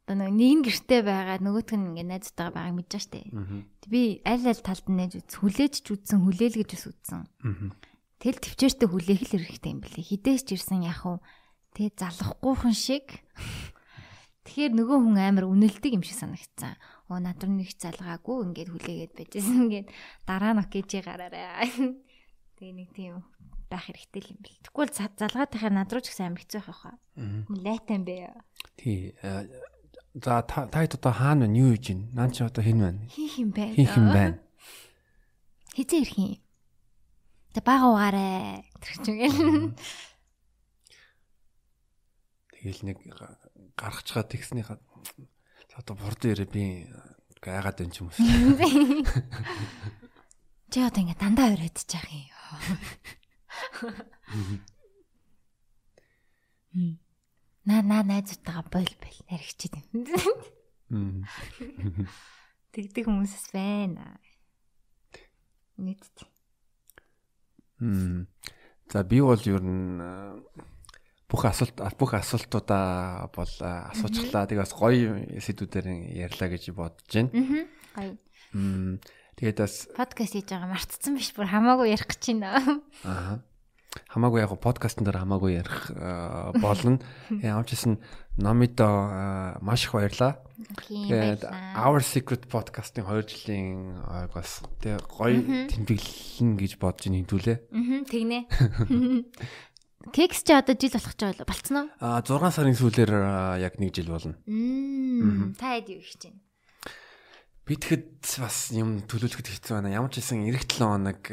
одоо 0.09 0.29
нэг 0.29 0.53
нь 0.61 0.65
гэрте 0.65 1.01
байгаа 1.01 1.37
нөгөөх 1.41 1.73
нь 1.73 1.89
ингээ 1.93 2.07
найзтайгаа 2.09 2.53
байгааг 2.53 2.75
мэдэж 2.77 3.01
штэ. 3.01 3.29
Би 3.89 4.21
аль 4.25 4.45
аль 4.45 4.61
талд 4.61 4.85
нь 4.89 4.97
найз 4.97 5.13
үз 5.17 5.37
хүлээж 5.37 5.73
ч 5.85 5.87
үзсэн 5.93 6.21
хүлээлгэж 6.21 6.69
ус 6.75 6.85
үзсэн. 6.91 7.21
Тэл 8.21 8.39
төвчээртэй 8.41 8.87
хүлээх 8.89 9.21
л 9.25 9.31
хэрэгтэй 9.41 9.71
юм 9.73 9.81
бэлээ. 9.81 10.05
Хідээс 10.05 10.43
ч 10.43 10.59
ирсэн 10.59 10.85
яг 10.85 11.01
уу 11.05 11.17
Тэгээ 11.73 11.93
залахгүй 11.97 12.53
хүн 12.53 12.75
шиг. 12.77 13.05
Тэгэхээр 14.45 14.73
нөгөө 14.77 14.97
хүн 15.01 15.17
амар 15.17 15.45
үнэлдэг 15.49 15.97
юм 15.97 16.03
шиг 16.05 16.17
санагдсан. 16.21 16.77
Оо 17.09 17.17
надар 17.17 17.49
нэг 17.49 17.73
залгаагүй 17.73 18.53
ингээд 18.53 18.69
хүлээгээд 18.69 19.13
байжсэн 19.17 19.65
ингээд 19.65 19.87
дараа 20.29 20.53
нь 20.53 20.61
окейж 20.61 20.89
гараарай. 21.01 21.73
Тэгээ 22.61 22.73
нэг 22.77 22.89
тийм 22.93 23.25
байх 23.73 23.89
хэрэгтэй 23.89 24.21
юм 24.29 24.39
бэл. 24.45 24.61
Тэгвэл 24.61 24.93
залгаад 24.93 25.49
тахаар 25.49 25.73
над 25.73 25.89
руу 25.89 26.03
ч 26.05 26.13
амар 26.21 26.41
хэцүү 26.45 26.61
байх 26.61 26.77
хаа. 26.77 26.95
Лайтан 27.49 28.05
бэ. 28.05 28.29
Тий. 28.77 29.17
Э, 29.25 29.49
за 30.13 30.45
та 30.45 30.69
хэд 30.69 31.01
одоо 31.01 31.13
хаана 31.13 31.49
вэ? 31.49 31.57
Юу 31.57 31.73
хийж 31.73 31.89
байна? 31.89 32.05
Наа 32.13 32.29
чи 32.29 32.45
одоо 32.45 32.61
хэн 32.61 32.77
байна? 32.77 33.01
Хин 33.09 33.29
хин 33.33 33.49
байна. 33.49 33.73
Хин 33.73 33.87
хин 33.89 34.07
байна. 34.13 34.37
Хизээ 35.73 36.01
ирэх 36.05 36.17
юм. 36.21 36.37
Тэ 37.57 37.61
бага 37.65 37.85
угаарай. 37.89 38.61
Тэр 38.77 38.95
чинь 39.01 39.73
Тэгэл 42.63 42.95
нэг 42.95 43.03
гаргачгаа 43.75 44.23
тэгснийхаа 44.23 44.79
одоо 45.75 45.99
бурд 45.99 46.23
ирээ 46.23 46.47
би 46.47 46.87
гайгаад 47.43 47.83
энэ 47.83 47.91
ч 47.91 47.99
юм 47.99 48.07
уу. 48.07 48.15
Чи 50.71 50.79
одоо 50.79 51.03
ингэ 51.03 51.19
дандаа 51.19 51.51
өрөөдөж 51.59 51.89
яах 51.91 52.07
юм. 52.07 52.31
Наа 57.67 57.83
наа 57.83 58.07
найзуудтайгаа 58.07 58.63
бойл 58.71 58.95
бойл 58.95 59.19
яригчихэд 59.27 59.91
юм. 59.91 60.07
Тэгдэг 62.71 63.03
хүмүүсээс 63.11 63.51
байна. 63.51 64.23
Нийт. 65.75 66.07
Мм. 67.83 68.31
За 68.87 69.03
би 69.03 69.19
бол 69.19 69.43
ер 69.43 69.59
нь 69.59 69.99
бүх 71.33 71.49
асуулт 71.49 71.81
бүх 71.97 72.13
асуултуудаа 72.13 73.25
бол 73.33 73.53
асуучлаа. 73.65 74.45
Тэгээ 74.45 74.61
бас 74.61 74.73
гоё 74.77 75.17
сэдвүүдээр 75.41 75.87
ярьлаа 76.29 76.49
гэж 76.53 76.69
бодож 76.77 77.09
байна. 77.09 77.33
Аа. 77.33 77.65
Гоё. 77.97 78.13
Мм. 78.53 79.01
Тэгээд 79.41 79.57
бас 79.65 79.89
подкаст 79.97 80.37
хийж 80.37 80.53
байгаа 80.53 80.69
мартцсан 80.69 81.17
биш 81.17 81.33
бүр 81.33 81.49
хамаагүй 81.49 81.89
ярих 81.89 82.05
гэж 82.05 82.37
байна. 82.37 82.77
Аа. 83.01 83.41
Хамаагүй 84.13 84.45
яг 84.45 84.53
подкастн 84.61 85.05
дээр 85.05 85.21
хамаагүй 85.25 85.57
ярих 85.57 85.89
болно. 86.61 87.01
Ямар 87.41 87.65
ч 87.65 87.77
гэсэн 87.77 87.97
номидо 88.37 89.57
маш 89.61 89.89
их 89.89 89.97
баярлаа. 89.97 90.37
Тэгээд 90.85 91.49
Our 91.49 92.01
Secret 92.05 92.45
podcast-ын 92.49 93.05
2 93.05 93.25
жилийн 93.25 94.01
бас 94.33 94.61
тэг 94.81 95.01
гоё 95.09 95.69
тэмдэглэн 95.69 96.57
гэж 96.57 96.71
бодож 96.77 97.09
нэмтүүлээ. 97.09 97.57
Аа 97.73 98.01
тэгнэ. 98.05 98.39
Кекс 100.11 100.43
чи 100.43 100.51
одоо 100.51 100.75
жил 100.75 100.91
болох 100.91 101.15
ч 101.15 101.21
болцсон 101.47 101.77
уу? 101.77 101.87
Аа 102.03 102.19
6 102.19 102.51
сарын 102.51 102.75
сүүлээр 102.75 103.13
яг 103.63 103.79
1 103.79 103.95
жил 103.95 104.11
болно. 104.11 104.35
Та 105.55 105.79
хэд 105.79 105.87
юу 105.95 106.03
хийж 106.03 106.27
байна? 106.27 106.41
Би 107.63 107.79
тэгэхэд 107.79 108.19
бас 108.43 108.75
юм 108.75 108.99
төлөвлөхөд 109.07 109.47
хэцүү 109.47 109.79
байна. 109.79 109.95
Ямар 109.95 110.11
ч 110.11 110.19
хэлсэн 110.19 110.43
эх 110.51 110.67
7 110.67 110.83
хоног 110.83 111.23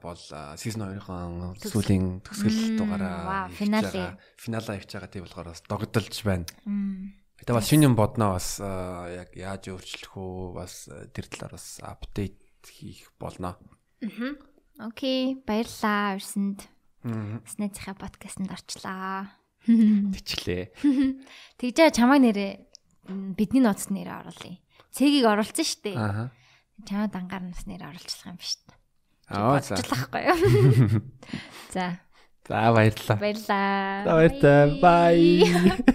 бол 0.00 0.22
season 0.56 0.88
2-ын 0.96 1.60
сүүлийн 1.60 2.24
төгсгөл 2.24 2.80
дугаараа 2.80 3.52
финале 3.52 4.16
финалаа 4.40 4.80
хийж 4.80 4.96
байгаа 4.96 5.12
тийм 5.12 5.28
болохоор 5.28 5.52
бас 5.52 5.60
догдолж 5.68 6.16
байна. 6.24 6.48
Гэтэ 7.36 7.52
бас 7.52 7.68
шинэ 7.68 7.84
юм 7.84 8.00
бодноо 8.00 8.40
бас 8.40 8.64
яг 8.64 9.36
яаж 9.36 9.68
өөрчлөх 9.68 10.16
үү 10.16 10.56
бас 10.56 10.88
тэр 11.12 11.28
талаар 11.28 11.60
бас 11.60 11.84
апдейт 11.84 12.40
хийх 12.64 13.12
болно. 13.20 13.60
Аа. 14.00 14.32
Окей, 14.88 15.36
баярлалаа 15.44 16.16
урсанд. 16.16 16.64
Снэцийнхаа 17.04 17.96
подкастт 17.98 18.42
орчлаа. 18.42 19.30
Тэчлээ. 20.14 20.72
Тэгжээ 21.60 21.90
чамаа 21.92 22.18
нэрээ 22.18 22.68
бидний 23.36 23.62
ноцт 23.62 23.92
нэрээ 23.92 24.16
оруулъя. 24.24 24.60
Цэгийг 24.92 25.26
оруулсан 25.28 25.64
шүү 25.64 25.80
дээ. 25.84 25.96
Аа. 25.96 26.28
Чамаа 26.88 27.08
дангаар 27.12 27.44
нас 27.52 27.64
нэр 27.68 27.84
оруулах 27.84 28.24
юм 28.24 28.38
шүү 28.40 28.60
дээ. 28.64 28.76
Аа 29.28 29.60
за. 29.60 29.76
Оруулахгүй 29.76 30.22
юу? 30.24 30.38
За. 31.74 32.00
За 32.48 32.72
баярлалаа. 32.72 33.18
Баярлалаа. 33.20 34.04
За 34.04 34.12
баярлалаа. 34.16 34.80
Bye. 34.80 35.94